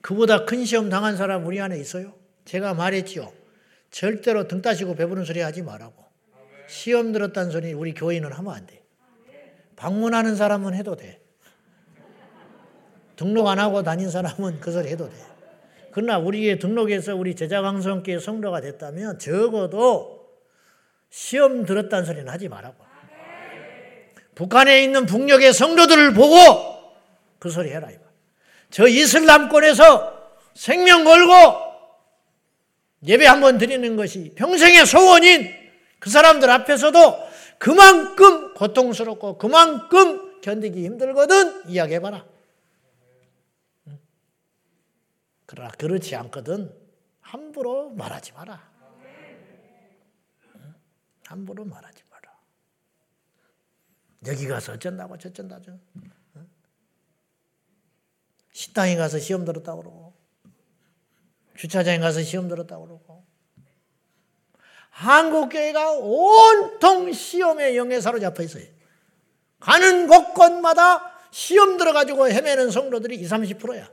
그보다 0.00 0.46
큰 0.46 0.64
시험 0.64 0.88
당한 0.88 1.16
사람 1.16 1.44
우리 1.44 1.60
안에 1.60 1.78
있어요? 1.78 2.14
제가 2.44 2.72
말했지요. 2.74 3.32
절대로 3.90 4.46
등 4.46 4.62
따시고 4.62 4.94
배부른 4.94 5.24
소리 5.24 5.40
하지 5.40 5.62
말라고. 5.62 6.05
시험 6.66 7.12
들었다는 7.12 7.50
소리 7.50 7.72
우리 7.72 7.94
교인은 7.94 8.32
하면 8.32 8.54
안 8.54 8.66
돼. 8.66 8.82
방문하는 9.76 10.36
사람은 10.36 10.74
해도 10.74 10.96
돼. 10.96 11.20
등록 13.16 13.46
안 13.46 13.58
하고 13.58 13.82
다닌 13.82 14.10
사람은 14.10 14.60
그 14.60 14.72
소리 14.72 14.88
해도 14.88 15.08
돼. 15.08 15.16
그러나 15.92 16.18
우리의 16.18 16.58
등록해서 16.58 17.16
우리 17.16 17.34
제자강성교회 17.34 18.18
성도가 18.18 18.60
됐다면 18.60 19.18
적어도 19.18 20.28
시험 21.08 21.64
들었다는 21.64 22.04
소리는 22.04 22.28
하지 22.28 22.48
말라고. 22.48 22.84
북한에 24.34 24.82
있는 24.82 25.06
북녘의 25.06 25.54
성도들을 25.54 26.12
보고 26.12 26.36
그 27.38 27.48
소리 27.48 27.70
해라. 27.70 27.88
저 28.70 28.86
이슬람권에서 28.86 30.16
생명 30.54 31.04
걸고 31.04 31.32
예배 33.06 33.26
한번 33.26 33.56
드리는 33.56 33.96
것이 33.96 34.32
평생의 34.34 34.84
소원인 34.84 35.55
그 35.98 36.10
사람들 36.10 36.48
앞에서도 36.50 37.28
그만큼 37.58 38.54
고통스럽고 38.54 39.38
그만큼 39.38 40.40
견디기 40.40 40.84
힘들거든 40.84 41.68
이야기해봐라. 41.68 42.26
그러나 45.46 45.70
그렇지 45.70 46.14
않거든 46.16 46.74
함부로 47.20 47.90
말하지 47.90 48.32
마라. 48.32 48.76
함부로 51.24 51.64
말하지 51.64 52.02
마라. 52.10 52.38
여기 54.26 54.46
가서 54.46 54.72
어쩐다고 54.72 55.18
저쩐다죠. 55.18 55.78
식당에 58.52 58.96
가서 58.96 59.18
시험 59.18 59.44
들었다고 59.44 59.82
그러고 59.82 60.14
주차장에 61.56 61.98
가서 61.98 62.22
시험 62.22 62.48
들었다고 62.48 62.86
그러고 62.86 63.05
한국 64.96 65.50
교회가 65.50 65.92
온통 65.92 67.12
시험의 67.12 67.76
영에 67.76 68.00
사로잡혀 68.00 68.44
있어요. 68.44 68.64
가는 69.60 70.06
곳곳마다 70.06 71.12
시험 71.30 71.76
들어가지고 71.76 72.30
헤매는 72.30 72.70
성도들이 72.70 73.16
20, 73.16 73.30
30%야. 73.30 73.90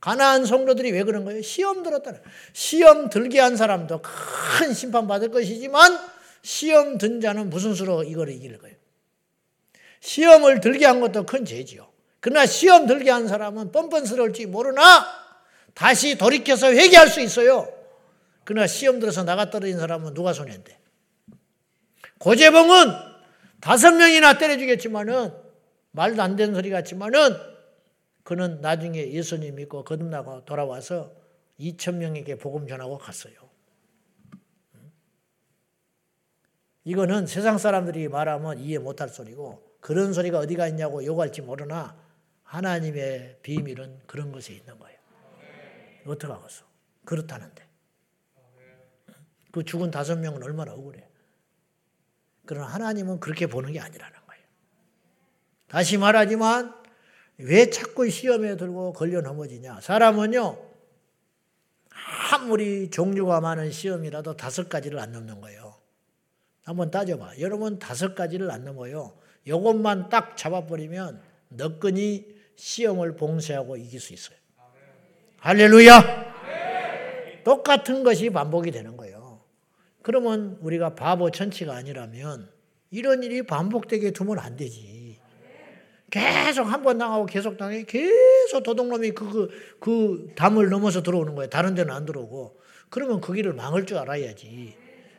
가나안 0.00 0.44
성도들이 0.44 0.92
왜 0.92 1.02
그런 1.02 1.24
거예요? 1.24 1.42
시험 1.42 1.82
들었다는 1.82 2.20
시험 2.52 3.10
들게 3.10 3.40
한 3.40 3.56
사람도 3.56 4.00
큰 4.02 4.72
심판 4.72 5.08
받을 5.08 5.32
것이지만 5.32 5.98
시험 6.40 6.98
든 6.98 7.20
자는 7.20 7.50
무슨 7.50 7.74
수로 7.74 8.04
이걸 8.04 8.28
이길 8.28 8.58
거예요? 8.58 8.76
시험을 9.98 10.60
들게 10.60 10.86
한 10.86 11.00
것도 11.00 11.26
큰 11.26 11.44
죄지요. 11.44 11.90
그러나 12.20 12.46
시험 12.46 12.86
들게 12.86 13.10
한 13.10 13.26
사람은 13.26 13.72
뻔뻔스러울지 13.72 14.46
모르나 14.46 15.04
다시 15.74 16.16
돌이켜서 16.16 16.68
회개할 16.68 17.08
수 17.08 17.20
있어요. 17.20 17.75
그러나 18.46 18.68
시험 18.68 19.00
들어서 19.00 19.24
나가 19.24 19.50
떨어진 19.50 19.76
사람은 19.76 20.14
누가 20.14 20.32
손해인데? 20.32 20.78
고재봉은 22.18 22.92
다섯 23.60 23.90
명이나 23.92 24.38
때려주겠지만은 24.38 25.32
말도 25.90 26.22
안 26.22 26.36
되는 26.36 26.54
소리 26.54 26.70
같지만은 26.70 27.36
그는 28.22 28.60
나중에 28.60 29.10
예수님 29.12 29.56
믿고 29.56 29.82
거듭나고 29.82 30.44
돌아와서 30.44 31.12
2천 31.58 31.96
명에게 31.96 32.36
복음 32.38 32.68
전하고 32.68 32.98
갔어요. 32.98 33.34
이거는 36.84 37.26
세상 37.26 37.58
사람들이 37.58 38.06
말하면 38.06 38.60
이해 38.60 38.78
못할 38.78 39.08
소리고 39.08 39.76
그런 39.80 40.12
소리가 40.12 40.38
어디가 40.38 40.68
있냐고 40.68 41.04
욕할지 41.04 41.42
모르나 41.42 41.96
하나님의 42.44 43.38
비밀은 43.42 44.02
그런 44.06 44.30
것에 44.30 44.54
있는 44.54 44.78
거예요. 44.78 44.98
어떻게 46.06 46.32
하겠어? 46.32 46.64
그렇다는데. 47.04 47.65
그 49.52 49.64
죽은 49.64 49.90
다섯 49.90 50.18
명은 50.18 50.42
얼마나 50.42 50.72
억울해. 50.72 51.08
그러나 52.44 52.66
하나님은 52.68 53.20
그렇게 53.20 53.46
보는 53.46 53.72
게 53.72 53.80
아니라는 53.80 54.14
거예요. 54.26 54.42
다시 55.68 55.98
말하지만 55.98 56.74
왜 57.38 57.70
자꾸 57.70 58.08
시험에 58.08 58.56
들고 58.56 58.92
걸려 58.92 59.20
넘어지냐? 59.20 59.80
사람은요, 59.80 60.66
아무리 62.32 62.90
종류가 62.90 63.40
많은 63.40 63.70
시험이라도 63.70 64.36
다섯 64.36 64.68
가지를 64.68 64.98
안 64.98 65.12
넘는 65.12 65.40
거예요. 65.40 65.76
한번 66.62 66.90
따져봐. 66.90 67.38
여러분 67.40 67.78
다섯 67.78 68.14
가지를 68.14 68.50
안 68.50 68.64
넘어요. 68.64 69.16
이것만 69.44 70.08
딱 70.08 70.36
잡아버리면 70.36 71.22
너끈히 71.48 72.36
시험을 72.56 73.16
봉쇄하고 73.16 73.76
이길 73.76 74.00
수 74.00 74.12
있어요. 74.12 74.36
할렐루야! 75.38 76.26
똑같은 77.44 78.02
것이 78.02 78.30
반복이 78.30 78.72
되는 78.72 78.96
거예요. 78.96 79.15
그러면 80.06 80.56
우리가 80.60 80.94
바보 80.94 81.32
천치가 81.32 81.74
아니라면 81.74 82.48
이런 82.92 83.24
일이 83.24 83.42
반복되게 83.42 84.12
두면 84.12 84.38
안 84.38 84.54
되지. 84.54 85.18
계속 86.12 86.62
한 86.62 86.84
번 86.84 86.98
당하고 86.98 87.26
계속 87.26 87.56
당해 87.56 87.82
계속 87.82 88.62
도둑놈이 88.62 89.10
그, 89.10 89.28
그, 89.28 89.48
그 89.80 90.32
담을 90.36 90.68
넘어서 90.68 91.02
들어오는 91.02 91.34
거예요. 91.34 91.50
다른 91.50 91.74
데는 91.74 91.92
안 91.92 92.06
들어오고. 92.06 92.60
그러면 92.88 93.20
그 93.20 93.32
길을 93.32 93.54
망할 93.54 93.84
줄 93.84 93.98
알아야지. 93.98 94.76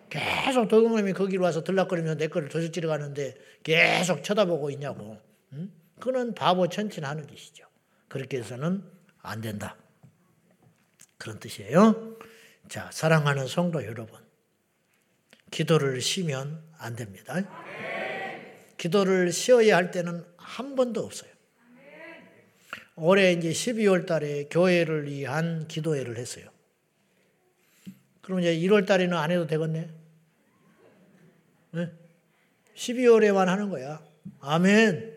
계속 0.09 0.69
도둑놈이 0.69 1.11
거기로 1.11 1.43
와서 1.43 1.65
들락거리면서 1.65 2.17
내 2.17 2.27
거를 2.29 2.47
도둑질해 2.47 2.87
가는데 2.87 3.35
계속 3.63 4.23
쳐다보고 4.23 4.69
있냐고. 4.71 5.17
응? 5.51 5.69
그는 5.99 6.33
바보 6.33 6.69
천친하는 6.69 7.27
짓이죠. 7.27 7.65
그렇게 8.07 8.37
해서는 8.37 8.85
안 9.21 9.41
된다. 9.41 9.75
그런 11.17 11.39
뜻이에요. 11.39 12.15
자, 12.69 12.89
사랑하는 12.93 13.47
성도 13.47 13.83
여러분. 13.83 14.25
기도를 15.51 16.01
쉬면 16.01 16.61
안 16.77 16.95
됩니다. 16.95 17.35
기도를 18.77 19.31
쉬어야 19.31 19.75
할 19.75 19.91
때는 19.91 20.23
한 20.37 20.75
번도 20.75 21.01
없어요. 21.01 21.31
올해 22.95 23.31
이제 23.33 23.49
12월 23.49 24.05
달에 24.07 24.45
교회를 24.49 25.05
위한 25.07 25.67
기도회를 25.67 26.17
했어요. 26.17 26.45
그럼 28.21 28.39
이제 28.39 28.55
1월 28.57 28.85
달에는 28.85 29.15
안 29.15 29.31
해도 29.31 29.47
되겠네? 29.47 29.89
네? 31.71 31.91
12월에만 32.75 33.45
하는 33.45 33.69
거야. 33.69 34.03
아멘. 34.41 35.13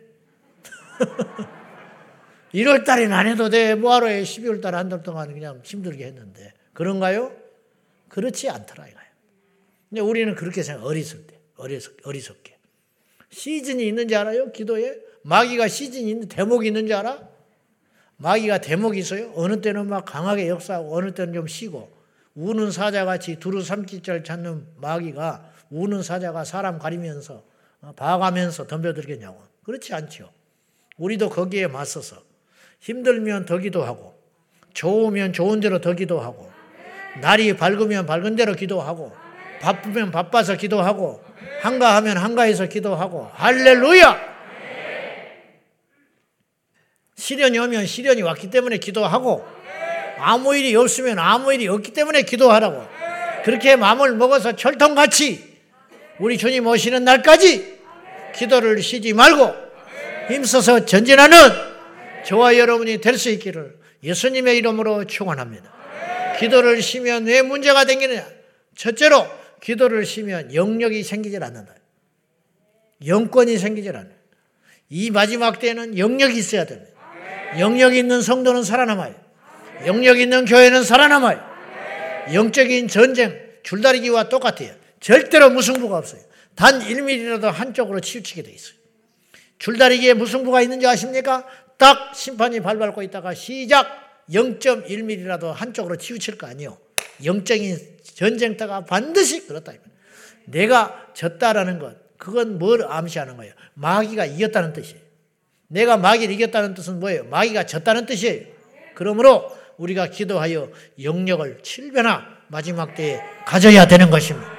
1월 2.54 2.84
달에는 2.84 3.12
안 3.16 3.26
해도 3.26 3.48
돼. 3.48 3.74
뭐하러 3.74 4.06
해. 4.08 4.22
12월 4.22 4.60
달에 4.60 4.76
한 4.76 4.88
달 4.88 5.02
동안 5.02 5.32
그냥 5.32 5.60
힘들게 5.64 6.04
했는데. 6.06 6.52
그런가요? 6.72 7.34
그렇지 8.08 8.48
않더라, 8.50 8.88
이거예요. 8.88 8.99
근데 9.90 10.00
우리는 10.00 10.34
그렇게 10.34 10.62
생각, 10.62 10.86
어리석 10.86 11.26
때. 11.26 11.38
어리석, 11.56 11.96
어리석게. 12.04 12.56
시즌이 13.28 13.86
있는지 13.86 14.16
알아요? 14.16 14.50
기도에? 14.52 14.96
마귀가 15.22 15.68
시즌이 15.68 16.08
있는 16.08 16.28
대목이 16.28 16.68
있는지 16.68 16.94
알아? 16.94 17.28
마귀가 18.16 18.60
대목이 18.60 18.98
있어요. 18.98 19.32
어느 19.34 19.60
때는 19.60 19.88
막 19.88 20.04
강하게 20.04 20.48
역사하고 20.48 20.96
어느 20.96 21.12
때는 21.12 21.34
좀 21.34 21.46
쉬고 21.46 21.90
우는 22.34 22.70
사자같이 22.70 23.36
두루 23.36 23.62
삼키절 23.62 24.24
찾는 24.24 24.66
마귀가 24.76 25.52
우는 25.70 26.02
사자가 26.02 26.44
사람 26.44 26.78
가리면서 26.78 27.42
어, 27.82 27.92
봐가면서 27.96 28.66
덤벼들겠냐고. 28.66 29.42
그렇지 29.64 29.94
않죠. 29.94 30.30
우리도 30.98 31.30
거기에 31.30 31.66
맞서서 31.66 32.22
힘들면 32.80 33.46
더 33.46 33.58
기도하고 33.58 34.14
좋으면 34.72 35.32
좋은 35.32 35.60
대로 35.60 35.80
더 35.80 35.94
기도하고 35.94 36.50
날이 37.20 37.56
밝으면 37.56 38.06
밝은 38.06 38.36
대로 38.36 38.54
기도하고 38.54 39.12
바쁘면 39.60 40.10
바빠서 40.10 40.56
기도하고 40.56 41.22
한가하면 41.60 42.16
한가해서 42.16 42.66
기도하고 42.66 43.30
할렐루야! 43.34 44.30
시련이 47.16 47.58
오면 47.58 47.86
시련이 47.86 48.22
왔기 48.22 48.50
때문에 48.50 48.78
기도하고 48.78 49.46
아무 50.18 50.56
일이 50.56 50.74
없으면 50.74 51.18
아무 51.18 51.52
일이 51.52 51.68
없기 51.68 51.92
때문에 51.92 52.22
기도하라고 52.22 52.86
그렇게 53.44 53.76
마음을 53.76 54.14
먹어서 54.14 54.56
철통같이 54.56 55.58
우리 56.18 56.38
주님 56.38 56.66
오시는 56.66 57.04
날까지 57.04 57.80
기도를 58.34 58.82
쉬지 58.82 59.12
말고 59.12 59.54
힘써서 60.28 60.84
전진하는 60.84 61.36
저와 62.24 62.56
여러분이 62.56 63.00
될 63.00 63.16
수 63.18 63.30
있기를 63.30 63.78
예수님의 64.02 64.56
이름으로 64.58 65.04
축원합니다. 65.04 65.70
기도를 66.38 66.80
쉬면 66.80 67.26
왜 67.26 67.42
문제가 67.42 67.84
생기느냐? 67.84 68.24
첫째로 68.76 69.26
기도를 69.60 70.04
쉬면 70.06 70.54
영력이 70.54 71.02
생기질 71.02 71.42
않는다. 71.44 71.74
영권이 73.06 73.58
생기질 73.58 73.96
않아요. 73.96 74.14
이 74.88 75.10
마지막 75.10 75.58
때는 75.58 75.96
영력이 75.96 76.36
있어야 76.36 76.64
됩니다. 76.64 76.90
영역 77.58 77.94
있는 77.94 78.22
성도는 78.22 78.62
살아남아요. 78.62 79.14
영역 79.86 80.18
있는 80.18 80.44
교회는 80.44 80.82
살아남아요. 80.82 81.40
영적인 82.32 82.88
전쟁, 82.88 83.38
줄다리기와 83.62 84.28
똑같아요. 84.28 84.74
절대로 85.00 85.50
무승부가 85.50 85.96
없어요. 85.96 86.20
단 86.54 86.80
1mm라도 86.80 87.50
한쪽으로 87.50 88.00
치우치게 88.00 88.42
돼 88.42 88.52
있어요. 88.52 88.74
줄다리기에 89.58 90.14
무승부가 90.14 90.60
있는지 90.62 90.86
아십니까? 90.86 91.46
딱 91.78 92.14
심판이 92.14 92.60
발밟고 92.60 93.02
있다가 93.02 93.34
시작 93.34 93.86
0.1mm라도 94.30 95.52
한쪽으로 95.52 95.96
치우칠 95.96 96.36
거 96.36 96.46
아니에요. 96.46 96.78
영적인 97.24 97.99
전쟁터가 98.20 98.84
반드시 98.84 99.46
그렇다. 99.46 99.72
내가 100.44 101.06
졌다라는 101.14 101.78
것, 101.78 101.96
그건 102.18 102.58
뭘 102.58 102.84
암시하는 102.86 103.38
거예요? 103.38 103.54
마귀가 103.72 104.26
이겼다는 104.26 104.74
뜻이에요. 104.74 105.00
내가 105.68 105.96
마귀를 105.96 106.34
이겼다는 106.34 106.74
뜻은 106.74 107.00
뭐예요? 107.00 107.24
마귀가 107.24 107.64
졌다는 107.64 108.04
뜻이에요. 108.04 108.44
그러므로 108.94 109.50
우리가 109.78 110.08
기도하여 110.08 110.70
영역을 111.02 111.60
7배나 111.62 112.24
마지막 112.48 112.94
때에 112.94 113.20
가져야 113.46 113.86
되는 113.86 114.10
것입니다. 114.10 114.52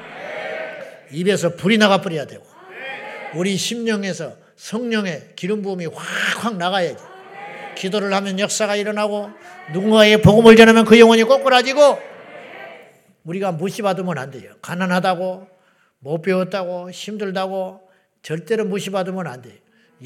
입에서 1.11 1.55
불이 1.55 1.77
나가 1.77 2.01
버려야 2.01 2.25
되고 2.25 2.43
우리 3.35 3.57
심령에서 3.57 4.37
성령의 4.55 5.33
기름 5.35 5.61
부음이 5.61 5.85
확확 5.85 6.57
나가야지. 6.57 7.03
기도를 7.75 8.11
하면 8.11 8.39
역사가 8.39 8.75
일어나고 8.75 9.29
누군가에게 9.71 10.17
복음을 10.21 10.55
전하면 10.55 10.83
그 10.85 10.99
영혼이 10.99 11.23
꼬꾸라지고 11.23 12.10
우리가 13.23 13.51
무시받으면 13.51 14.17
안 14.17 14.31
돼요. 14.31 14.53
가난하다고 14.61 15.47
못 15.99 16.21
배웠다고 16.21 16.91
힘들다고 16.91 17.89
절대로 18.21 18.65
무시받으면 18.65 19.27
안 19.27 19.41
돼요. 19.41 19.55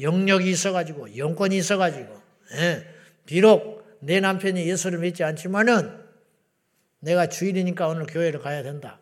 영역이 0.00 0.50
있어가지고 0.50 1.16
영권이 1.16 1.56
있어가지고 1.56 2.20
예. 2.56 2.86
비록 3.24 3.98
내 4.00 4.20
남편이 4.20 4.68
예수를 4.68 4.98
믿지 4.98 5.24
않지만은 5.24 6.04
내가 7.00 7.28
주일이니까 7.28 7.88
오늘 7.88 8.06
교회를 8.06 8.40
가야 8.40 8.62
된다. 8.62 9.00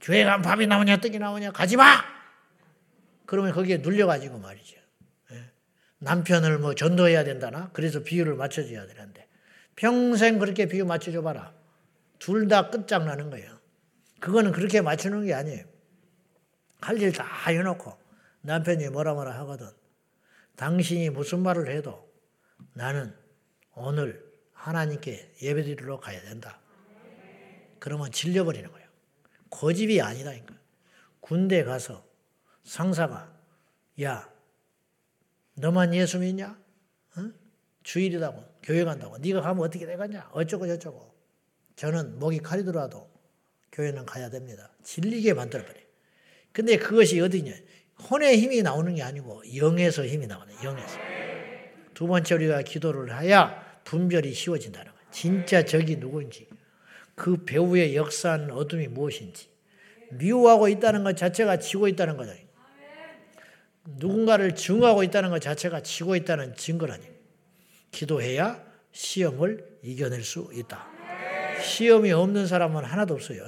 교회 0.00 0.24
가면 0.24 0.42
밥이 0.42 0.66
나오냐 0.66 0.98
떡이 0.98 1.18
나오냐 1.18 1.52
가지 1.52 1.76
마. 1.76 2.02
그러면 3.26 3.52
거기에 3.52 3.78
눌려가지고 3.78 4.38
말이죠. 4.38 4.76
예. 5.32 5.50
남편을 5.98 6.58
뭐 6.58 6.74
전도해야 6.74 7.24
된다나 7.24 7.70
그래서 7.72 8.02
비유를 8.02 8.34
맞춰줘야 8.34 8.86
되는데 8.86 9.26
평생 9.76 10.38
그렇게 10.38 10.66
비유 10.66 10.86
맞춰줘 10.86 11.20
봐라. 11.22 11.57
둘 12.18 12.48
다 12.48 12.70
끝장나는 12.70 13.30
거예요. 13.30 13.58
그거는 14.20 14.52
그렇게 14.52 14.80
맞추는 14.80 15.26
게 15.26 15.34
아니에요. 15.34 15.64
할 16.80 16.96
일 16.98 17.12
다 17.12 17.24
해놓고 17.48 17.92
남편이 18.42 18.88
뭐라 18.90 19.14
뭐라 19.14 19.36
하거든. 19.40 19.68
당신이 20.56 21.10
무슨 21.10 21.40
말을 21.40 21.68
해도 21.70 22.08
나는 22.72 23.14
오늘 23.74 24.24
하나님께 24.52 25.36
예배드리러 25.42 26.00
가야 26.00 26.20
된다. 26.22 26.60
그러면 27.78 28.10
질려버리는 28.10 28.70
거예요. 28.70 28.88
고집이 29.50 30.00
아니다니까. 30.00 30.54
군대 31.20 31.62
가서 31.62 32.04
상사가 32.64 33.32
야 34.02 34.28
너만 35.54 35.94
예수 35.94 36.18
믿냐? 36.18 36.58
어? 37.16 37.32
주일이라고 37.82 38.44
교회 38.62 38.84
간다고 38.84 39.18
네가 39.18 39.40
가면 39.40 39.64
어떻게 39.64 39.86
되겠냐? 39.86 40.28
어쩌고 40.32 40.66
저쩌고 40.66 41.07
저는 41.78 42.18
목이 42.18 42.40
들어와도 42.40 43.08
교회는 43.70 44.04
가야 44.04 44.30
됩니다. 44.30 44.68
질리게 44.82 45.32
만들어버려. 45.32 45.78
근데 46.50 46.76
그것이 46.76 47.20
어디냐? 47.20 47.52
혼의 48.10 48.40
힘이 48.40 48.62
나오는 48.62 48.92
게 48.96 49.02
아니고 49.04 49.42
영에서 49.56 50.04
힘이 50.04 50.26
나오네. 50.26 50.54
영에서. 50.64 50.98
두 51.94 52.08
번째 52.08 52.34
우리가 52.34 52.62
기도를 52.62 53.20
해야 53.20 53.80
분별이 53.84 54.34
쉬워진다는 54.34 54.90
거예요. 54.90 55.06
진짜 55.12 55.64
적이 55.64 55.96
누구인지, 55.96 56.48
그 57.14 57.44
배우의 57.44 57.94
역사한 57.94 58.50
어둠이 58.50 58.88
무엇인지, 58.88 59.48
미워하고 60.10 60.68
있다는 60.68 61.04
것 61.04 61.16
자체가 61.16 61.60
지고 61.60 61.86
있다는 61.86 62.16
거다. 62.16 62.32
누군가를 63.84 64.56
증오하고 64.56 65.04
있다는 65.04 65.30
것 65.30 65.40
자체가 65.40 65.82
지고 65.84 66.16
있다는 66.16 66.56
증거라니. 66.56 67.06
기도해야 67.92 68.64
시험을 68.90 69.78
이겨낼 69.82 70.24
수 70.24 70.50
있다. 70.52 70.97
시험이 71.68 72.12
없는 72.12 72.46
사람은 72.46 72.84
하나도 72.84 73.14
없어요. 73.14 73.44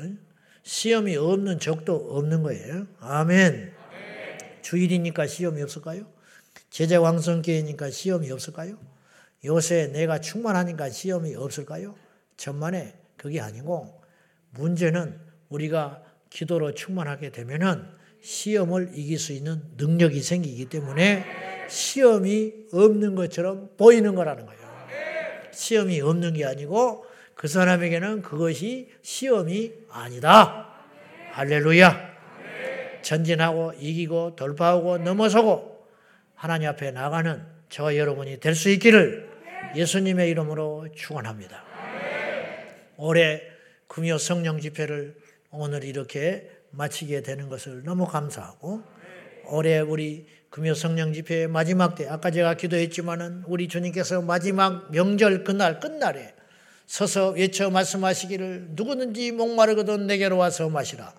시험이 0.63 1.17
없는 1.17 1.59
적도 1.59 1.97
없는 1.97 2.43
거예요. 2.43 2.87
아멘. 3.01 3.73
주일이니까 4.63 5.27
시험이 5.27 5.63
없을까요? 5.63 6.07
제자 6.69 7.01
왕성교회니까 7.01 7.91
시험이 7.91 8.31
없을까요? 8.31 8.79
요새 9.45 9.87
내가 9.89 10.21
충만하니까 10.21 10.91
시험이 10.91 11.35
없을까요? 11.35 11.95
천만에 12.37 12.95
그게 13.17 13.41
아니고 13.41 14.01
문제는 14.51 15.19
우리가 15.49 16.03
기도로 16.29 16.75
충만하게 16.75 17.31
되면은 17.31 17.87
시험을 18.21 18.93
이길 18.95 19.19
수 19.19 19.33
있는 19.33 19.63
능력이 19.79 20.23
생기기 20.23 20.67
때문에 20.67 21.25
시험이 21.69 22.53
없는 22.73 23.15
것처럼 23.15 23.71
보이는 23.79 24.15
거라는 24.15 24.45
거예요. 24.45 24.61
시험이 25.53 26.01
없는 26.03 26.35
게 26.35 26.45
아니고 26.45 27.10
그 27.41 27.49
사람에게는 27.49 28.21
그것이 28.21 28.91
시험이 29.01 29.73
아니다. 29.89 30.75
할렐루야. 31.31 32.11
전진하고 33.01 33.73
이기고 33.81 34.37
돌파하고 34.37 34.99
넘어서고 34.99 35.87
하나님 36.35 36.69
앞에 36.69 36.91
나가는 36.91 37.43
저와 37.71 37.97
여러분이 37.97 38.41
될 38.41 38.55
수 38.55 38.69
있기를 38.69 39.31
예수님의 39.75 40.29
이름으로 40.29 40.89
축원합니다. 40.95 41.65
올해 42.99 43.41
금요 43.87 44.19
성령 44.19 44.61
집회를 44.61 45.17
오늘 45.51 45.85
이렇게 45.85 46.51
마치게 46.73 47.23
되는 47.23 47.49
것을 47.49 47.85
너무 47.85 48.07
감사하고 48.07 48.83
올해 49.47 49.79
우리 49.79 50.27
금요 50.51 50.75
성령 50.75 51.15
집회의 51.15 51.49
마지막 51.49 51.95
때 51.95 52.07
아까 52.07 52.31
제가 52.31 52.53
기도했지만은 52.53 53.45
우리 53.47 53.67
주님께서 53.67 54.21
마지막 54.21 54.93
명절 54.93 55.43
그날 55.45 55.81
끝날에 55.81 56.35
서서 56.91 57.31
외쳐 57.37 57.71
말씀하시기를 57.71 58.71
누구든지 58.71 59.31
목마르거든 59.31 60.09
내게로 60.09 60.37
와서 60.37 60.69
마시라. 60.69 61.15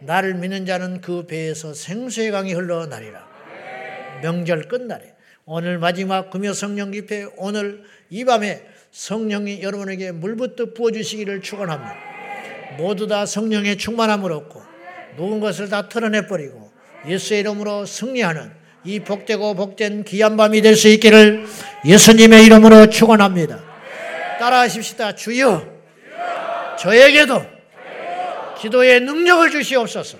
나를 0.00 0.36
믿는 0.36 0.64
자는 0.64 1.02
그 1.02 1.26
배에서 1.26 1.74
생수의 1.74 2.30
강이 2.30 2.54
흘러나리라. 2.54 3.28
명절 4.22 4.68
끝날에 4.68 5.14
오늘 5.44 5.78
마지막 5.78 6.30
금요 6.30 6.54
성령 6.54 6.92
집회 6.92 7.26
오늘 7.36 7.82
이 8.08 8.24
밤에 8.24 8.62
성령이 8.90 9.62
여러분에게 9.62 10.12
물부터 10.12 10.72
부어주시기를 10.72 11.42
축원합니다. 11.42 11.94
모두 12.78 13.06
다 13.06 13.26
성령의 13.26 13.76
충만함을 13.76 14.32
얻고 14.32 14.62
모든 15.18 15.40
것을 15.40 15.68
다 15.68 15.90
털어내버리고 15.90 16.72
예수의 17.06 17.40
이름으로 17.40 17.84
승리하는 17.84 18.50
이 18.84 19.00
복되고 19.00 19.56
복된 19.56 20.04
귀한 20.04 20.38
밤이 20.38 20.62
될 20.62 20.74
수 20.74 20.88
있기를 20.88 21.44
예수님의 21.84 22.46
이름으로 22.46 22.88
축원합니다. 22.88 23.69
따라하십시다. 24.40 25.14
주여, 25.14 25.62
저에게도 26.78 27.44
기도의 28.58 29.00
능력을 29.00 29.50
주시옵소서. 29.50 30.16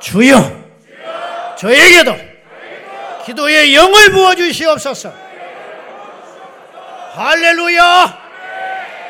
주여, 0.00 0.64
저에게도 1.56 2.16
기도의 3.26 3.74
영을 3.76 4.10
부어 4.10 4.34
주시옵소서. 4.34 5.12
할렐루야! 7.12 8.18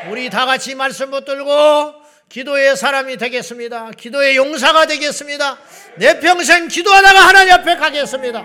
우리 0.09 0.29
다 0.29 0.45
같이 0.45 0.75
말씀 0.75 1.11
붙들고 1.11 1.95
기도의 2.29 2.77
사람이 2.77 3.17
되겠습니다. 3.17 3.91
기도의 3.97 4.35
용사가 4.35 4.85
되겠습니다. 4.85 5.57
내 5.95 6.19
평생 6.19 6.67
기도하다가 6.67 7.19
하나님 7.19 7.53
앞에 7.53 7.75
가겠습니다. 7.75 8.43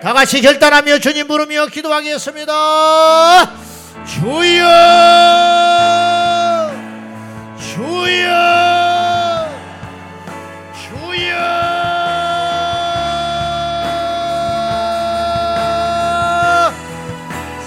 다 0.00 0.14
같이 0.14 0.40
결단하며 0.40 0.98
주님 0.98 1.28
부르며 1.28 1.66
기도하겠습니다. 1.66 3.69
주여! 4.06 4.66
주여! 7.58 8.30
주여! 10.74 11.36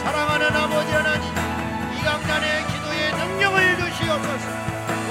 사랑하는 0.02 0.56
아버지 0.56 0.92
하나님 0.92 1.24
이 1.94 2.02
강단의 2.04 2.66
기도의 2.68 3.12
능력을 3.14 3.78
주시옵소서. 3.78 4.48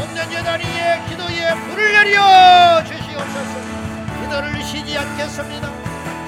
없는 0.00 0.32
여단위에 0.32 1.04
기도에 1.08 1.54
불을 1.54 1.92
내려 1.92 2.84
주시옵소서. 2.84 3.60
기도를 4.22 4.62
쉬지 4.62 4.98
않겠습니다. 4.98 5.70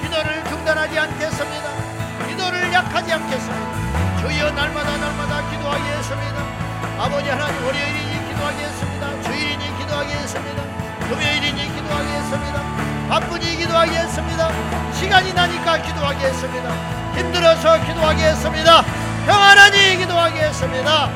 기도를 0.01 0.43
중단하지 0.45 0.99
않겠습니다 0.99 1.84
날마다 4.55 4.97
날마다 4.97 5.49
기도하겠습니다. 5.51 6.41
아버지 6.97 7.29
하나님 7.29 7.65
월요일이니 7.65 8.29
기도하겠습니다. 8.29 9.21
주일이니 9.23 9.77
기도하겠습니다. 9.77 10.63
금요일이니 11.09 11.75
기도하겠습니다. 11.75 12.61
바쁘니 13.09 13.57
기도하겠습니다. 13.57 14.51
시간이 14.93 15.33
나니까 15.33 15.77
기도하겠습니다. 15.81 16.69
힘들어서 17.15 17.83
기도하겠습니다. 17.85 18.83
평안하니 19.25 19.97
기도하겠습니다. 19.97 21.09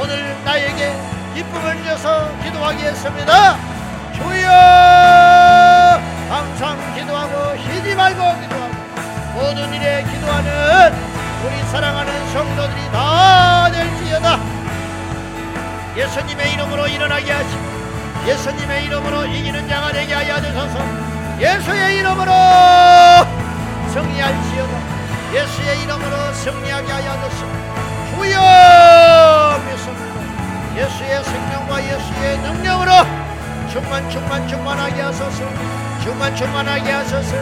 오늘 0.00 0.44
나에게 0.44 0.96
기쁨을 1.34 1.76
주셔서 1.82 2.30
기도하겠습니다. 2.42 3.56
주여! 4.14 4.48
항상 6.30 6.94
기도하고 6.94 7.56
쉬지 7.62 7.94
말고 7.94 8.40
기도하고 8.40 8.74
모든 9.34 9.72
일에 9.74 10.02
기도하는 10.04 11.18
우리 11.44 11.62
사랑하는 11.70 12.32
성도들 12.32 12.77
다 12.92 13.70
될지어다. 13.70 14.38
예수님의 15.96 16.52
이름으로 16.54 16.86
일어나게 16.86 17.32
하시고 17.32 17.78
예수님의 18.26 18.84
이름으로 18.84 19.26
이기는 19.26 19.68
자가 19.68 19.92
되게 19.92 20.14
하여 20.14 20.40
주소서. 20.40 20.78
예수의 21.40 21.98
이름으로 21.98 22.32
승리할지어다. 23.92 24.78
예수의 25.34 25.82
이름으로 25.82 26.32
승리하게 26.34 26.92
하여 26.92 27.28
주소서 27.28 27.46
후여 28.16 29.60
예수의 30.76 31.24
생명과 31.24 31.82
예수의 31.82 32.38
능력으로 32.38 32.92
충만 33.70 34.08
충만 34.10 34.48
충만하게 34.48 35.02
하소서. 35.02 35.44
충만 36.02 36.34
충만하게 36.34 36.90
하소서. 36.90 37.36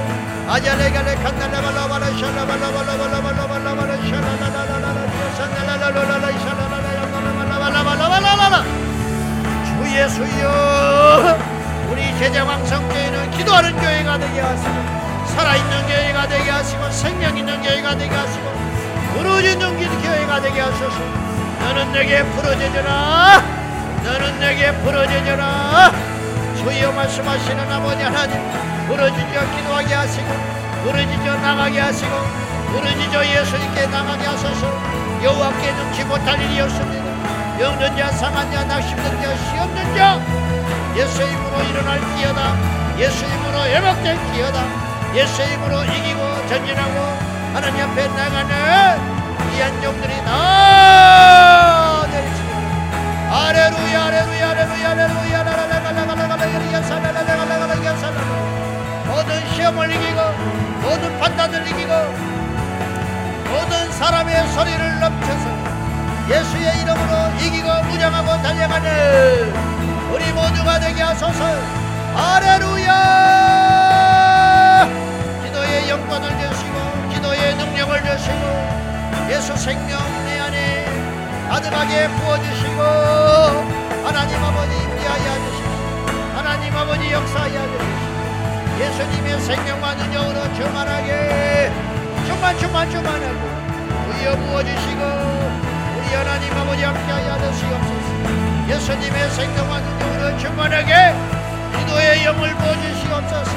아자레갈레 0.48 1.14
칸날라발라발라 1.16 2.06
샬라발라발라발라발라발라 2.18 3.96
샬라라라라라 3.96 5.05
주 9.66 9.96
예수여 9.96 11.38
우리 11.90 12.18
제자왕성교회는 12.18 13.30
기도하는 13.32 13.76
교회가 13.76 14.18
되게 14.18 14.40
하시고 14.40 14.74
살아있는 15.26 15.86
교회가 15.88 16.26
되게 16.28 16.50
하시고 16.50 16.90
생명 16.90 17.36
있는 17.36 17.60
교회가 17.62 17.96
되게 17.96 18.14
하시고 18.14 18.50
부르짖는 19.14 20.02
교회가 20.02 20.40
되게 20.40 20.60
하소서 20.60 20.98
너는 21.60 21.92
내게 21.92 22.24
부르짖으라 22.24 23.42
너는 24.04 24.40
내게 24.40 24.72
부르짖으라 24.72 25.92
주여 26.56 26.92
말씀하시는 26.92 27.72
아버지 27.72 28.02
하나님 28.02 28.40
부르짖어 28.88 29.56
기도하게 29.56 29.94
하시고 29.94 30.26
부르짖어 30.84 31.36
나가게 31.36 31.80
하시고 31.80 32.10
부르짖어 32.72 33.26
예수님께 33.26 33.86
나가게 33.86 34.26
하소서 34.26 35.05
여호와께 35.26 35.72
눈치 35.72 36.04
못할 36.04 36.40
일이었습니다. 36.40 37.60
영는 37.60 37.96
자 37.96 38.12
상한 38.12 38.48
자 38.52 38.62
낙심된 38.62 39.20
자 39.20 39.36
시험된 39.36 39.96
자 39.96 40.20
예수 40.94 41.20
이름으로 41.20 41.62
일어날 41.64 41.98
기여다. 42.14 42.54
예수 42.96 43.24
이름으로 43.24 43.64
회복될 43.64 44.16
기여다. 44.32 44.62
예수 45.16 45.42
이름으로 45.42 45.82
이기고 45.82 46.46
전진하고 46.46 47.18
하나님 47.54 47.90
앞에 47.90 48.06
나가는 48.06 48.52
귀한 49.50 49.82
종들이 49.82 50.14
다 50.24 52.06
되리지요 52.06 52.54
아레루야 53.32 54.04
아레루야 54.04 54.50
아레루야 54.50 54.90
아레루야. 54.90 55.36
모든 59.08 59.28
시험을 59.54 59.90
이기고 59.90 60.20
모든 60.82 61.18
판단을 61.18 61.66
이기고 61.66 62.35
사람의 63.96 64.48
소리를 64.48 65.00
넘쳐서 65.00 65.44
예수의 66.28 66.80
이름으로 66.82 67.12
이기고 67.40 67.68
무장하고 67.84 68.42
달려가는 68.42 69.54
우리 70.12 70.32
모두가 70.32 70.78
되게 70.78 71.02
하소서. 71.02 71.44
할렐루야! 72.14 72.92
기도의 75.44 75.88
영광을 75.88 76.28
주시고 76.30 77.08
기도의 77.12 77.56
능력을 77.56 78.02
주시고 78.04 78.44
예수 79.30 79.56
생명 79.56 79.98
내 80.24 80.38
안에 80.40 80.84
가득하게 81.48 82.08
부어주시고 82.08 82.82
하나님 84.04 84.44
아버지 84.44 84.76
임재하여 84.76 85.34
주시고 85.44 85.68
하나님 86.36 86.76
아버지 86.76 87.12
역사하여 87.12 87.62
주시고 87.62 88.06
예수님의 88.78 89.40
생명과 89.40 89.94
능력으로 89.94 90.54
충만하게 90.54 91.72
충만 92.26 92.58
충만 92.58 92.90
충만하고 92.90 93.40
부여 94.10 94.36
부어주시고 94.36 95.02
우리 95.96 96.14
하나님 96.14 96.52
아버지 96.52 96.82
함께하여 96.82 97.52
주시옵소서. 97.52 98.68
예수님의 98.68 99.30
생명과 99.30 99.80
능력으로 99.80 100.38
충만하게 100.38 101.14
기도의 101.78 102.24
영을 102.24 102.54
부어주시옵소서. 102.54 103.52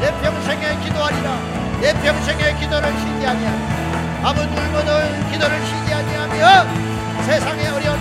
내 0.00 0.10
평생에 0.22 0.80
기도하리라. 0.84 1.66
내 1.80 1.92
평생에 1.92 2.54
기도를 2.58 2.88
쉬지 2.98 3.26
아니하리라 3.26 3.86
아무 4.24 4.42
물모든 4.42 5.30
기도를 5.30 5.56
쉬지 5.66 5.92
아니하며 5.92 7.22
세상에 7.26 7.68
어려운 7.68 7.98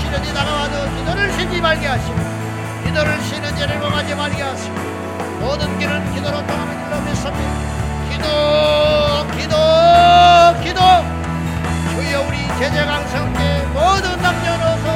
시련이 0.00 0.32
다가와도 0.32 0.96
기도를 0.96 1.32
쉬지 1.32 1.60
말게 1.60 1.86
하시고 1.86 2.16
기도를 2.84 3.20
쉬는 3.22 3.56
죄를 3.56 3.80
범하지 3.80 4.14
말게 4.14 4.42
하시고 4.42 4.74
모든 5.40 5.78
길은 5.78 6.14
기도로 6.14 6.46
통하는 6.46 6.84
줄로 6.84 7.00
믿습니다 7.02 7.75
기도 8.16 9.26
기도 9.36 9.56
기도. 10.62 10.80
주여 11.90 12.22
우리 12.26 12.48
제재 12.58 12.84
강성계 12.86 13.62
모든 13.74 14.16
남녀노소 14.22 14.88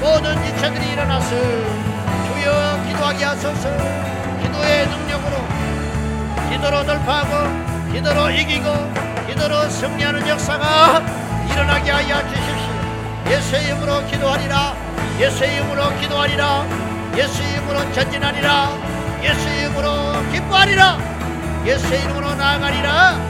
모든 0.00 0.42
이체들이 0.46 0.92
일어나서 0.92 1.28
주여 1.28 2.82
기도하게 2.86 3.24
하소서. 3.24 3.68
기도의 4.42 4.86
능력으로 4.88 5.36
기도로 6.50 6.86
돌파하고 6.86 7.92
기도로 7.92 8.30
이기고 8.30 8.92
기도로 9.26 9.68
승리하는 9.68 10.26
역사가 10.26 11.02
일어나게 11.50 11.90
하여 11.90 12.22
주십시오. 12.28 13.32
예수의 13.32 13.64
이름으로 13.66 14.06
기도하리라. 14.06 14.74
예수의 15.20 15.56
이름으로 15.56 15.94
기도하리라. 16.00 16.64
예수의 17.16 17.52
이름으로 17.52 17.92
전진하리라. 17.92 18.70
예수의 19.22 19.58
이름으로 19.60 20.30
기뻐하리라 20.32 21.15
예수의 21.66 22.04
이름으로 22.04 22.34
나아가리라. 22.34 23.20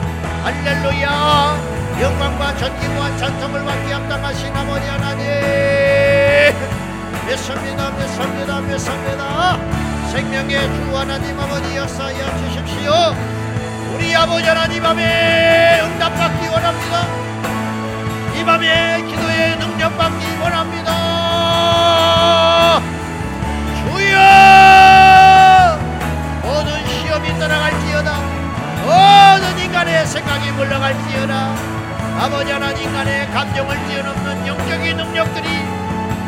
할렐루야. 0.43 1.57
영광과 1.99 2.55
전기와 2.55 3.17
찬송을 3.17 3.65
받기 3.65 3.91
합당하신 3.91 4.55
아버지 4.55 4.87
하나님. 4.87 5.25
믿습니다 7.25 7.89
믿습니다 7.89 8.61
믿습니다. 8.61 9.57
생명의 10.11 10.61
주 10.61 10.97
하나님 10.97 11.39
아버지 11.39 11.75
역사하여 11.75 12.37
주십시오. 12.37 13.15
우리 13.95 14.15
아버지 14.15 14.47
하나님 14.47 14.83
밤에 14.83 15.81
응답받기 15.83 16.47
원합니다. 16.47 17.07
이 18.35 18.45
밤에 18.45 19.01
기도의 19.01 19.57
능력받기 19.57 20.37
원합니다. 20.39 20.91
주여! 23.81 24.17
모든 26.43 26.85
시험이 26.87 27.39
떠나갈지어다 27.39 28.16
모든 28.87 29.59
인간의 29.59 30.07
생각이 30.07 30.49
물러갈지어다 30.51 31.55
아버지 32.19 32.51
하나님 32.51 32.83
인간의 32.83 33.29
감정을 33.31 33.87
뛰어넘는 33.87 34.47
영적인 34.47 34.95
능력들이 34.95 35.47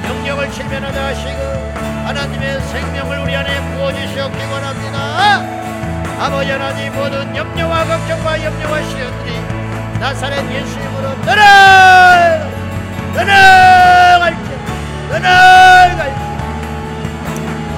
영역을 0.10 0.51
실면하다 0.51 1.05
하시고 1.05 1.70
하나님의 2.05 2.62
생명을 2.62 3.20
우리 3.20 3.36
안에 3.36 3.62
부어주시옵기 3.76 4.43
원합니다. 4.45 5.60
아버지 6.20 6.51
하나님 6.51 6.93
모든 6.93 7.34
염려와 7.36 7.86
걱정과 7.86 8.43
염려와 8.43 8.84
시련들이 8.84 9.39
나사렛 9.99 10.51
예수 10.51 10.80
이름으로 10.80 11.22
떠나 11.22 12.39
떠나갈지 13.16 14.49
떠나갈지 15.10 16.20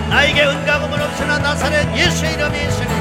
나에게 0.10 0.46
은가금은 0.46 1.02
없으나 1.02 1.38
나사렛 1.38 1.96
예수의 1.96 2.34
이름이 2.34 2.58
있으니 2.58 2.94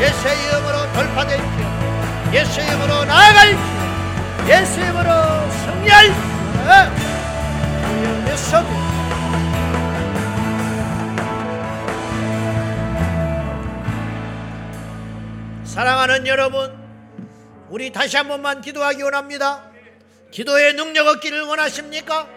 예수의 0.00 0.44
이름으로 0.44 0.83
돌파될지어 0.94 2.32
예수의 2.32 2.66
이름으로 2.68 3.04
나아갈지어 3.04 3.58
예수의 4.48 4.86
이름으로 4.86 5.10
승리할지어 5.50 7.04
주여 7.84 8.30
믿습니다 8.30 8.84
사랑하는 15.64 16.26
여러분, 16.28 16.72
우리 17.68 17.90
다시 17.90 18.16
한 18.16 18.28
번만 18.28 18.60
기도하기 18.60 19.02
원합니다. 19.02 19.64
기도의 20.30 20.74
능력 20.74 21.08
얻기를 21.08 21.42
원하십니까? 21.42 22.28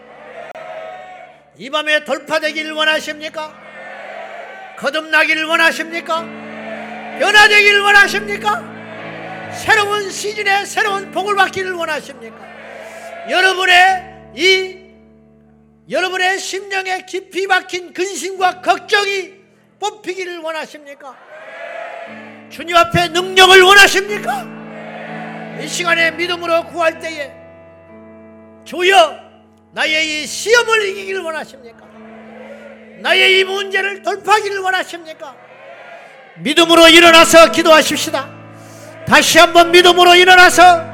이 1.58 1.70
밤에 1.70 2.04
돌파되기를 2.04 2.72
원하십니까? 2.72 3.54
거듭나기를 4.78 5.46
원하십니까? 5.46 6.47
변화되기를 7.20 7.82
원하십니까? 7.82 8.78
새로운 9.54 10.10
시즌에 10.10 10.66
새로운 10.66 11.12
복을 11.12 11.36
받기를 11.36 11.74
원하십니까? 11.74 12.38
여러분의 13.30 14.32
이 14.36 14.88
여러분의 15.90 16.40
심령에 16.40 17.06
깊이 17.06 17.48
박힌 17.48 17.94
근심과 17.94 18.62
걱정이 18.62 19.34
뽑히기를 19.80 20.40
원하십니까? 20.40 21.16
주님 22.50 22.76
앞에 22.76 23.10
능력을 23.10 23.62
원하십니까? 23.62 24.46
이 25.62 25.68
시간에 25.68 26.12
믿음으로 26.12 26.68
구할 26.68 27.00
때에 27.00 27.32
주여 28.64 29.28
나의 29.72 30.24
이 30.24 30.28
시험을 30.28 30.90
이기기를 30.90 31.22
원하십니까? 31.22 31.86
나의 33.00 33.40
이 33.40 33.44
문제를 33.44 34.02
돌파하기를 34.02 34.60
원하십니까? 34.60 35.47
믿음으로 36.40 36.88
일어나서 36.88 37.52
기도하십시다. 37.52 38.28
다시 39.08 39.40
한번 39.40 39.72
믿음으로 39.72 40.16
일어나서 40.16 40.86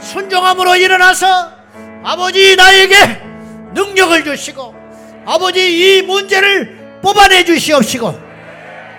순종함으로 0.00 0.76
일어나서 0.76 1.52
아버지 2.02 2.56
나에게 2.56 3.20
능력을 3.74 4.24
주시고 4.24 4.74
아버지 5.26 5.98
이 5.98 6.02
문제를 6.02 6.98
뽑아내 7.02 7.44
주시옵시고 7.44 8.18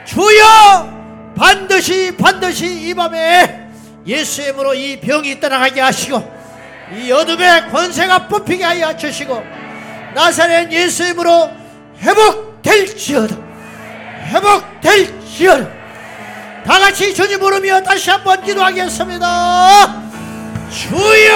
주여 0.05 1.33
반드시 1.35 2.15
반드시 2.15 2.67
이 2.67 2.93
밤에 2.93 3.67
예수의 4.05 4.49
이름으로 4.49 4.73
이 4.75 4.99
병이 4.99 5.39
떠나가게 5.39 5.81
하시고 5.81 6.41
이 6.95 7.11
어둠의 7.11 7.69
권세가 7.69 8.27
뽑히게 8.27 8.63
하여 8.63 8.95
주시고 8.95 9.43
나사렛 10.13 10.71
예수 10.71 11.03
이름으로 11.03 11.49
회복될지어다 12.01 13.35
회복될지어다 14.25 15.80
다 16.71 16.79
같이 16.79 17.13
주님 17.13 17.37
부르며 17.37 17.81
다시 17.81 18.09
한번 18.09 18.41
기도하겠습니다. 18.41 19.93
주여! 20.69 21.29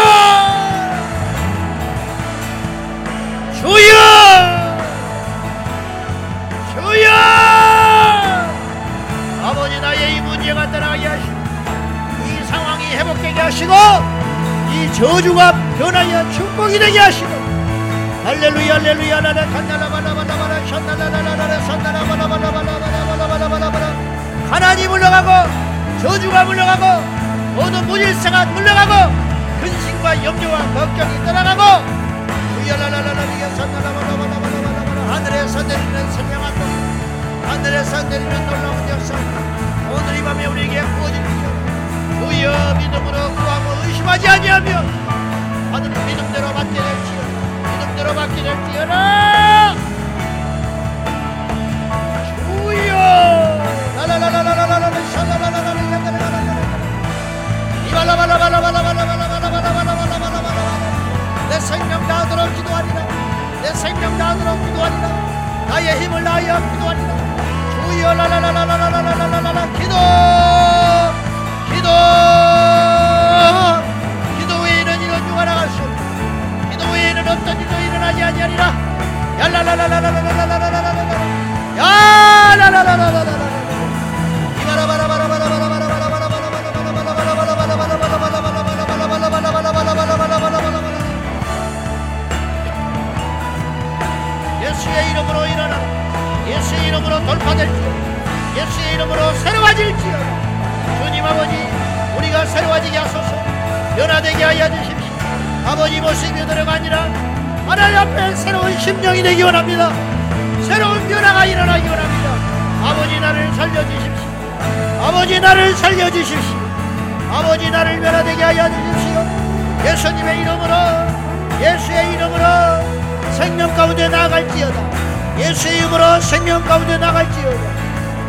주여! 3.59 3.93
주여! 6.73 7.11
아버지 9.43 9.81
나의 9.81 10.15
이 10.15 10.21
문제가 10.21 10.71
떠나게 10.71 11.05
하시고 11.05 11.33
이 12.23 12.47
상황이 12.47 12.85
회복되게 12.95 13.37
하시고 13.37 13.73
이 14.71 14.93
저주가 14.93 15.51
변하여 15.77 16.31
축복이 16.31 16.79
되게 16.79 16.97
하시고 16.97 17.27
할렐루야 18.23 18.75
할렐루야 18.75 19.19
나라 19.19 19.45
칸나라바라바라바라 19.47 20.65
샨나라라라라 20.65 21.59
산나라바라바라바라 21.59 22.64
하나님 24.51 24.89
물러가고 24.89 25.49
저주가 26.01 26.43
물러가고 26.45 27.01
모든 27.55 27.85
무질서가 27.87 28.45
물러가고 28.45 29.13
근심과 29.61 30.23
염려와 30.23 30.59
걱정이 30.73 31.25
떠나가고 31.25 31.85
하늘에서 35.09 35.63
내리는 35.63 36.11
선명한 36.11 36.53
복 36.55 37.49
하늘에서 37.49 38.03
내리는 38.03 38.45
놀라운 38.47 38.89
역사. 38.89 39.13
오늘 39.91 40.17
이 40.17 40.23
밤에 40.23 40.45
우리에게 40.47 40.81
부어집니다 40.81 41.45
주여 42.19 42.73
믿음으로 42.75 43.33
구하고 43.35 43.87
의심하지 43.87 44.27
아니하며 44.27 44.83
받은 45.71 45.89
믿음대로 46.05 46.53
받게 46.53 46.73
될지어다. 46.73 47.79
믿음대로 47.79 48.13
받게 48.13 48.43
될지어다 48.43 49.94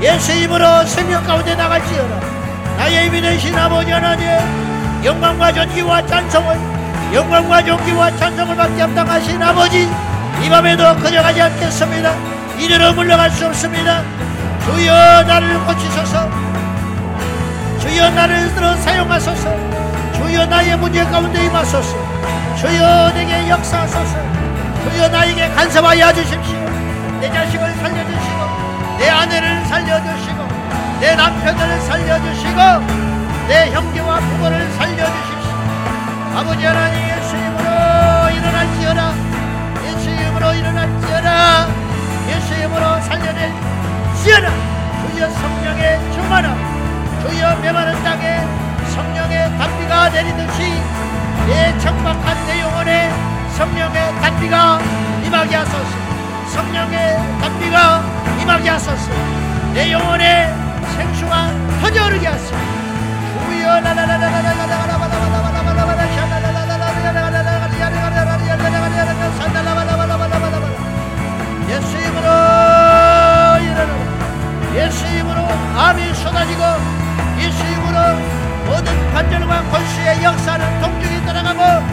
예수의 0.00 0.40
이름으로 0.40 0.84
생명 0.84 1.24
가운데 1.24 1.54
나갈지어다. 1.54 2.20
나의 2.76 3.10
믿으신 3.10 3.56
아버지 3.56 3.90
하나님 3.90 4.26
영광과 5.02 5.52
존귀와 5.52 6.06
찬송을 6.06 6.58
영광과 7.14 7.64
존귀와 7.64 8.16
찬송을 8.16 8.56
받게 8.56 8.82
합당하신 8.82 9.42
아버지 9.42 9.88
이 10.42 10.50
밤에도 10.50 10.94
거절하지 10.96 11.40
않겠습니다. 11.40 12.14
이대로 12.58 12.92
물러갈 12.92 13.30
수 13.30 13.46
없습니다. 13.46 14.02
주여 14.64 15.22
나를 15.22 15.58
고치소서. 15.64 16.28
주여 17.80 18.10
나를 18.10 18.54
들어 18.54 18.76
사용하소서. 18.76 19.48
주여 20.14 20.46
나의 20.46 20.76
문제 20.76 21.04
가운데 21.04 21.44
임하소서. 21.44 21.96
주여 22.56 23.12
내게 23.14 23.48
역사하소서. 23.48 24.16
주여 24.82 25.08
나에게 25.08 25.48
간섭하여 25.50 26.12
주십시오. 26.12 26.58
내 27.20 27.32
자식을 27.32 27.65
아내를 29.26 29.64
살려주시고 29.66 30.48
내 31.00 31.16
남편을 31.16 31.80
살려주시고 31.80 32.60
내 33.48 33.70
형제와 33.72 34.18
부모를 34.20 34.70
살려주십시오. 34.72 36.36
아버지 36.36 36.64
하나님 36.64 37.08
예수 37.08 37.36
이름으로 37.36 38.30
일어날지어다. 38.30 39.12
예수 39.84 40.10
이름으로 40.10 40.54
일어날지어다. 40.54 41.66
예수 42.28 42.54
이름으로 42.54 43.00
살려낼지어다. 43.00 44.50
주여 45.12 45.30
성령의 45.30 46.12
충만함 46.12 46.56
주여 47.22 47.56
메마른 47.56 48.02
땅에 48.04 48.40
성령의 48.94 49.58
단비가 49.58 50.08
내리듯이 50.10 50.82
내 51.46 51.76
청박한 51.78 52.46
내 52.46 52.60
영혼에 52.60 53.12
성령의 53.56 54.20
단비가 54.20 54.80
임하게 55.24 55.56
하소서. 55.56 56.06
성령의 56.54 57.16
단비가 57.40 58.15
임하게 58.46 58.68
하소서 58.68 59.10
내 59.74 59.90
영혼에 59.90 60.54
생수가 60.96 61.50
터져 61.80 62.04
흐르게 62.04 62.28
하소서 62.28 62.54
주여 63.48 63.80
예수 71.68 71.96
이름으로 71.98 72.28
일어나라 73.64 73.90
예수 74.76 75.06
이름으로 75.08 75.48
암이 75.76 76.14
쏟아지고 76.14 76.62
예수 77.40 77.64
이름으로 77.64 77.98
모든 78.66 79.12
관절과 79.12 79.62
골수의 79.62 80.22
역사는 80.22 80.80
동쪽이 80.80 81.26
떠나가고 81.26 81.84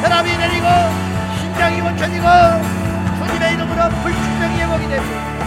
혈압이 0.00 0.34
내리고 0.34 0.66
심장이 1.38 1.82
멈춰지고 1.82 2.26
주님의 3.18 3.52
이름으로 3.52 3.88
불치병이 4.02 4.62
회복이 4.62 4.88
됩니다 4.88 5.39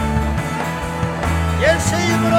예수 1.62 1.94
이름으로 1.96 2.36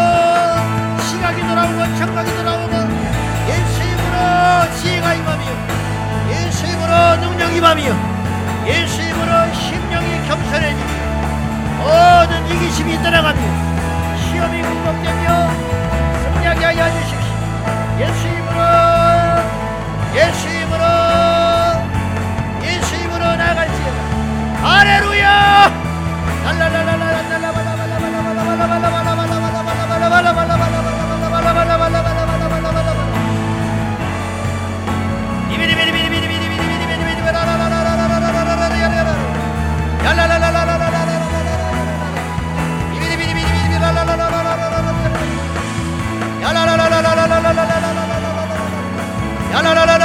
시각이 1.01 1.41
돌아오고 1.41 1.95
청각이 1.97 2.35
돌아오고 2.35 2.73
예수 3.47 3.83
이름으로 3.83 4.75
지혜가 4.75 5.13
임하며 5.13 5.43
예수 6.31 6.65
이름으로 6.65 7.15
능력이 7.17 7.57
임하며 7.57 7.83
예수 8.67 9.01
이름으로 9.01 9.53
심령이 9.53 10.27
겸손해지며 10.27 11.05
모든 11.79 12.47
이기심이 12.47 13.01
떠나가며 13.03 13.39
시험이 14.17 14.61
극복되며 14.61 15.49
승리하게 16.23 16.65
하여 16.65 16.91
주십시오. 16.91 17.25
예수 17.99 18.27
이름으로 18.27 18.61
예수 20.15 20.49
이름으로 20.49 20.83
예수 22.63 22.95
이름으로 22.95 23.35
나갈지어다. 23.35 23.99
할렐루야 24.63 25.74
la 28.67 28.79
la 28.79 29.05
la 49.85 49.97
la 49.97 50.04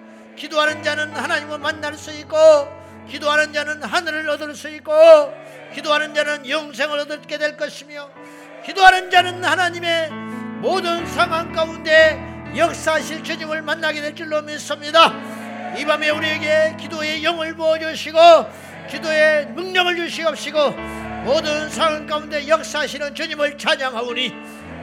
기도하는 0.41 0.81
자는 0.81 1.15
하나님을 1.15 1.59
만날 1.59 1.93
수 1.93 2.11
있고 2.13 2.35
기도하는 3.07 3.53
자는 3.53 3.83
하늘을 3.83 4.27
얻을 4.27 4.55
수 4.55 4.69
있고 4.69 4.91
기도하는 5.71 6.15
자는 6.15 6.49
영생을 6.49 6.97
얻게 6.97 7.37
될 7.37 7.55
것이며 7.55 8.09
기도하는 8.65 9.11
자는 9.11 9.43
하나님의 9.43 10.09
모든 10.61 11.05
상황 11.05 11.51
가운데 11.51 12.19
역사하실 12.57 13.23
주님을 13.23 13.61
만나게 13.61 14.01
될 14.01 14.15
줄로 14.15 14.41
믿습니다. 14.41 15.13
이 15.77 15.85
밤에 15.85 16.09
우리에게 16.09 16.75
기도의 16.79 17.23
영을 17.23 17.55
부어 17.55 17.77
주시고 17.77 18.17
기도의 18.89 19.45
능력을 19.53 19.95
주시옵시고 19.95 20.71
모든 21.23 21.69
상황 21.69 22.07
가운데 22.07 22.47
역사하시는 22.47 23.13
주님을 23.13 23.59
찬양하오니 23.59 24.33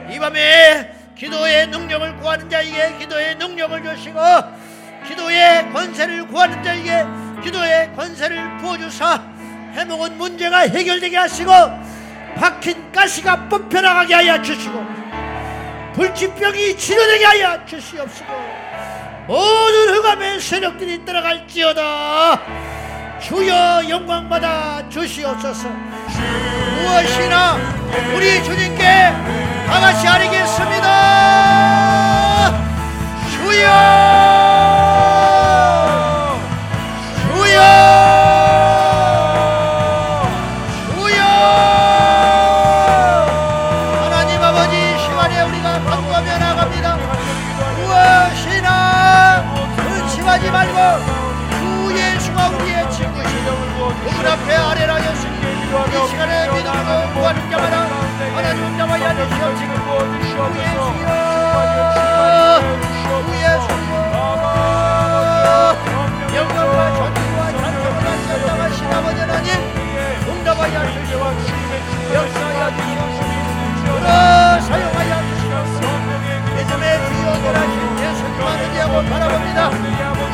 이 0.09 0.19
밤에 0.19 0.95
기도의 1.17 1.67
능력을 1.67 2.15
구하는 2.15 2.49
자에게 2.49 2.97
기도의 2.99 3.35
능력을 3.35 3.83
주시고 3.83 4.19
기도의 5.09 5.71
권세를 5.73 6.27
구하는 6.27 6.61
자에게 6.63 7.03
기도의 7.43 7.91
권세를 7.95 8.57
부어주사 8.57 9.19
해먹은 9.73 10.17
문제가 10.19 10.59
해결되게 10.59 11.17
하시고 11.17 11.51
박힌 12.35 12.91
가시가 12.91 13.49
뽑혀나가게 13.49 14.13
하여 14.13 14.39
주시고 14.39 14.85
불치병이 15.95 16.77
치료되게 16.77 17.25
하여 17.25 17.65
주시옵시고 17.65 18.31
모든 19.25 19.95
흑암의 19.95 20.39
세력들이 20.39 21.03
떠나갈지어다. 21.05 22.41
주여 23.19 23.89
영광받아 23.89 24.89
주시옵소서. 24.89 25.69
무엇이나 25.69 27.57
우리 28.15 28.43
주님께 28.43 28.83
다같이 29.67 30.07
아뢰겠습니다. 30.07 30.89
주여 33.29 34.08
바라봅니다 79.09 79.69
이 79.69 79.71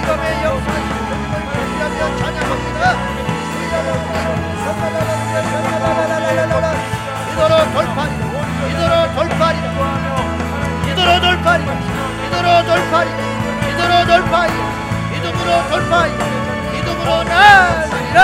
밤에 0.06 0.44
역사하신 0.44 0.90
주님을 0.98 1.34
존귀하며 1.54 2.00
찬양합니다 2.18 2.84
이대로 7.36 7.54
돌파리라 7.74 8.24
이대로 8.70 9.12
돌파리라 9.14 9.68
이대로 10.88 11.20
돌파리라 11.20 11.70
이대로 12.26 12.48
돌파리라 12.64 13.20
이대로 13.68 13.92
돌파리라 14.08 14.64
이름으로 15.12 15.50
돌파리라 15.70 16.24
이름으로 16.74 17.10
나아리라 17.26 18.20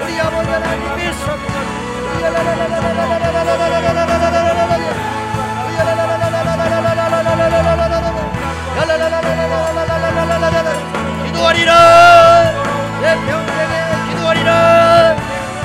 우리 0.00 0.20
아버지 0.20 0.48
하나님 0.48 0.82
밀수 0.96 1.26
기도하리라. 11.26 11.72
내 13.00 13.14
평생에 13.26 14.08
기도하리라. 14.08 15.16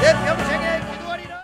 내 0.01 0.13
평생에 0.13 0.36